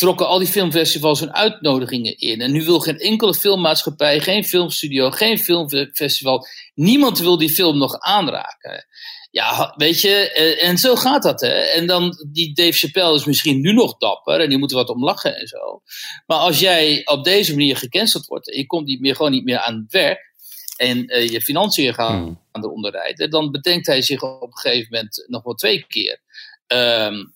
trokken 0.00 0.28
al 0.28 0.38
die 0.38 0.48
filmfestivals 0.48 1.20
hun 1.20 1.34
uitnodigingen 1.34 2.18
in. 2.18 2.40
En 2.40 2.52
nu 2.52 2.64
wil 2.64 2.80
geen 2.80 2.98
enkele 2.98 3.34
filmmaatschappij, 3.34 4.20
geen 4.20 4.44
filmstudio, 4.44 5.10
geen 5.10 5.38
filmfestival, 5.38 6.46
niemand 6.74 7.18
wil 7.18 7.38
die 7.38 7.50
film 7.50 7.78
nog 7.78 7.98
aanraken. 7.98 8.86
Ja, 9.30 9.74
weet 9.76 10.00
je, 10.00 10.32
eh, 10.32 10.68
en 10.68 10.78
zo 10.78 10.96
gaat 10.96 11.22
dat, 11.22 11.40
hè. 11.40 11.58
En 11.58 11.86
dan, 11.86 12.26
die 12.32 12.54
Dave 12.54 12.72
Chappelle 12.72 13.14
is 13.14 13.24
misschien 13.24 13.60
nu 13.60 13.72
nog 13.72 13.98
dapper 13.98 14.40
en 14.40 14.48
die 14.48 14.58
moet 14.58 14.70
er 14.70 14.76
wat 14.76 14.88
om 14.88 15.04
lachen 15.04 15.36
en 15.36 15.46
zo. 15.46 15.82
Maar 16.26 16.38
als 16.38 16.60
jij 16.60 17.02
op 17.04 17.24
deze 17.24 17.54
manier 17.54 17.76
gecanceld 17.76 18.26
wordt 18.26 18.50
en 18.50 18.58
je 18.58 18.66
komt 18.66 18.86
niet 18.86 19.00
meer, 19.00 19.16
gewoon 19.16 19.32
niet 19.32 19.44
meer 19.44 19.58
aan 19.58 19.74
het 19.74 19.92
werk, 19.92 20.28
en 20.76 21.16
uh, 21.16 21.28
je 21.28 21.40
financiën 21.40 21.94
gaan 21.94 22.22
hmm. 22.52 22.64
eronder 22.64 22.90
rijden, 22.92 23.30
dan 23.30 23.50
bedenkt 23.50 23.86
hij 23.86 24.02
zich 24.02 24.22
op 24.22 24.42
een 24.42 24.58
gegeven 24.58 24.88
moment 24.90 25.24
nog 25.26 25.42
wel 25.42 25.54
twee 25.54 25.84
keer. 25.88 26.20
Um, 26.66 27.34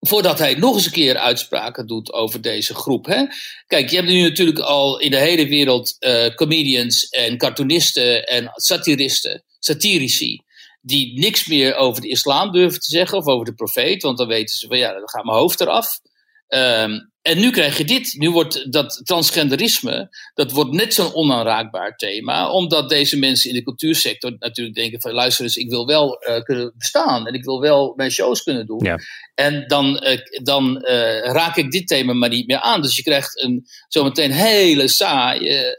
voordat 0.00 0.38
hij 0.38 0.54
nog 0.54 0.74
eens 0.74 0.86
een 0.86 0.92
keer 0.92 1.16
uitspraken 1.16 1.86
doet 1.86 2.12
over 2.12 2.40
deze 2.40 2.74
groep. 2.74 3.06
Hè? 3.06 3.24
Kijk, 3.66 3.90
je 3.90 3.96
hebt 3.96 4.08
nu 4.08 4.22
natuurlijk 4.22 4.58
al 4.58 5.00
in 5.00 5.10
de 5.10 5.16
hele 5.16 5.48
wereld 5.48 5.96
uh, 6.00 6.34
comedians 6.34 7.08
en 7.08 7.38
cartoonisten 7.38 8.26
en 8.26 8.50
satiristen, 8.54 9.44
satirici, 9.58 10.42
die 10.80 11.18
niks 11.18 11.46
meer 11.46 11.74
over 11.74 12.02
de 12.02 12.08
islam 12.08 12.52
durven 12.52 12.80
te 12.80 12.88
zeggen 12.88 13.18
of 13.18 13.26
over 13.26 13.44
de 13.44 13.54
profeet, 13.54 14.02
want 14.02 14.18
dan 14.18 14.26
weten 14.26 14.56
ze 14.56 14.66
van 14.66 14.78
ja, 14.78 14.92
dan 14.92 15.08
gaat 15.08 15.24
mijn 15.24 15.38
hoofd 15.38 15.60
eraf. 15.60 16.00
Um, 16.48 17.09
en 17.22 17.38
nu 17.38 17.50
krijg 17.50 17.78
je 17.78 17.84
dit. 17.84 18.14
Nu 18.18 18.30
wordt 18.30 18.72
dat 18.72 19.00
transgenderisme, 19.04 20.08
dat 20.34 20.50
wordt 20.50 20.72
net 20.72 20.94
zo'n 20.94 21.14
onaanraakbaar 21.14 21.96
thema. 21.96 22.50
Omdat 22.50 22.88
deze 22.88 23.18
mensen 23.18 23.50
in 23.50 23.56
de 23.56 23.62
cultuursector 23.62 24.36
natuurlijk 24.38 24.76
denken 24.76 25.00
van... 25.00 25.12
luister 25.12 25.44
eens, 25.44 25.56
ik 25.56 25.70
wil 25.70 25.86
wel 25.86 26.26
uh, 26.28 26.40
kunnen 26.40 26.72
bestaan. 26.76 27.26
En 27.26 27.34
ik 27.34 27.44
wil 27.44 27.60
wel 27.60 27.92
mijn 27.96 28.10
shows 28.10 28.42
kunnen 28.42 28.66
doen. 28.66 28.84
Ja. 28.84 28.98
En 29.34 29.64
dan, 29.66 30.04
uh, 30.04 30.18
dan 30.42 30.84
uh, 30.88 31.20
raak 31.20 31.56
ik 31.56 31.70
dit 31.70 31.86
thema 31.86 32.12
maar 32.12 32.28
niet 32.28 32.46
meer 32.46 32.60
aan. 32.60 32.82
Dus 32.82 32.96
je 32.96 33.02
krijgt 33.02 33.42
een, 33.42 33.66
zometeen 33.88 34.32
hele 34.32 34.88
saaie 34.88 35.78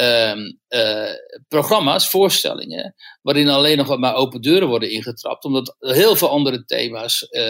um, 0.00 0.58
uh, 0.68 1.10
programma's, 1.48 2.10
voorstellingen, 2.10 2.94
waarin 3.22 3.48
alleen 3.48 3.76
nog 3.76 3.98
maar 3.98 4.14
open 4.14 4.40
deuren 4.40 4.68
worden 4.68 4.90
ingetrapt, 4.90 5.44
omdat 5.44 5.76
heel 5.78 6.16
veel 6.16 6.30
andere 6.30 6.64
thema's 6.64 7.26
uh, 7.30 7.42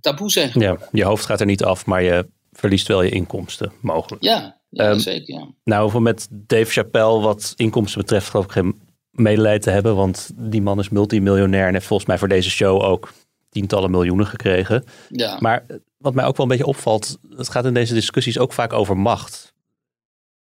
taboe 0.00 0.30
zijn 0.30 0.50
geworden. 0.50 0.78
Ja, 0.80 0.88
je 0.92 1.04
hoofd 1.04 1.24
gaat 1.24 1.40
er 1.40 1.46
niet 1.46 1.64
af, 1.64 1.86
maar 1.86 2.02
je 2.02 2.28
verliest 2.52 2.86
wel 2.86 3.02
je 3.02 3.10
inkomsten, 3.10 3.72
mogelijk. 3.80 4.22
Ja, 4.22 4.60
ja 4.68 4.90
um, 4.90 4.98
zeker. 4.98 5.34
Ja. 5.34 5.48
Nou, 5.64 5.82
hoeveel 5.82 6.00
met 6.00 6.28
Dave 6.30 6.70
Chappelle 6.70 7.20
wat 7.20 7.52
inkomsten 7.56 8.00
betreft 8.00 8.28
geloof 8.28 8.44
ik 8.44 8.52
geen 8.52 8.80
medelijden 9.10 9.60
te 9.60 9.70
hebben, 9.70 9.96
want 9.96 10.30
die 10.34 10.62
man 10.62 10.78
is 10.78 10.88
multimiljonair 10.88 11.66
en 11.66 11.72
heeft 11.72 11.86
volgens 11.86 12.08
mij 12.08 12.18
voor 12.18 12.28
deze 12.28 12.50
show 12.50 12.82
ook 12.82 13.12
tientallen 13.50 13.90
miljoenen 13.90 14.26
gekregen. 14.26 14.84
Ja. 15.08 15.36
Maar 15.40 15.66
wat 15.96 16.14
mij 16.14 16.24
ook 16.24 16.36
wel 16.36 16.46
een 16.46 16.52
beetje 16.52 16.66
opvalt, 16.66 17.18
het 17.36 17.48
gaat 17.48 17.64
in 17.64 17.74
deze 17.74 17.94
discussies 17.94 18.38
ook 18.38 18.52
vaak 18.52 18.72
over 18.72 18.96
macht. 18.96 19.52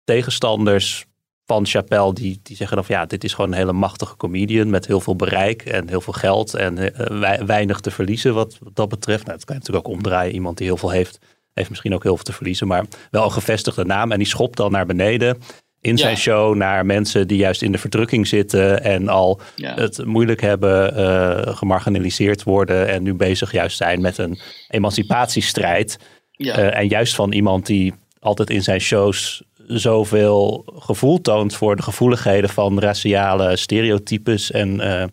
Tegenstanders 0.04 1.04
van 1.52 1.66
Chappelle, 1.66 2.12
die, 2.12 2.40
die 2.42 2.56
zeggen 2.56 2.76
dan 2.76 2.84
van 2.84 2.94
ja, 2.94 3.06
dit 3.06 3.24
is 3.24 3.34
gewoon 3.34 3.50
een 3.50 3.56
hele 3.56 3.72
machtige 3.72 4.16
comedian 4.16 4.70
met 4.70 4.86
heel 4.86 5.00
veel 5.00 5.16
bereik 5.16 5.62
en 5.62 5.88
heel 5.88 6.00
veel 6.00 6.12
geld 6.12 6.54
en 6.54 6.78
uh, 6.78 7.40
weinig 7.46 7.80
te 7.80 7.90
verliezen 7.90 8.34
wat, 8.34 8.58
dat 8.74 8.88
betreft. 8.88 9.24
Nou, 9.24 9.36
het 9.36 9.44
kan 9.44 9.56
natuurlijk 9.56 9.86
ook 9.86 9.94
omdraaien. 9.94 10.34
Iemand 10.34 10.58
die 10.58 10.66
heel 10.66 10.76
veel 10.76 10.90
heeft, 10.90 11.18
heeft 11.52 11.68
misschien 11.68 11.94
ook 11.94 12.02
heel 12.02 12.14
veel 12.14 12.24
te 12.24 12.32
verliezen, 12.32 12.66
maar 12.66 12.84
wel 13.10 13.24
een 13.24 13.32
gevestigde 13.32 13.84
naam. 13.84 14.12
En 14.12 14.18
die 14.18 14.26
schopt 14.26 14.56
dan 14.56 14.70
naar 14.70 14.86
beneden 14.86 15.38
in 15.80 15.98
zijn 15.98 16.16
show 16.16 16.54
naar 16.54 16.86
mensen 16.86 17.28
die 17.28 17.38
juist 17.38 17.62
in 17.62 17.72
de 17.72 17.78
verdrukking 17.78 18.26
zitten 18.26 18.82
en 18.84 19.08
al 19.08 19.40
het 19.56 20.04
moeilijk 20.04 20.40
hebben, 20.40 20.98
uh, 20.98 21.56
gemarginaliseerd 21.56 22.42
worden 22.42 22.88
en 22.88 23.02
nu 23.02 23.14
bezig 23.14 23.52
juist 23.52 23.76
zijn 23.76 24.00
met 24.00 24.18
een 24.18 24.38
emancipatiestrijd. 24.68 25.98
Ja. 26.30 26.58
Uh, 26.58 26.78
en 26.78 26.88
juist 26.88 27.14
van 27.14 27.32
iemand 27.32 27.66
die 27.66 27.94
altijd 28.22 28.50
in 28.50 28.62
zijn 28.62 28.80
shows 28.80 29.42
zoveel 29.66 30.64
gevoel 30.74 31.20
toont 31.20 31.54
voor 31.54 31.76
de 31.76 31.82
gevoeligheden 31.82 32.50
van 32.50 32.80
raciale 32.80 33.56
stereotypes 33.56 34.50
en 34.50 34.80
uh, 34.80 35.04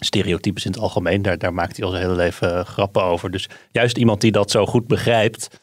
stereotypes 0.00 0.64
in 0.64 0.70
het 0.70 0.80
algemeen. 0.80 1.22
Daar, 1.22 1.38
daar 1.38 1.54
maakt 1.54 1.76
hij 1.76 1.86
al 1.86 1.90
zijn 1.90 2.02
hele 2.02 2.16
leven 2.16 2.66
grappen 2.66 3.02
over. 3.02 3.30
Dus 3.30 3.48
juist 3.72 3.96
iemand 3.96 4.20
die 4.20 4.32
dat 4.32 4.50
zo 4.50 4.66
goed 4.66 4.86
begrijpt, 4.86 5.60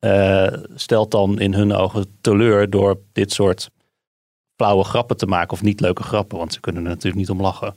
uh, 0.00 0.52
stelt 0.74 1.10
dan 1.10 1.40
in 1.40 1.54
hun 1.54 1.72
ogen 1.72 2.18
teleur 2.20 2.70
door 2.70 3.00
dit 3.12 3.32
soort 3.32 3.70
flauwe 4.56 4.84
grappen 4.84 5.16
te 5.16 5.26
maken 5.26 5.52
of 5.52 5.62
niet 5.62 5.80
leuke 5.80 6.02
grappen, 6.02 6.38
want 6.38 6.52
ze 6.52 6.60
kunnen 6.60 6.82
er 6.82 6.88
natuurlijk 6.88 7.16
niet 7.16 7.30
om 7.30 7.40
lachen. 7.40 7.74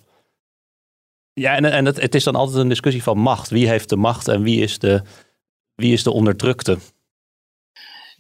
Ja, 1.34 1.56
en, 1.56 1.66
en 1.66 1.86
het, 1.86 2.02
het 2.02 2.16
is 2.16 2.24
dan 2.24 2.36
altijd 2.36 2.58
een 2.58 2.70
discussie 2.70 3.04
van 3.04 3.18
macht. 3.18 3.50
Wie 3.50 3.68
heeft 3.68 3.90
de 3.90 3.96
macht 3.96 4.28
en 4.28 4.42
wie 4.42 4.62
is 4.62 4.80
de, 4.80 5.02
wie 5.76 5.94
is 5.94 6.04
de 6.04 6.12
onderdrukte? 6.12 6.78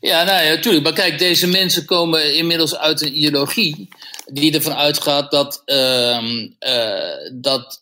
Ja, 0.05 0.23
nou 0.23 0.43
ja, 0.43 0.49
natuurlijk. 0.49 0.83
Maar 0.83 0.93
kijk, 0.93 1.19
deze 1.19 1.47
mensen 1.47 1.85
komen 1.85 2.35
inmiddels 2.35 2.75
uit 2.75 3.01
een 3.01 3.17
ideologie 3.17 3.87
die 4.25 4.53
ervan 4.53 4.73
uitgaat 4.73 5.31
dat, 5.31 5.61
uh, 5.65 6.23
uh, 6.59 7.31
dat, 7.33 7.81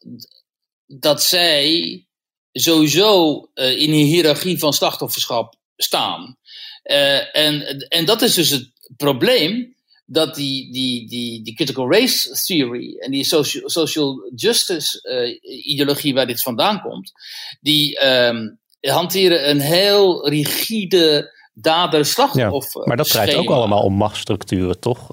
dat 0.85 1.23
zij 1.23 2.05
sowieso 2.51 3.39
uh, 3.55 3.79
in 3.79 3.89
een 3.89 4.05
hiërarchie 4.05 4.59
van 4.59 4.73
slachtofferschap 4.73 5.55
staan. 5.75 6.37
Uh, 6.83 7.35
en, 7.35 7.77
en 7.87 8.05
dat 8.05 8.21
is 8.21 8.33
dus 8.33 8.49
het 8.49 8.71
probleem 8.97 9.75
dat 10.05 10.35
die, 10.35 10.73
die, 10.73 11.07
die, 11.07 11.43
die 11.43 11.55
critical 11.55 11.91
race 11.91 12.43
theory 12.45 12.97
en 12.97 13.11
die 13.11 13.23
social, 13.23 13.69
social 13.69 14.31
justice 14.35 15.01
ideologie 15.63 16.13
waar 16.13 16.27
dit 16.27 16.41
vandaan 16.41 16.81
komt, 16.81 17.11
die 17.61 18.05
um, 18.05 18.59
hanteren 18.79 19.49
een 19.49 19.61
heel 19.61 20.29
rigide 20.29 21.31
dader-slachtoffer. 21.53 22.81
Ja, 22.81 22.87
maar 22.87 22.97
dat 22.97 23.09
draait 23.09 23.35
ook 23.35 23.49
allemaal 23.49 23.83
om 23.83 23.93
machtsstructuren, 23.93 24.79
toch? 24.79 25.09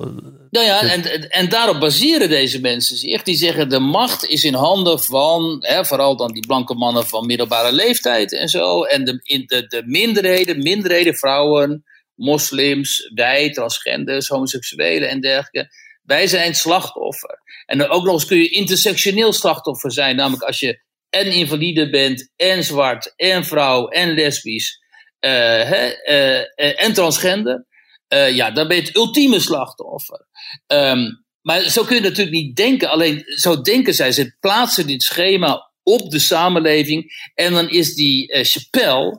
Nou 0.50 0.66
ja, 0.66 0.82
en, 0.82 1.30
en 1.30 1.48
daarop 1.48 1.80
baseren 1.80 2.28
deze 2.28 2.60
mensen 2.60 2.96
zich. 2.96 3.22
Die 3.22 3.36
zeggen 3.36 3.68
de 3.68 3.78
macht 3.78 4.24
is 4.26 4.44
in 4.44 4.54
handen 4.54 5.00
van, 5.00 5.56
hè, 5.60 5.84
vooral 5.84 6.16
dan 6.16 6.32
die 6.32 6.46
blanke 6.46 6.74
mannen 6.74 7.06
van 7.06 7.26
middelbare 7.26 7.72
leeftijd 7.72 8.32
en 8.32 8.48
zo. 8.48 8.82
En 8.82 9.04
de, 9.04 9.20
in 9.22 9.42
de, 9.46 9.66
de 9.66 9.82
minderheden, 9.86 10.62
minderheden, 10.62 11.14
vrouwen, 11.14 11.84
moslims, 12.14 13.10
wij, 13.14 13.50
transgenders, 13.50 14.28
homoseksuelen 14.28 15.08
en 15.08 15.20
dergelijke. 15.20 15.74
Wij 16.02 16.26
zijn 16.26 16.54
slachtoffer. 16.54 17.38
En 17.66 17.78
dan 17.78 17.88
ook 17.88 18.04
nog 18.04 18.12
eens 18.12 18.26
kun 18.26 18.38
je 18.38 18.48
intersectioneel 18.48 19.32
slachtoffer 19.32 19.92
zijn. 19.92 20.16
Namelijk 20.16 20.42
als 20.42 20.60
je 20.60 20.82
en 21.10 21.32
invalide 21.32 21.90
bent, 21.90 22.32
en 22.36 22.64
zwart, 22.64 23.12
en 23.16 23.44
vrouw, 23.44 23.88
en 23.88 24.14
lesbisch 24.14 24.78
uh, 25.20 26.82
en 26.84 26.92
transgender, 26.92 27.66
ja, 28.08 28.50
dan 28.50 28.68
ben 28.68 28.76
je 28.76 28.82
het 28.82 28.96
ultieme 28.96 29.40
slachtoffer. 29.40 30.26
Um, 30.66 31.24
maar 31.42 31.60
zo 31.60 31.84
kun 31.84 31.96
je 31.96 32.02
natuurlijk 32.02 32.36
niet 32.36 32.56
denken. 32.56 32.90
Alleen 32.90 33.22
zo 33.26 33.60
denken 33.60 33.94
zij. 33.94 34.12
Ze 34.12 34.36
plaatsen 34.40 34.86
dit 34.86 35.02
schema 35.02 35.70
op 35.82 36.10
de 36.10 36.18
samenleving. 36.18 37.30
En 37.34 37.52
dan 37.52 37.68
is 37.68 37.94
die 37.94 38.32
uh, 38.72 39.12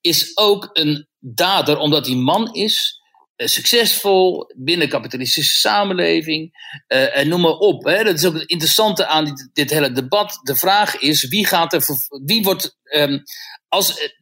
is 0.00 0.36
ook 0.36 0.70
een 0.72 1.08
dader, 1.18 1.78
omdat 1.78 2.06
hij 2.06 2.14
man 2.14 2.54
is. 2.54 3.02
Succesvol 3.36 4.52
binnen 4.56 4.88
kapitalistische 4.88 5.58
samenleving. 5.58 6.52
En 6.86 7.28
noem 7.28 7.40
maar 7.40 7.58
op. 7.58 7.84
Hè. 7.84 8.04
Dat 8.04 8.14
is 8.14 8.24
ook 8.24 8.34
het 8.34 8.50
interessante 8.50 9.06
aan 9.06 9.24
dit, 9.24 9.50
dit, 9.52 9.70
hele 9.70 9.92
debat. 9.92 10.40
De 10.42 10.56
vraag 10.56 10.98
is: 10.98 11.28
wie, 11.28 11.46
gaat 11.46 11.72
er, 11.72 11.84
wie 12.24 12.42
wordt 12.42 12.78
um, 12.82 13.22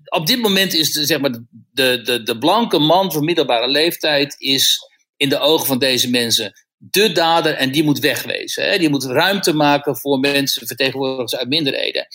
op 0.08 0.26
dit 0.26 0.40
moment 0.40 0.74
is 0.74 0.92
de, 0.92 1.06
zeg 1.06 1.20
maar, 1.20 1.30
de, 1.50 2.02
de, 2.02 2.22
de 2.22 2.38
blanke 2.38 2.78
man 2.78 3.12
van 3.12 3.24
middelbare 3.24 3.68
leeftijd 3.68 4.34
is 4.38 4.78
in 5.16 5.28
de 5.28 5.38
ogen 5.38 5.66
van 5.66 5.78
deze 5.78 6.10
mensen 6.10 6.52
de 6.90 7.12
dader 7.12 7.54
en 7.54 7.72
die 7.72 7.84
moet 7.84 7.98
wegwezen. 7.98 8.70
Hè? 8.70 8.78
Die 8.78 8.88
moet 8.88 9.04
ruimte 9.04 9.54
maken 9.54 9.96
voor 9.96 10.18
mensen, 10.18 10.66
vertegenwoordigers 10.66 11.36
uit 11.36 11.48
minderheden. 11.48 12.06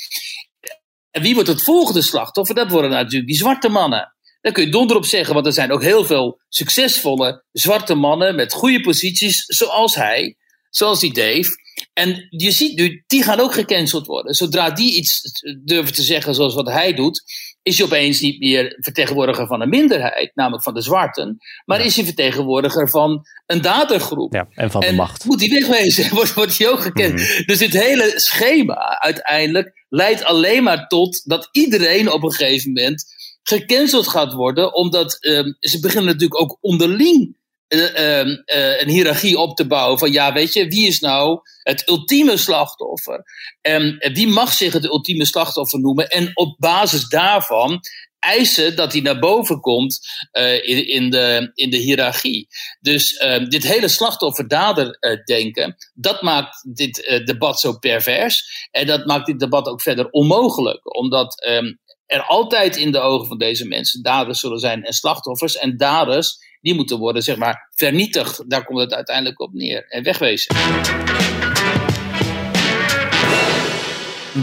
En 1.11 1.21
wie 1.21 1.33
wordt 1.33 1.49
het 1.49 1.63
volgende 1.63 2.01
slachtoffer? 2.01 2.55
Dat 2.55 2.71
worden 2.71 2.89
natuurlijk 2.89 3.27
die 3.27 3.37
zwarte 3.37 3.69
mannen. 3.69 4.15
Daar 4.41 4.53
kun 4.53 4.65
je 4.65 4.71
donder 4.71 4.97
op 4.97 5.05
zeggen, 5.05 5.33
want 5.33 5.45
er 5.45 5.53
zijn 5.53 5.71
ook 5.71 5.81
heel 5.81 6.05
veel 6.05 6.41
succesvolle 6.49 7.43
zwarte 7.51 7.95
mannen 7.95 8.35
met 8.35 8.53
goede 8.53 8.81
posities, 8.81 9.45
zoals 9.45 9.95
hij, 9.95 10.35
zoals 10.69 10.99
die 10.99 11.13
Dave. 11.13 11.49
En 11.97 12.27
je 12.29 12.51
ziet 12.51 12.77
nu, 12.77 13.03
die 13.07 13.23
gaan 13.23 13.39
ook 13.39 13.53
gecanceld 13.53 14.05
worden. 14.05 14.33
Zodra 14.33 14.69
die 14.69 14.95
iets 14.95 15.21
durven 15.63 15.93
te 15.93 16.01
zeggen 16.01 16.35
zoals 16.35 16.53
wat 16.53 16.67
hij 16.67 16.93
doet, 16.93 17.23
is 17.61 17.77
hij 17.77 17.85
opeens 17.85 18.19
niet 18.19 18.39
meer 18.39 18.75
vertegenwoordiger 18.79 19.47
van 19.47 19.61
een 19.61 19.69
minderheid, 19.69 20.31
namelijk 20.35 20.63
van 20.63 20.73
de 20.73 20.81
zwarten, 20.81 21.37
maar 21.65 21.85
is 21.85 21.95
hij 21.95 22.05
vertegenwoordiger 22.05 22.89
van 22.89 23.25
een 23.45 23.61
dadergroep. 23.61 24.33
Ja, 24.33 24.47
en 24.53 24.71
van 24.71 24.81
de 24.81 24.93
macht. 24.93 25.25
Moet 25.25 25.39
hij 25.39 25.49
wegwezen, 25.49 26.09
wordt, 26.15 26.33
wordt 26.33 26.57
hij 26.57 26.69
ook 26.69 26.79
gekend. 26.79 27.13
Mhm. 27.13 27.45
Dus 27.45 27.57
dit 27.57 27.73
hele 27.73 28.13
schema 28.15 28.99
uiteindelijk 28.99 29.85
leidt 29.89 30.23
alleen 30.23 30.63
maar 30.63 30.87
tot 30.87 31.21
dat 31.23 31.49
iedereen 31.51 32.11
op 32.11 32.23
een 32.23 32.33
gegeven 32.33 32.71
moment 32.71 33.05
gecanceld 33.43 34.07
gaat 34.07 34.33
worden, 34.33 34.75
omdat 34.75 35.17
um, 35.25 35.57
ze 35.59 35.79
beginnen 35.79 36.05
natuurlijk 36.05 36.41
ook 36.41 36.57
onderling 36.61 37.36
uh, 37.67 38.25
uh, 38.25 38.81
een 38.81 38.89
hiërarchie 38.89 39.37
op 39.37 39.55
te 39.55 39.67
bouwen 39.67 39.99
van 39.99 40.11
ja, 40.11 40.33
weet 40.33 40.53
je, 40.53 40.67
wie 40.67 40.87
is 40.87 40.99
nou 40.99 41.39
het 41.63 41.87
ultieme 41.89 42.37
slachtoffer? 42.37 43.23
En 43.61 43.97
wie 44.13 44.27
mag 44.27 44.53
zich 44.53 44.73
het 44.73 44.85
ultieme 44.85 45.25
slachtoffer 45.25 45.79
noemen? 45.79 46.09
En 46.09 46.31
op 46.33 46.55
basis 46.59 47.07
daarvan 47.09 47.79
eisen 48.19 48.75
dat 48.75 48.91
hij 48.91 49.01
naar 49.01 49.19
boven 49.19 49.59
komt 49.59 49.99
uh, 50.31 50.53
in, 50.53 50.87
in, 50.87 51.09
de, 51.09 51.51
in 51.53 51.69
de 51.69 51.77
hiërarchie. 51.77 52.47
Dus 52.79 53.11
uh, 53.13 53.45
dit 53.47 53.63
hele 53.63 53.87
slachtoffer-dader 53.87 54.97
uh, 54.99 55.23
denken, 55.23 55.75
dat 55.93 56.21
maakt 56.21 56.75
dit 56.75 57.21
debat 57.25 57.59
zo 57.59 57.77
pervers. 57.77 58.67
En 58.71 58.87
dat 58.87 59.05
maakt 59.05 59.25
dit 59.25 59.39
debat 59.39 59.67
ook 59.67 59.81
verder 59.81 60.09
onmogelijk. 60.09 60.95
Omdat 60.97 61.47
um, 61.47 61.79
er 62.05 62.23
altijd 62.23 62.75
in 62.75 62.91
de 62.91 62.99
ogen 62.99 63.27
van 63.27 63.37
deze 63.37 63.67
mensen 63.67 64.01
daders 64.01 64.39
zullen 64.39 64.59
zijn 64.59 64.83
en 64.83 64.93
slachtoffers. 64.93 65.57
En 65.57 65.77
daders 65.77 66.37
die 66.61 66.75
moeten 66.75 66.97
worden 66.97 67.23
zeg 67.23 67.37
maar, 67.37 67.67
vernietigd. 67.75 68.49
Daar 68.49 68.65
komt 68.65 68.79
het 68.79 68.93
uiteindelijk 68.93 69.39
op 69.39 69.53
neer. 69.53 69.85
En 69.87 70.03
wegwezen. 70.03 70.55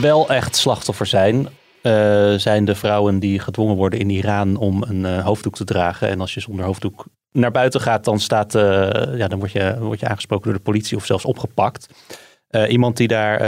Wel 0.01 0.29
echt 0.29 0.57
slachtoffer 0.57 1.07
zijn. 1.07 1.49
Uh, 1.83 2.35
zijn 2.35 2.65
de 2.65 2.75
vrouwen 2.75 3.19
die 3.19 3.39
gedwongen 3.39 3.77
worden 3.77 3.99
in 3.99 4.11
Iran 4.11 4.57
om 4.57 4.83
een 4.83 5.01
uh, 5.01 5.25
hoofddoek 5.25 5.55
te 5.55 5.65
dragen. 5.65 6.09
En 6.09 6.21
als 6.21 6.35
je 6.35 6.41
zonder 6.41 6.65
hoofddoek 6.65 7.07
naar 7.33 7.51
buiten 7.51 7.81
gaat, 7.81 8.05
dan, 8.05 8.21
staat, 8.21 8.55
uh, 8.55 8.63
ja, 9.17 9.29
dan 9.29 9.39
word, 9.39 9.53
je, 9.53 9.77
word 9.79 10.01
je 10.01 10.09
aangesproken 10.09 10.45
door 10.45 10.59
de 10.59 10.65
politie 10.65 10.97
of 10.97 11.07
zelfs 11.07 11.25
opgepakt. 11.25 11.87
iemand 12.69 12.97
die 12.97 13.09
daar 13.09 13.39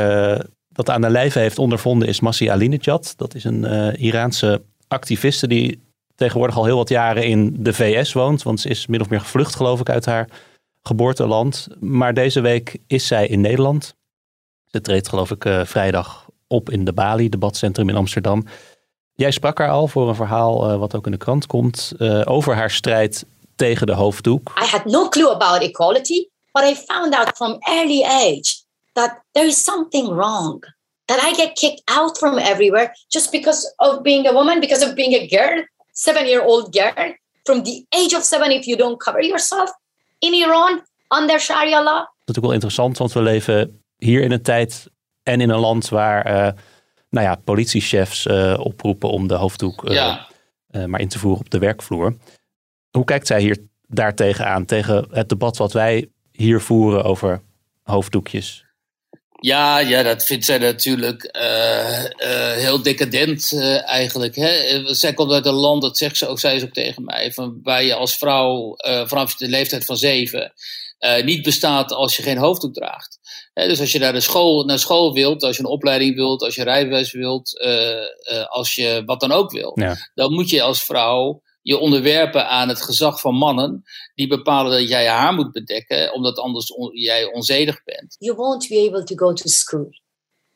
dat 0.69 0.91
aan 0.91 1.01
de 1.01 1.11
lijve 1.11 1.39
heeft 1.39 1.59
ondervonden 1.59 2.09
is 2.09 2.21
Masih 2.21 2.51
Alinejad. 2.51 3.15
Dat 3.17 3.35
is 3.35 3.45
een 3.45 3.65
Iraanse 3.97 4.63
activiste 4.89 5.47
die 5.47 5.86
tegenwoordig 6.17 6.57
al 6.57 6.65
heel 6.65 6.77
wat 6.77 6.89
jaren 6.89 7.25
in 7.25 7.57
de 7.59 7.73
VS 7.73 8.13
woont. 8.13 8.43
Want 8.43 8.61
ze 8.61 8.69
is 8.69 8.87
min 8.87 9.01
of 9.01 9.09
meer 9.09 9.21
gevlucht, 9.21 9.55
geloof 9.55 9.81
ik, 9.81 9.89
uit 9.89 10.07
haar 10.07 10.29
geboorteland. 10.83 11.67
Maar 11.81 12.15
deze 12.15 12.41
week 12.41 12.79
is 12.87 13.07
zij 13.07 13.27
in 13.27 13.41
Nederland. 13.41 13.95
Ze 14.67 14.81
treedt, 14.81 15.09
geloof 15.09 15.31
ik, 15.31 15.45
uh, 15.45 15.65
vrijdag 15.65 16.27
op 16.47 16.71
in 16.71 16.85
de 16.85 16.93
Bali, 16.93 17.29
debatcentrum 17.29 17.89
in 17.89 17.97
Amsterdam. 17.97 18.45
Jij 19.15 19.31
sprak 19.31 19.59
haar 19.59 19.71
al 19.71 19.89
voor 19.89 20.09
een 20.09 20.15
verhaal 20.15 20.71
uh, 20.71 20.79
wat 20.79 20.95
ook 20.95 21.07
in 21.07 21.13
de 21.13 21.19
krant 21.19 21.47
komt 21.47 21.93
uh, 21.99 22.23
over 22.25 22.55
haar 22.55 22.71
strijd 22.71 23.27
tegen 23.57 23.87
de 23.87 23.93
hoofddoek. 23.93 24.53
I 24.63 24.65
had 24.65 24.85
no 24.85 25.09
clue 25.09 25.31
about 25.31 25.63
equality, 25.63 26.29
but 26.53 26.65
I 26.65 26.75
found 26.75 27.15
out 27.15 27.37
from 27.37 27.57
early 27.61 28.03
age 28.05 28.65
that 28.93 29.23
there 29.33 29.47
is 29.47 29.65
something 29.65 30.09
wrong. 30.09 30.75
That 31.05 31.23
I 31.23 31.35
get 31.35 31.53
kicked 31.53 31.83
out 31.85 32.19
from 32.19 32.39
everywhere 32.39 32.93
just 33.07 33.31
because 33.31 33.73
of 33.77 34.03
being 34.03 34.27
a 34.27 34.33
woman, 34.33 34.61
because 34.61 34.87
of 34.87 34.95
being 34.95 35.15
a 35.15 35.27
girl. 35.27 35.65
Seven-year-old 35.99 36.77
girl 36.77 37.17
from 37.43 37.63
the 37.63 37.87
age 37.89 38.17
of 38.17 38.23
seven 38.23 38.51
if 38.51 38.65
you 38.65 38.77
don't 38.77 38.99
cover 38.99 39.25
yourself 39.25 39.71
in 40.19 40.35
Iran 40.35 40.83
under 41.19 41.41
Sharia 41.41 41.83
law. 41.83 41.99
Dat 41.99 42.35
is 42.35 42.35
natuurlijk 42.35 42.47
wel 42.47 42.53
interessant, 42.53 42.99
want 42.99 43.13
we 43.13 43.23
leven 43.23 43.83
hier 43.97 44.23
in 44.23 44.33
een 44.33 44.43
tijd 44.43 44.91
en 45.23 45.41
in 45.41 45.51
een 45.51 45.61
land 45.61 45.89
waar 45.89 46.27
uh, 46.27 46.61
nou 47.11 47.27
ja, 47.27 47.35
politiechefs 47.35 48.27
uh, 48.27 48.59
oproepen 48.59 49.11
om 49.11 49.29
de 49.29 49.35
hoofddoek 49.35 49.89
uh, 49.89 49.95
ja. 49.95 50.27
maar 50.87 51.01
in 51.01 51.09
te 51.09 51.19
voeren 51.19 51.41
op 51.41 51.51
de 51.51 51.59
werkvloer. 51.59 52.17
Hoe 52.91 53.05
kijkt 53.05 53.27
zij 53.27 53.41
hier 53.41 53.59
daartegen 53.87 54.47
aan, 54.47 54.65
tegen 54.65 55.07
het 55.11 55.29
debat 55.29 55.57
wat 55.57 55.73
wij 55.73 56.11
hier 56.33 56.61
voeren 56.61 57.05
over 57.05 57.43
hoofddoekjes? 57.83 58.66
Ja, 59.41 59.79
ja, 59.79 60.03
dat 60.03 60.25
vindt 60.25 60.45
zij 60.45 60.59
natuurlijk 60.59 61.37
uh, 61.41 62.05
uh, 62.05 62.53
heel 62.53 62.83
decadent 62.83 63.53
uh, 63.53 63.89
eigenlijk. 63.89 64.37
Hè? 64.37 64.85
Zij 64.95 65.15
komt 65.15 65.33
uit 65.33 65.47
een 65.47 65.53
land, 65.53 65.83
dat 65.83 65.99
zegt 65.99 66.17
ze 66.17 66.27
ook, 66.27 66.39
zij 66.39 66.57
is 66.57 66.63
ook 66.63 66.73
tegen 66.73 67.05
mij, 67.05 67.33
van 67.33 67.61
waar 67.63 67.83
je 67.83 67.95
als 67.95 68.17
vrouw 68.17 68.75
vanaf 69.07 69.35
de 69.35 69.49
leeftijd 69.49 69.85
van 69.85 69.97
zeven 69.97 70.53
niet 71.25 71.43
bestaat 71.43 71.93
als 71.93 72.17
je 72.17 72.23
geen 72.23 72.39
hoofddoek 72.39 72.75
draagt. 72.75 73.19
Hè? 73.53 73.69
Dus 73.69 73.81
als 73.81 73.93
je 73.93 73.99
naar, 73.99 74.13
de 74.13 74.21
school, 74.21 74.65
naar 74.65 74.79
school 74.79 75.13
wilt, 75.13 75.43
als 75.43 75.57
je 75.57 75.63
een 75.63 75.69
opleiding 75.69 76.15
wilt, 76.15 76.43
als 76.43 76.55
je 76.55 76.63
rijbewijs 76.63 77.13
wilt, 77.13 77.67
als 78.49 78.75
je 78.75 79.03
wat 79.07 79.21
dan 79.21 79.33
ook 79.33 79.51
wil, 79.51 79.73
ja. 79.75 79.97
dan 80.15 80.33
moet 80.33 80.51
je 80.51 80.63
als 80.63 80.83
vrouw 80.85 81.43
je 81.67 81.79
onderwerpen 81.79 82.49
aan 82.49 82.69
het 82.69 82.83
gezag 82.83 83.21
van 83.21 83.35
mannen 83.35 83.83
die 84.15 84.29
bepalen 84.29 84.73
dat 84.73 84.89
jij 84.89 85.03
je 85.03 85.09
haar 85.09 85.35
moet 85.35 85.53
bedekken, 85.53 86.13
omdat 86.13 86.39
anders 86.39 86.73
jij 86.93 87.25
onzedig 87.25 87.85
bent. 87.85 88.17
You 88.19 88.37
won't 88.37 88.69
be 88.69 88.87
able 88.89 89.05
to 89.05 89.17
go 89.17 89.33
to 89.33 89.49
school. 89.49 89.89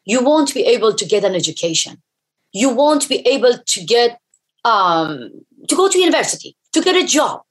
You 0.03 0.25
won't 0.25 0.53
be 0.53 0.77
able 0.77 0.95
to 0.95 1.07
get 1.07 1.25
an 1.25 1.35
education. 1.35 2.03
You 2.49 2.75
won't 2.75 3.09
be 3.09 3.23
able 3.23 3.63
to 3.63 3.81
get 3.85 4.19
um, 4.63 5.45
to 5.67 5.77
go 5.77 5.89
to 5.89 5.99
university, 5.99 6.55
to 6.71 6.83
get 6.83 6.95
a 6.95 7.07
job. 7.07 7.45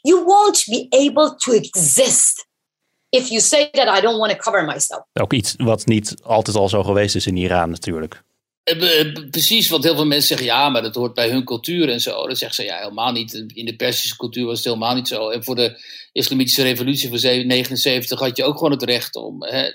You 0.00 0.24
won't 0.24 0.64
be 0.66 0.86
able 0.90 1.34
to 1.36 1.52
exist 1.52 2.46
if 3.10 3.30
you 3.30 3.40
say 3.40 3.70
that 3.72 3.98
I 3.98 4.00
don't 4.00 4.18
want 4.18 4.32
to 4.32 4.38
cover 4.38 4.64
myself. 4.64 5.02
Ook 5.12 5.32
iets 5.32 5.54
wat 5.56 5.86
niet 5.86 6.14
altijd 6.22 6.56
al 6.56 6.68
zo 6.68 6.82
geweest 6.82 7.14
is 7.14 7.26
in 7.26 7.36
Iran 7.36 7.70
natuurlijk. 7.70 8.26
Eh, 8.68 9.00
eh, 9.00 9.30
precies, 9.30 9.68
want 9.68 9.84
heel 9.84 9.94
veel 9.94 10.06
mensen 10.06 10.28
zeggen 10.28 10.46
ja, 10.46 10.68
maar 10.68 10.82
dat 10.82 10.94
hoort 10.94 11.14
bij 11.14 11.30
hun 11.30 11.44
cultuur 11.44 11.88
en 11.88 12.00
zo. 12.00 12.26
Dan 12.26 12.36
zeggen 12.36 12.64
ze 12.64 12.70
ja, 12.70 12.78
helemaal 12.78 13.12
niet. 13.12 13.44
In 13.54 13.64
de 13.64 13.76
Persische 13.76 14.16
cultuur 14.16 14.44
was 14.44 14.56
het 14.56 14.64
helemaal 14.64 14.94
niet 14.94 15.08
zo. 15.08 15.28
En 15.28 15.44
voor 15.44 15.54
de 15.54 15.80
Islamitische 16.12 16.62
revolutie 16.62 17.08
van 17.08 17.18
1979 17.20 18.18
had 18.18 18.36
je 18.36 18.44
ook 18.44 18.56
gewoon 18.56 18.72
het 18.72 18.82
recht 18.82 19.16
om. 19.16 19.44
Hè, 19.44 19.68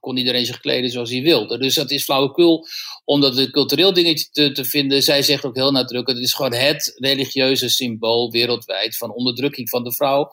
kon 0.00 0.16
iedereen 0.16 0.46
zich 0.46 0.60
kleden 0.60 0.90
zoals 0.90 1.10
hij 1.10 1.22
wilde. 1.22 1.58
Dus 1.58 1.74
dat 1.74 1.90
is 1.90 2.04
flauwekul 2.04 2.66
om 3.04 3.20
dat 3.20 3.50
cultureel 3.50 3.92
dingetje 3.92 4.28
te, 4.32 4.52
te 4.52 4.64
vinden. 4.64 5.02
Zij 5.02 5.22
zegt 5.22 5.44
ook 5.44 5.54
heel 5.54 5.72
nadrukkelijk: 5.72 6.18
het 6.18 6.28
is 6.28 6.34
gewoon 6.34 6.54
het 6.54 6.96
religieuze 6.98 7.68
symbool 7.68 8.30
wereldwijd 8.30 8.96
van 8.96 9.12
onderdrukking 9.14 9.68
van 9.68 9.84
de 9.84 9.92
vrouw, 9.92 10.32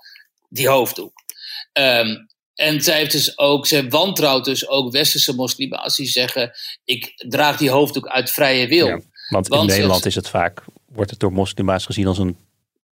die 0.50 0.68
hoofddoek. 0.68 1.14
Um, 1.74 2.28
en 2.60 2.82
zij 2.82 2.98
heeft 2.98 3.12
dus 3.12 3.38
ook, 3.38 3.68
zij 3.68 3.90
wantrouwt 3.90 4.46
dus 4.46 4.68
ook 4.68 4.92
westerse 4.92 5.36
moslima's 5.36 5.96
die 5.96 6.08
zeggen: 6.08 6.52
ik 6.84 7.14
draag 7.16 7.58
die 7.58 7.70
hoofddoek 7.70 8.08
uit 8.08 8.30
vrije 8.30 8.68
wil. 8.68 9.04
want, 9.30 9.50
in 9.50 9.66
Nederland 9.66 10.06
is 10.06 10.16
het 10.16 10.30
vaak, 10.30 10.64
wordt 10.86 11.12
het 11.12 11.20
door 11.20 11.32
moslima's 11.32 11.86
gezien 11.86 12.08
als 12.08 12.18
een 12.18 12.38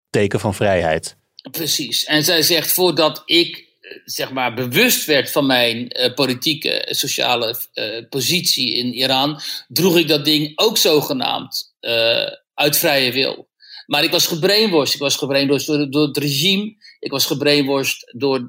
teken 0.09 0.39
van 0.39 0.53
vrijheid. 0.53 1.15
Precies. 1.51 2.03
En 2.03 2.23
zij 2.23 2.41
zegt: 2.41 2.71
voordat 2.71 3.21
ik 3.25 3.65
zeg 4.05 4.31
maar 4.31 4.53
bewust 4.53 5.05
werd 5.05 5.31
van 5.31 5.45
mijn 5.45 5.99
uh, 5.99 6.13
politieke, 6.13 6.85
sociale 6.89 7.55
uh, 7.73 8.09
positie 8.09 8.75
in 8.75 8.93
Iran, 8.93 9.39
droeg 9.67 9.97
ik 9.97 10.07
dat 10.07 10.25
ding 10.25 10.51
ook 10.55 10.77
zogenaamd 10.77 11.73
uh, 11.81 12.27
uit 12.53 12.77
vrije 12.77 13.11
wil. 13.11 13.47
Maar 13.85 14.03
ik 14.03 14.11
was 14.11 14.27
gebrainwashed. 14.27 14.93
Ik 14.93 14.99
was 14.99 15.15
gebrainwashed 15.15 15.67
door, 15.67 15.91
door 15.91 16.07
het 16.07 16.17
regime. 16.17 16.75
Ik 17.07 17.13
was 17.13 17.25
gebrainwashed 17.25 18.13
door 18.17 18.39
uh, 18.39 18.47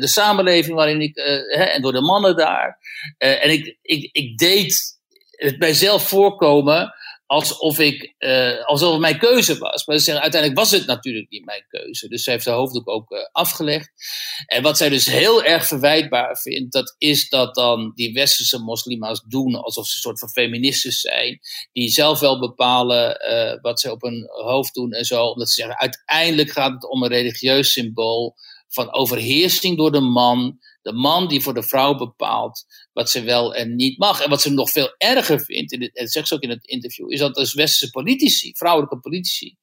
de 0.00 0.06
samenleving 0.06 0.76
waarin 0.76 1.00
ik, 1.00 1.16
uh, 1.16 1.24
hè, 1.58 1.64
en 1.64 1.82
door 1.82 1.92
de 1.92 2.00
mannen 2.00 2.36
daar. 2.36 2.78
Uh, 3.18 3.44
en 3.44 3.50
ik, 3.50 3.76
ik, 3.82 4.08
ik 4.12 4.38
deed 4.38 4.98
het 5.30 5.58
mijzelf 5.58 6.08
voorkomen 6.08 6.94
alsof, 7.26 7.78
ik, 7.78 8.14
uh, 8.18 8.64
alsof 8.64 8.90
het 8.90 9.00
mijn 9.00 9.18
keuze 9.18 9.58
was. 9.58 9.86
Maar 9.86 10.00
zeggen, 10.00 10.22
uiteindelijk 10.22 10.60
was 10.60 10.70
het 10.70 10.86
natuurlijk 10.86 11.30
niet 11.30 11.44
mijn 11.44 11.64
keuze. 11.68 12.08
Dus 12.08 12.22
zij 12.22 12.32
heeft 12.32 12.44
de 12.44 12.50
hoofddoek 12.50 12.88
ook 12.88 13.10
uh, 13.10 13.18
afgelegd. 13.32 13.90
En 14.46 14.62
wat 14.62 14.76
zij 14.76 14.88
dus 14.88 15.06
heel 15.06 15.44
erg 15.44 15.66
verwijtbaar 15.66 16.36
vindt, 16.36 16.72
dat 16.72 16.94
is 16.98 17.28
dat 17.28 17.54
dan 17.54 17.92
die 17.94 18.12
westerse 18.12 18.58
moslima's 18.58 19.24
doen 19.28 19.54
alsof 19.54 19.86
ze 19.86 19.94
een 19.94 20.00
soort 20.00 20.18
van 20.18 20.28
feministes 20.28 21.00
zijn. 21.00 21.40
Die 21.72 21.88
zelf 21.88 22.20
wel 22.20 22.38
bepalen 22.38 23.30
uh, 23.30 23.60
wat 23.62 23.80
ze 23.80 23.90
op 23.90 24.02
hun 24.02 24.24
hoofd 24.26 24.74
doen 24.74 24.92
en 24.92 25.04
zo. 25.04 25.24
Omdat 25.24 25.48
ze 25.48 25.54
zeggen, 25.54 25.78
uiteindelijk 25.78 26.50
gaat 26.50 26.72
het 26.72 26.90
om 26.90 27.02
een 27.02 27.08
religieus 27.08 27.72
symbool 27.72 28.34
van 28.68 28.92
overheersing 28.92 29.76
door 29.76 29.92
de 29.92 30.00
man. 30.00 30.58
De 30.86 30.92
man 30.92 31.28
die 31.28 31.40
voor 31.40 31.54
de 31.54 31.62
vrouw 31.62 31.94
bepaalt 31.94 32.64
wat 32.92 33.10
ze 33.10 33.22
wel 33.22 33.54
en 33.54 33.74
niet 33.74 33.98
mag. 33.98 34.20
En 34.20 34.30
wat 34.30 34.42
ze 34.42 34.50
nog 34.50 34.70
veel 34.70 34.94
erger 34.98 35.40
vindt, 35.40 35.72
en 35.72 35.90
dat 35.92 36.10
zegt 36.10 36.28
ze 36.28 36.34
ook 36.34 36.42
in 36.42 36.50
het 36.50 36.66
interview, 36.66 37.12
is 37.12 37.18
dat 37.18 37.34
dus 37.34 37.54
westerse 37.54 37.90
politici, 37.90 38.52
vrouwelijke 38.56 38.98
politici, 38.98 39.56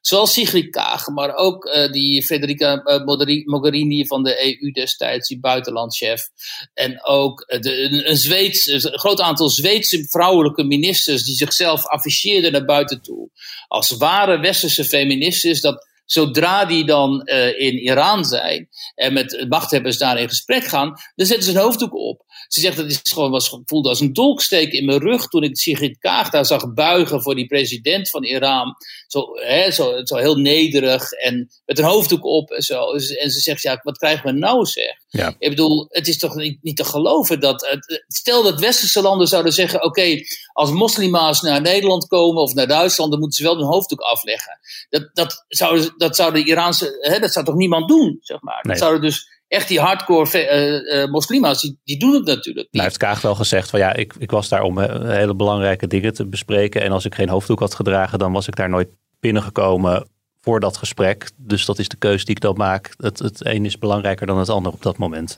zoals 0.00 0.32
Sigrid 0.32 0.70
Kaag, 0.70 1.08
maar 1.08 1.34
ook 1.34 1.64
uh, 1.64 1.92
die 1.92 2.24
Federica 2.24 2.82
uh, 2.84 3.04
Mogherini 3.44 4.06
van 4.06 4.22
de 4.22 4.60
EU 4.62 4.70
destijds, 4.70 5.28
die 5.28 5.40
buitenlandchef, 5.40 6.28
en 6.74 7.04
ook 7.04 7.44
uh, 7.46 7.60
de, 7.60 7.82
een, 7.82 8.98
groot 8.98 9.20
aantal 9.20 9.48
Zweedse 9.48 10.04
vrouwelijke 10.04 10.64
ministers 10.64 11.24
die 11.24 11.36
zichzelf 11.36 11.86
afficheerden 11.86 12.52
naar 12.52 12.64
buiten 12.64 13.02
toe 13.02 13.30
als 13.68 13.90
ware 13.90 14.38
westerse 14.38 14.84
feministes, 14.84 15.60
dat 15.60 15.88
zodra 16.12 16.64
die 16.64 16.84
dan 16.84 17.26
in 17.56 17.78
Iran 17.78 18.24
zijn 18.24 18.68
en 18.94 19.12
met 19.12 19.46
machthebbers 19.48 19.98
daar 19.98 20.20
in 20.20 20.28
gesprek 20.28 20.64
gaan, 20.64 20.92
dan 21.14 21.26
zetten 21.26 21.44
ze 21.44 21.50
een 21.50 21.64
hoofddoek 21.64 21.94
op. 21.94 22.24
Ze 22.48 22.60
zegt 22.60 22.76
dat 22.76 22.86
is 22.86 23.00
gewoon 23.12 23.30
was 23.30 23.58
voelde 23.64 23.88
als 23.88 24.00
een 24.00 24.12
dolksteek 24.12 24.72
in 24.72 24.84
mijn 24.84 24.98
rug 24.98 25.28
toen 25.28 25.42
ik 25.42 25.56
Sigrid 25.56 25.98
Kaag 25.98 26.30
daar 26.30 26.46
zag 26.46 26.72
buigen 26.72 27.22
voor 27.22 27.34
die 27.34 27.46
president 27.46 28.10
van 28.10 28.24
Iran. 28.24 28.74
Zo, 29.06 29.24
hè, 29.34 29.70
zo, 29.70 30.04
zo 30.04 30.16
heel 30.16 30.36
nederig 30.36 31.12
en 31.12 31.50
met 31.64 31.78
een 31.78 31.84
hoofddoek 31.84 32.24
op 32.24 32.50
en 32.50 32.62
zo. 32.62 32.92
En 32.92 33.30
ze 33.30 33.40
zegt, 33.40 33.62
ja, 33.62 33.80
wat 33.82 33.98
krijgen 33.98 34.32
we 34.32 34.38
nou 34.38 34.64
zeg? 34.64 34.94
Ja. 35.12 35.34
Ik 35.38 35.48
bedoel, 35.48 35.86
het 35.88 36.08
is 36.08 36.18
toch 36.18 36.34
niet, 36.34 36.62
niet 36.62 36.76
te 36.76 36.84
geloven 36.84 37.40
dat. 37.40 37.78
Stel 38.06 38.42
dat 38.42 38.60
westerse 38.60 39.02
landen 39.02 39.26
zouden 39.26 39.52
zeggen: 39.52 39.84
oké, 39.84 40.20
als 40.52 40.70
moslima's 40.70 41.40
naar 41.40 41.60
Nederland 41.60 42.06
komen 42.06 42.42
of 42.42 42.54
naar 42.54 42.66
Duitsland, 42.66 43.10
dan 43.10 43.20
moeten 43.20 43.38
ze 43.38 43.48
wel 43.48 43.56
hun 43.56 43.72
hoofddoek 43.72 44.00
afleggen. 44.00 44.58
Dat, 44.88 45.10
dat, 45.12 45.44
zou, 45.48 45.90
dat 45.96 46.16
zou 46.16 46.32
de 46.32 46.44
Iraanse. 46.44 46.98
Hè, 47.00 47.18
dat 47.18 47.32
zou 47.32 47.44
toch 47.44 47.54
niemand 47.54 47.88
doen, 47.88 48.18
zeg 48.20 48.40
maar. 48.40 48.58
Nee. 48.62 48.72
Dat 48.72 48.78
zouden 48.78 49.00
dus 49.00 49.28
echt 49.48 49.68
die 49.68 49.80
hardcore 49.80 50.28
uh, 50.32 51.02
uh, 51.02 51.10
moslima's, 51.10 51.60
die, 51.60 51.80
die 51.84 51.98
doen 51.98 52.14
het 52.14 52.24
natuurlijk 52.24 52.56
niet. 52.56 52.72
Nou 52.72 52.84
heeft 52.84 52.96
Kaag 52.96 53.20
wel 53.20 53.34
gezegd 53.34 53.70
van 53.70 53.78
ja, 53.78 53.94
ik, 53.94 54.14
ik 54.18 54.30
was 54.30 54.48
daar 54.48 54.62
om 54.62 54.78
uh, 54.78 55.08
hele 55.08 55.34
belangrijke 55.34 55.86
dingen 55.86 56.14
te 56.14 56.26
bespreken. 56.26 56.82
En 56.82 56.92
als 56.92 57.04
ik 57.04 57.14
geen 57.14 57.28
hoofddoek 57.28 57.60
had 57.60 57.74
gedragen, 57.74 58.18
dan 58.18 58.32
was 58.32 58.48
ik 58.48 58.56
daar 58.56 58.68
nooit 58.68 58.88
binnengekomen 59.20 60.08
voor 60.40 60.60
dat 60.60 60.76
gesprek. 60.76 61.30
Dus 61.36 61.64
dat 61.64 61.78
is 61.78 61.88
de 61.88 61.96
keuze 61.96 62.24
die 62.24 62.34
ik 62.34 62.40
dan 62.40 62.56
maak. 62.56 62.94
Het, 62.96 63.18
het 63.18 63.44
een 63.44 63.64
is 63.64 63.78
belangrijker 63.78 64.26
dan 64.26 64.38
het 64.38 64.48
ander 64.48 64.72
op 64.72 64.82
dat 64.82 64.98
moment. 64.98 65.36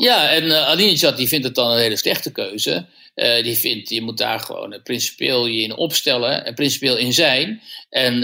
Ja, 0.00 0.30
en 0.30 0.44
uh, 0.44 0.66
Alinejad 0.66 1.16
die 1.16 1.28
vindt 1.28 1.44
het 1.44 1.54
dan 1.54 1.70
een 1.70 1.78
hele 1.78 1.96
slechte 1.96 2.32
keuze. 2.32 2.86
Uh, 3.14 3.42
die 3.42 3.58
vindt, 3.58 3.88
je 3.88 4.02
moet 4.02 4.18
daar 4.18 4.40
gewoon 4.40 4.72
uh, 4.72 4.82
principieel 4.82 5.46
je 5.46 5.62
in 5.62 5.76
opstellen 5.76 6.44
en 6.44 6.54
principieel 6.54 6.96
in 6.96 7.12
zijn. 7.12 7.62
En 7.88 8.20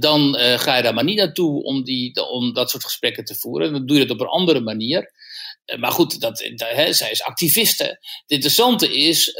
dan 0.00 0.34
ga 0.38 0.76
je 0.76 0.82
daar 0.82 0.94
maar 0.94 1.04
niet 1.04 1.16
naartoe 1.16 1.62
om, 1.62 1.84
die, 1.84 2.28
om 2.28 2.52
dat 2.52 2.70
soort 2.70 2.84
gesprekken 2.84 3.24
te 3.24 3.34
voeren. 3.34 3.72
Dan 3.72 3.86
doe 3.86 3.96
je 3.96 4.02
het 4.02 4.12
op 4.12 4.20
een 4.20 4.26
andere 4.26 4.60
manier. 4.60 5.12
maar 5.78 5.90
goed, 5.90 6.20
dat, 6.20 6.50
dat, 6.54 6.68
hè, 6.68 6.92
zij 6.92 7.10
is 7.10 7.22
activiste. 7.22 7.84
Het 7.84 8.22
interessante 8.26 8.96
is 8.96 9.34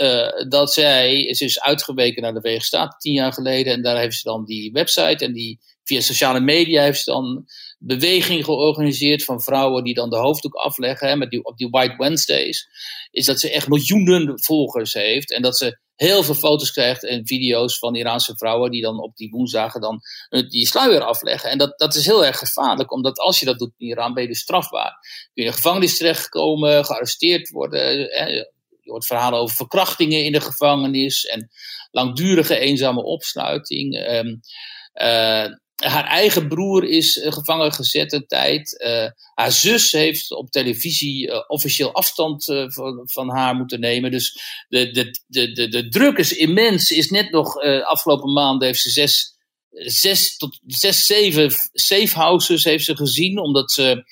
dat 0.49 0.73
zij, 0.73 1.35
ze 1.35 1.45
is 1.45 1.61
uitgeweken 1.61 2.23
naar 2.23 2.35
de 2.35 2.41
Verenigde 2.41 2.67
Staten 2.67 2.99
tien 2.99 3.13
jaar 3.13 3.33
geleden. 3.33 3.73
En 3.73 3.83
daar 3.83 3.99
heeft 3.99 4.17
ze 4.17 4.29
dan 4.29 4.45
die 4.45 4.73
website 4.73 5.25
en 5.25 5.33
die 5.33 5.61
via 5.85 6.01
sociale 6.01 6.41
media 6.41 6.83
heeft 6.83 7.03
ze 7.03 7.11
dan 7.11 7.45
beweging 7.79 8.45
georganiseerd 8.45 9.25
van 9.25 9.43
vrouwen 9.43 9.85
die 9.85 9.95
dan 9.95 10.11
de 10.11 10.17
hoofddoek 10.17 10.55
afleggen 10.55 11.09
hè, 11.09 11.17
met 11.17 11.31
die, 11.31 11.45
op 11.45 11.57
die 11.57 11.69
White 11.71 11.97
Wednesdays. 11.97 12.69
Is 13.11 13.27
dat 13.27 13.41
ze 13.41 13.51
echt 13.51 13.69
miljoenen 13.69 14.43
volgers 14.43 14.93
heeft 14.93 15.33
en 15.33 15.43
dat 15.43 15.57
ze 15.57 15.79
heel 15.95 16.23
veel 16.23 16.35
foto's 16.35 16.73
krijgt 16.73 17.05
en 17.05 17.27
video's 17.27 17.79
van 17.79 17.95
Iraanse 17.95 18.37
vrouwen 18.37 18.71
die 18.71 18.83
dan 18.83 19.03
op 19.03 19.17
die 19.17 19.31
woensdagen 19.31 19.81
dan 19.81 20.01
die 20.49 20.67
sluier 20.67 21.01
afleggen. 21.01 21.51
En 21.51 21.59
dat, 21.59 21.79
dat 21.79 21.95
is 21.95 22.07
heel 22.07 22.25
erg 22.25 22.39
gevaarlijk, 22.39 22.93
omdat 22.93 23.19
als 23.19 23.39
je 23.39 23.47
dat 23.47 23.59
doet 23.59 23.73
in 23.79 23.87
Iran 23.87 24.15
ben 24.15 24.23
je 24.23 24.29
dus 24.29 24.41
strafbaar. 24.41 24.93
Kun 25.33 25.43
je 25.43 25.43
in 25.43 25.47
de 25.47 25.57
gevangenis 25.57 25.97
terechtkomen, 25.97 26.85
gearresteerd 26.85 27.49
worden. 27.49 27.81
Hè. 27.81 28.27
Je 28.27 28.91
hoort 28.91 29.07
verhalen 29.07 29.39
over 29.39 29.57
verkrachtingen 29.57 30.25
in 30.25 30.33
de 30.33 30.41
gevangenis 30.41 31.25
en 31.25 31.51
langdurige 31.91 32.59
eenzame 32.59 33.03
opsluiting. 33.03 34.09
Um, 34.11 34.41
haar 35.75 36.05
eigen 36.05 36.49
broer 36.49 36.85
is 36.85 37.17
uh, 37.17 37.33
gevangen 37.33 37.73
gezet 37.73 38.13
een 38.13 38.27
tijd. 38.27 38.85
Uh, 38.87 39.11
haar 39.35 39.53
zus 39.53 39.93
heeft 39.93 40.31
op 40.31 40.51
televisie 40.51 41.29
uh, 41.29 41.41
officieel 41.47 41.93
afstand 41.93 42.45
van, 42.45 43.03
van, 43.05 43.31
haar 43.31 43.55
moeten 43.55 43.81
nemen. 43.81 44.11
Dus 44.11 44.41
de, 44.69 44.91
de, 44.91 45.21
de, 45.27 45.53
de, 45.53 45.69
de 45.69 45.89
druk 45.89 46.19
is 46.19 46.33
immens. 46.33 46.91
Is 46.91 47.11
net 47.11 47.31
nog 47.31 47.57
afgelopen 47.83 48.33
maanden 48.33 48.67
heeft 48.67 48.81
ze 48.81 48.91
zes, 48.91 49.37
zes 49.71 50.37
tot 50.37 50.61
zes, 50.67 51.07
zeven 51.07 51.51
safe 51.73 52.19
houses 52.19 52.65
heeft 52.65 52.85
ze 52.85 52.97
gezien. 52.97 53.39
Omdat 53.39 53.73
ze 53.73 54.05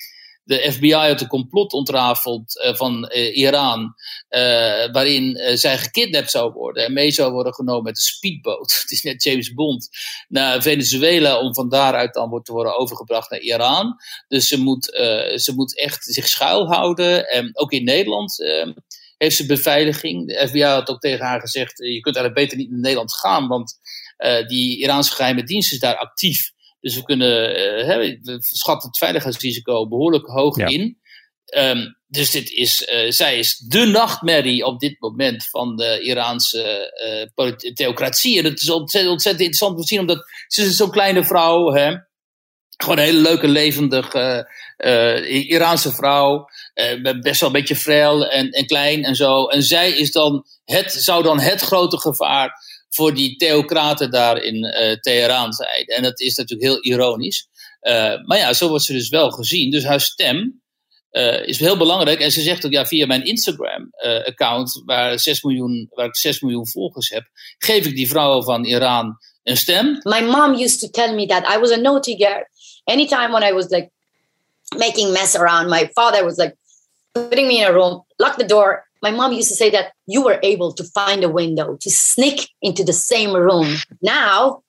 de 0.44 0.72
FBI 0.72 0.92
had 0.92 1.20
een 1.20 1.26
complot 1.26 1.72
ontrafeld 1.72 2.62
uh, 2.64 2.74
van 2.74 3.10
uh, 3.14 3.36
Iran, 3.36 3.94
uh, 4.30 4.92
waarin 4.92 5.40
zij 5.54 5.78
gekidnapt 5.78 6.30
zou 6.30 6.52
worden 6.52 6.84
en 6.84 6.92
mee 6.92 7.10
zou 7.10 7.32
worden 7.32 7.54
genomen 7.54 7.82
met 7.82 7.96
een 7.96 8.02
speedboot. 8.02 8.72
Het 8.82 8.90
is 8.90 9.02
net 9.02 9.22
James 9.22 9.54
Bond 9.54 9.88
naar 10.28 10.62
Venezuela 10.62 11.38
om 11.38 11.54
van 11.54 11.68
daaruit 11.68 12.14
dan 12.14 12.42
te 12.42 12.52
worden 12.52 12.78
overgebracht 12.78 13.30
naar 13.30 13.40
Iran. 13.40 13.96
Dus 14.28 14.48
ze 14.48 14.58
moet, 14.58 14.84
ze 15.34 15.52
moet 15.54 15.78
echt 15.78 16.04
zich 16.04 16.28
schuilhouden. 16.28 17.28
En 17.28 17.50
ook 17.52 17.72
in 17.72 17.84
Nederland 17.84 18.36
heeft 19.16 19.36
ze 19.36 19.46
beveiliging. 19.46 20.28
De 20.28 20.46
FBI 20.48 20.62
had 20.62 20.88
ook 20.88 21.00
tegen 21.00 21.26
haar 21.26 21.40
gezegd: 21.40 21.78
je 21.78 22.00
kunt 22.00 22.16
eigenlijk 22.16 22.34
beter 22.34 22.56
niet 22.56 22.70
naar 22.70 22.80
Nederland 22.80 23.14
gaan, 23.14 23.48
want 23.48 23.78
die 24.46 24.78
Iraanse 24.78 25.12
geheime 25.12 25.44
dienst 25.44 25.72
is 25.72 25.78
daar 25.78 25.96
actief. 25.96 26.52
Dus 26.82 26.94
we 26.94 27.02
kunnen, 27.02 27.50
uh, 27.50 27.86
hè, 27.86 27.98
we 27.98 28.36
schatten 28.40 28.88
het 28.88 28.98
veiligheidsrisico 28.98 29.88
behoorlijk 29.88 30.26
hoog 30.26 30.56
ja. 30.56 30.66
in. 30.66 31.00
Um, 31.56 31.96
dus 32.06 32.30
dit 32.30 32.50
is, 32.50 32.88
uh, 32.92 33.10
zij 33.10 33.38
is 33.38 33.56
de 33.56 33.86
nachtmerrie 33.86 34.64
op 34.64 34.80
dit 34.80 35.00
moment 35.00 35.48
van 35.48 35.76
de 35.76 36.00
Iraanse 36.00 36.92
uh, 37.36 37.52
theocratie. 37.72 38.38
En 38.38 38.44
het 38.44 38.60
is 38.60 38.70
ontzettend, 38.70 39.12
ontzettend 39.12 39.44
interessant 39.44 39.74
om 39.74 39.80
te 39.80 39.86
zien, 39.86 40.00
omdat 40.00 40.26
ze 40.46 40.62
is 40.62 40.76
zo'n 40.76 40.90
kleine 40.90 41.24
vrouw, 41.24 41.72
hè, 41.72 41.96
gewoon 42.76 42.98
een 42.98 43.04
hele 43.04 43.20
leuke, 43.20 43.48
levendige 43.48 44.50
Iraanse 45.28 45.92
vrouw. 45.92 46.48
best 47.20 47.40
wel 47.40 47.48
een 47.48 47.60
beetje 47.60 47.76
frail 47.76 48.26
en, 48.26 48.50
en 48.50 48.66
klein 48.66 49.04
en 49.04 49.14
zo. 49.14 49.46
En 49.46 49.62
zij 49.62 49.90
is 49.90 50.12
dan 50.12 50.46
het, 50.64 50.92
zou 50.92 51.22
dan 51.22 51.40
het 51.40 51.60
grote 51.60 51.98
gevaar 51.98 52.52
voor 52.94 53.14
die 53.14 53.36
theocraten 53.36 54.10
daar 54.10 54.42
in 54.42 54.56
uh, 54.56 54.92
Teheran 54.92 55.52
zijn. 55.52 55.84
En 55.84 56.02
dat 56.02 56.20
is 56.20 56.36
natuurlijk 56.36 56.68
heel 56.68 56.82
ironisch. 56.82 57.48
Uh, 57.82 58.24
maar 58.24 58.38
ja, 58.38 58.52
zo 58.52 58.68
wordt 58.68 58.84
ze 58.84 58.92
dus 58.92 59.08
wel 59.08 59.30
gezien. 59.30 59.70
Dus 59.70 59.84
haar 59.84 60.00
stem 60.00 60.62
uh, 61.10 61.46
is 61.46 61.58
heel 61.58 61.76
belangrijk. 61.76 62.20
En 62.20 62.32
ze 62.32 62.40
zegt 62.40 62.66
ook, 62.66 62.72
ja, 62.72 62.86
via 62.86 63.06
mijn 63.06 63.24
Instagram-account, 63.24 64.82
waar, 64.84 65.18
6 65.18 65.42
miljoen, 65.42 65.88
waar 65.90 66.06
ik 66.06 66.16
6 66.16 66.40
miljoen 66.40 66.68
volgers 66.68 67.08
heb, 67.08 67.24
geef 67.58 67.86
ik 67.86 67.96
die 67.96 68.08
vrouwen 68.08 68.44
van 68.44 68.64
Iran 68.64 69.18
een 69.42 69.56
stem. 69.56 70.00
My 70.02 70.20
mom 70.20 70.54
used 70.54 70.80
to 70.80 70.88
tell 70.88 71.14
me 71.14 71.26
that 71.26 71.56
I 71.56 71.58
was 71.58 71.70
a 71.70 71.76
naughty 71.76 72.16
girl. 72.16 72.46
Anytime 72.84 73.32
when 73.32 73.42
I 73.42 73.52
was 73.52 73.68
like 73.68 73.90
making 74.76 75.12
mess 75.12 75.34
around, 75.34 75.68
my 75.68 75.90
father 75.92 76.24
was 76.24 76.36
like 76.36 76.56
putting 77.14 77.48
me 77.48 77.62
in 77.62 77.68
a 77.68 77.72
room, 77.72 78.02
lock 78.18 78.36
the 78.36 78.46
door, 78.46 78.84
my 79.02 79.10
mom 79.10 79.32
used 79.32 79.48
to 79.48 79.56
say 79.56 79.68
that 79.70 79.92
you 80.06 80.22
were 80.22 80.38
able 80.42 80.72
to 80.72 80.84
find 80.84 81.24
a 81.24 81.28
window 81.28 81.76
to 81.80 81.90
sneak 81.90 82.48
into 82.62 82.84
the 82.84 82.92
same 82.92 83.34
room. 83.34 83.76
Now, 84.00 84.62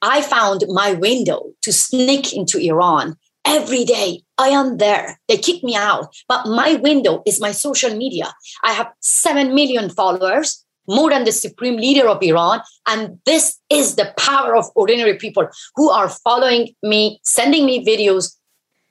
I 0.00 0.22
found 0.22 0.64
my 0.68 0.92
window 0.92 1.50
to 1.62 1.72
sneak 1.72 2.32
into 2.32 2.58
Iran 2.58 3.16
every 3.44 3.84
day. 3.84 4.22
I 4.38 4.48
am 4.48 4.78
there. 4.78 5.18
They 5.28 5.38
kick 5.38 5.64
me 5.64 5.74
out, 5.74 6.14
but 6.28 6.46
my 6.46 6.74
window 6.74 7.22
is 7.26 7.40
my 7.40 7.52
social 7.52 7.94
media. 7.94 8.32
I 8.62 8.72
have 8.72 8.92
7 9.00 9.54
million 9.54 9.90
followers, 9.90 10.64
more 10.86 11.10
than 11.10 11.24
the 11.24 11.32
supreme 11.32 11.76
leader 11.76 12.08
of 12.08 12.22
Iran. 12.22 12.60
And 12.86 13.18
this 13.24 13.58
is 13.70 13.96
the 13.96 14.12
power 14.18 14.56
of 14.56 14.66
ordinary 14.74 15.16
people 15.16 15.48
who 15.76 15.90
are 15.90 16.08
following 16.08 16.74
me, 16.82 17.20
sending 17.24 17.66
me 17.66 17.84
videos, 17.84 18.36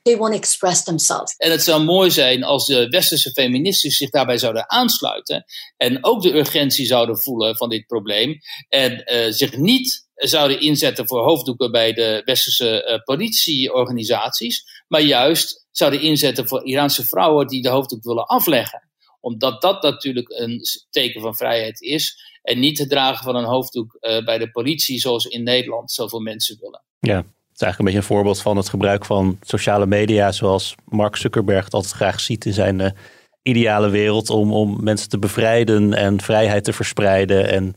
they 0.04 0.18
want 0.18 0.32
to 0.32 0.38
express 0.38 0.84
themselves. 0.84 1.36
En 1.38 1.52
het 1.52 1.64
zou 1.64 1.84
mooi 1.84 2.12
zijn 2.12 2.44
als 2.44 2.66
de 2.66 2.88
westerse 2.90 3.32
feministen 3.32 3.92
zich 3.92 4.10
daarbij 4.10 4.38
zouden 4.38 4.70
aansluiten 4.70 5.46
en 5.78 6.04
ook 6.04 6.22
de 6.22 6.34
urgentie 6.34 6.86
zouden 6.86 7.20
voelen 7.20 7.58
van 7.58 7.70
dit 7.70 7.88
probleem 7.88 8.40
en 8.70 8.92
uh, 9.06 9.32
zich 9.32 9.58
niet 9.58 10.08
zouden 10.16 10.60
inzetten 10.60 11.08
voor 11.08 11.24
hoofddoeken 11.24 11.72
bij 11.72 11.94
de 11.94 12.22
westerse 12.26 12.90
uh, 12.90 13.04
politieorganisaties, 13.04 14.84
maar 14.88 15.02
juist 15.02 15.68
zouden 15.72 16.02
inzetten 16.02 16.48
voor 16.48 16.66
Iraanse 16.66 17.06
vrouwen 17.06 17.48
die 17.48 17.62
de 17.62 17.70
hoofddoek 17.70 18.04
willen 18.04 18.28
afleggen. 18.28 18.90
Omdat 19.20 19.62
dat 19.62 19.82
natuurlijk 19.82 20.30
een 20.30 20.62
teken 20.90 21.22
van 21.22 21.36
vrijheid 21.36 21.82
is 21.82 22.32
en 22.42 22.60
niet 22.60 22.78
het 22.78 22.90
dragen 22.90 23.24
van 23.24 23.36
een 23.36 23.46
hoofddoek 23.46 23.98
uh, 24.00 24.24
bij 24.24 24.38
de 24.38 24.52
politie 24.52 25.00
zoals 25.00 25.26
in 25.26 25.44
Nederland 25.44 25.92
zoveel 25.92 26.20
mensen 26.20 26.58
willen. 26.60 26.84
Ja, 27.00 27.26
het 27.54 27.62
is 27.62 27.68
eigenlijk 27.68 27.80
een 27.80 27.86
beetje 27.86 28.16
een 28.16 28.16
voorbeeld 28.16 28.42
van 28.42 28.58
het 28.58 28.70
gebruik 28.70 29.06
van 29.06 29.40
sociale 29.42 29.86
media, 29.86 30.32
zoals 30.32 30.76
Mark 30.86 31.16
Zuckerberg 31.16 31.66
het 31.66 31.74
altijd 31.74 31.94
graag 31.94 32.20
ziet 32.20 32.46
in 32.46 32.54
zijn 32.54 32.80
uh, 32.80 32.90
ideale 33.42 33.90
wereld, 33.90 34.30
om, 34.30 34.54
om 34.54 34.84
mensen 34.84 35.10
te 35.10 35.20
bevrijden 35.20 35.94
en 35.94 36.22
vrijheid 36.22 36.64
te 36.64 36.74
verspreiden. 36.74 37.50
En... 37.50 37.76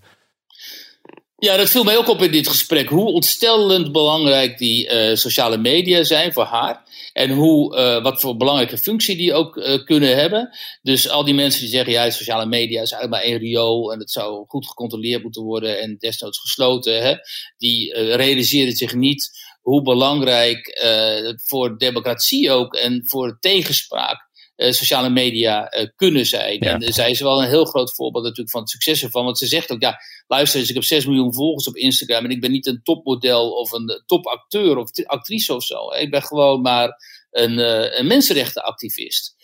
Ja, 1.38 1.56
dat 1.56 1.70
viel 1.70 1.84
mij 1.84 1.96
ook 1.96 2.08
op 2.08 2.22
in 2.22 2.32
dit 2.32 2.48
gesprek, 2.48 2.88
hoe 2.88 3.12
ontstellend 3.12 3.92
belangrijk 3.92 4.58
die 4.58 4.90
uh, 4.90 5.14
sociale 5.14 5.56
media 5.56 6.02
zijn 6.02 6.32
voor 6.32 6.44
haar. 6.44 6.84
En 7.12 7.30
hoe, 7.30 7.76
uh, 7.76 8.02
wat 8.02 8.20
voor 8.20 8.36
belangrijke 8.36 8.78
functie 8.78 9.16
die 9.16 9.34
ook 9.34 9.82
kunnen 9.84 10.16
hebben. 10.16 10.56
Dus 10.82 11.08
al 11.08 11.24
die 11.24 11.34
mensen 11.34 11.60
die 11.60 11.70
zeggen, 11.70 11.92
ja, 11.92 12.10
sociale 12.10 12.46
media 12.46 12.82
is 12.82 12.92
eigenlijk 12.92 13.10
maar 13.10 13.32
één 13.32 13.48
riool 13.48 13.92
en 13.92 13.98
het 13.98 14.10
zou 14.10 14.44
goed 14.48 14.66
gecontroleerd 14.66 15.22
moeten 15.22 15.42
worden 15.42 15.80
en 15.80 15.96
desnoods 15.98 16.38
gesloten. 16.38 17.02
Hè, 17.02 17.14
die 17.56 17.94
realiseren 17.94 18.72
zich 18.72 18.94
niet 18.94 19.44
hoe 19.66 19.82
belangrijk 19.82 20.80
uh, 20.84 21.32
voor 21.36 21.78
democratie 21.78 22.50
ook 22.50 22.74
en 22.74 23.02
voor 23.06 23.36
tegenspraak 23.40 24.28
uh, 24.56 24.72
sociale 24.72 25.10
media 25.10 25.74
uh, 25.74 25.86
kunnen 25.96 26.26
zijn. 26.26 26.56
Ja. 26.60 26.72
En 26.78 26.92
zij 26.92 27.10
is 27.10 27.20
wel 27.20 27.42
een 27.42 27.48
heel 27.48 27.64
groot 27.64 27.94
voorbeeld 27.94 28.24
natuurlijk 28.24 28.50
van 28.50 28.60
het 28.60 28.70
succes 28.70 29.02
ervan. 29.02 29.24
Want 29.24 29.38
ze 29.38 29.46
zegt 29.46 29.72
ook, 29.72 29.80
ja, 29.80 30.00
luister 30.26 30.60
eens, 30.60 30.68
ik 30.68 30.74
heb 30.74 30.84
6 30.84 31.06
miljoen 31.06 31.34
volgers 31.34 31.68
op 31.68 31.76
Instagram 31.76 32.24
en 32.24 32.30
ik 32.30 32.40
ben 32.40 32.50
niet 32.50 32.66
een 32.66 32.80
topmodel 32.82 33.50
of 33.50 33.72
een 33.72 34.02
topacteur 34.06 34.76
of 34.76 34.90
actrice 35.04 35.54
of 35.54 35.64
zo. 35.64 35.92
Ik 35.92 36.10
ben 36.10 36.22
gewoon 36.22 36.60
maar 36.60 36.88
een, 37.30 37.58
een 37.98 38.06
mensenrechtenactivist. 38.06 39.34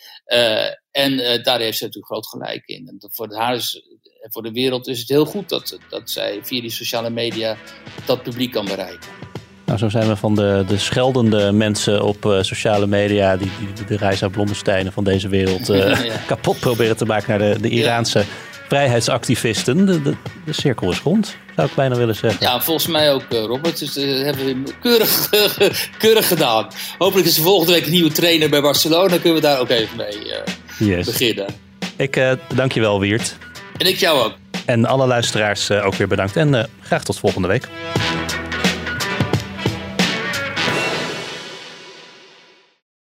en 0.90 1.16
daar 1.42 1.60
heeft 1.60 1.78
ze 1.78 1.84
natuurlijk 1.84 2.12
groot 2.12 2.26
gelijk 2.26 2.66
in. 2.66 2.88
En 2.88 2.96
voor 3.10 3.34
haar 3.34 3.54
is, 3.54 3.82
voor 4.20 4.42
de 4.42 4.52
wereld 4.52 4.88
is 4.88 4.98
het 4.98 5.08
heel 5.08 5.26
goed 5.26 5.48
dat, 5.48 5.78
dat 5.88 6.10
zij 6.10 6.40
via 6.42 6.60
die 6.60 6.70
sociale 6.70 7.10
media 7.10 7.56
dat 8.06 8.22
publiek 8.22 8.52
kan 8.52 8.64
bereiken. 8.64 9.31
Nou, 9.72 9.84
zo 9.84 9.98
zijn 9.98 10.08
we 10.08 10.16
van 10.16 10.34
de, 10.34 10.64
de 10.66 10.78
scheldende 10.78 11.52
mensen 11.52 12.02
op 12.02 12.24
uh, 12.24 12.42
sociale 12.42 12.86
media, 12.86 13.36
die, 13.36 13.50
die 13.74 13.84
de 13.84 13.96
Reisa 13.96 14.28
Blommesteinen 14.28 14.92
van 14.92 15.04
deze 15.04 15.28
wereld 15.28 15.68
uh, 15.70 16.04
ja. 16.04 16.16
kapot 16.26 16.60
proberen 16.60 16.96
te 16.96 17.04
maken 17.04 17.38
naar 17.38 17.52
de, 17.52 17.60
de 17.60 17.68
Iraanse 17.68 18.18
ja. 18.18 18.24
vrijheidsactivisten. 18.68 19.86
De, 19.86 20.02
de, 20.02 20.14
de, 20.44 20.52
cirkel 20.52 20.90
is 20.90 21.00
rond, 21.00 21.36
zou 21.56 21.68
ik 21.68 21.74
bijna 21.74 21.96
willen 21.96 22.14
zeggen. 22.14 22.46
Ja, 22.46 22.60
volgens 22.60 22.86
mij 22.86 23.12
ook, 23.12 23.22
uh, 23.32 23.40
Robert. 23.44 23.78
Dus 23.78 23.92
dat 23.92 24.04
hebben 24.04 24.44
we 24.44 24.72
keurig, 24.80 25.28
keurig 25.98 26.28
gedaan. 26.28 26.66
Hopelijk 26.98 27.26
is 27.26 27.36
er 27.36 27.42
volgende 27.42 27.72
week 27.72 27.84
een 27.84 27.92
nieuwe 27.92 28.12
trainer 28.12 28.50
bij 28.50 28.60
Barcelona. 28.60 29.18
Kunnen 29.18 29.34
we 29.34 29.40
daar 29.40 29.58
ook 29.58 29.68
even 29.68 29.96
mee 29.96 30.32
yes. 30.78 31.06
beginnen. 31.06 31.46
Ik 31.96 32.36
dank 32.54 32.72
je 32.72 32.80
wel, 32.80 33.00
Wiert. 33.00 33.36
En 33.76 33.86
ik 33.86 33.96
jou 33.96 34.24
ook. 34.24 34.34
En 34.64 34.84
alle 34.84 35.06
luisteraars 35.06 35.70
ook 35.70 35.94
weer 35.94 36.08
bedankt. 36.08 36.36
En 36.36 36.68
graag 36.80 37.04
tot 37.04 37.18
volgende 37.18 37.48
week. 37.48 37.68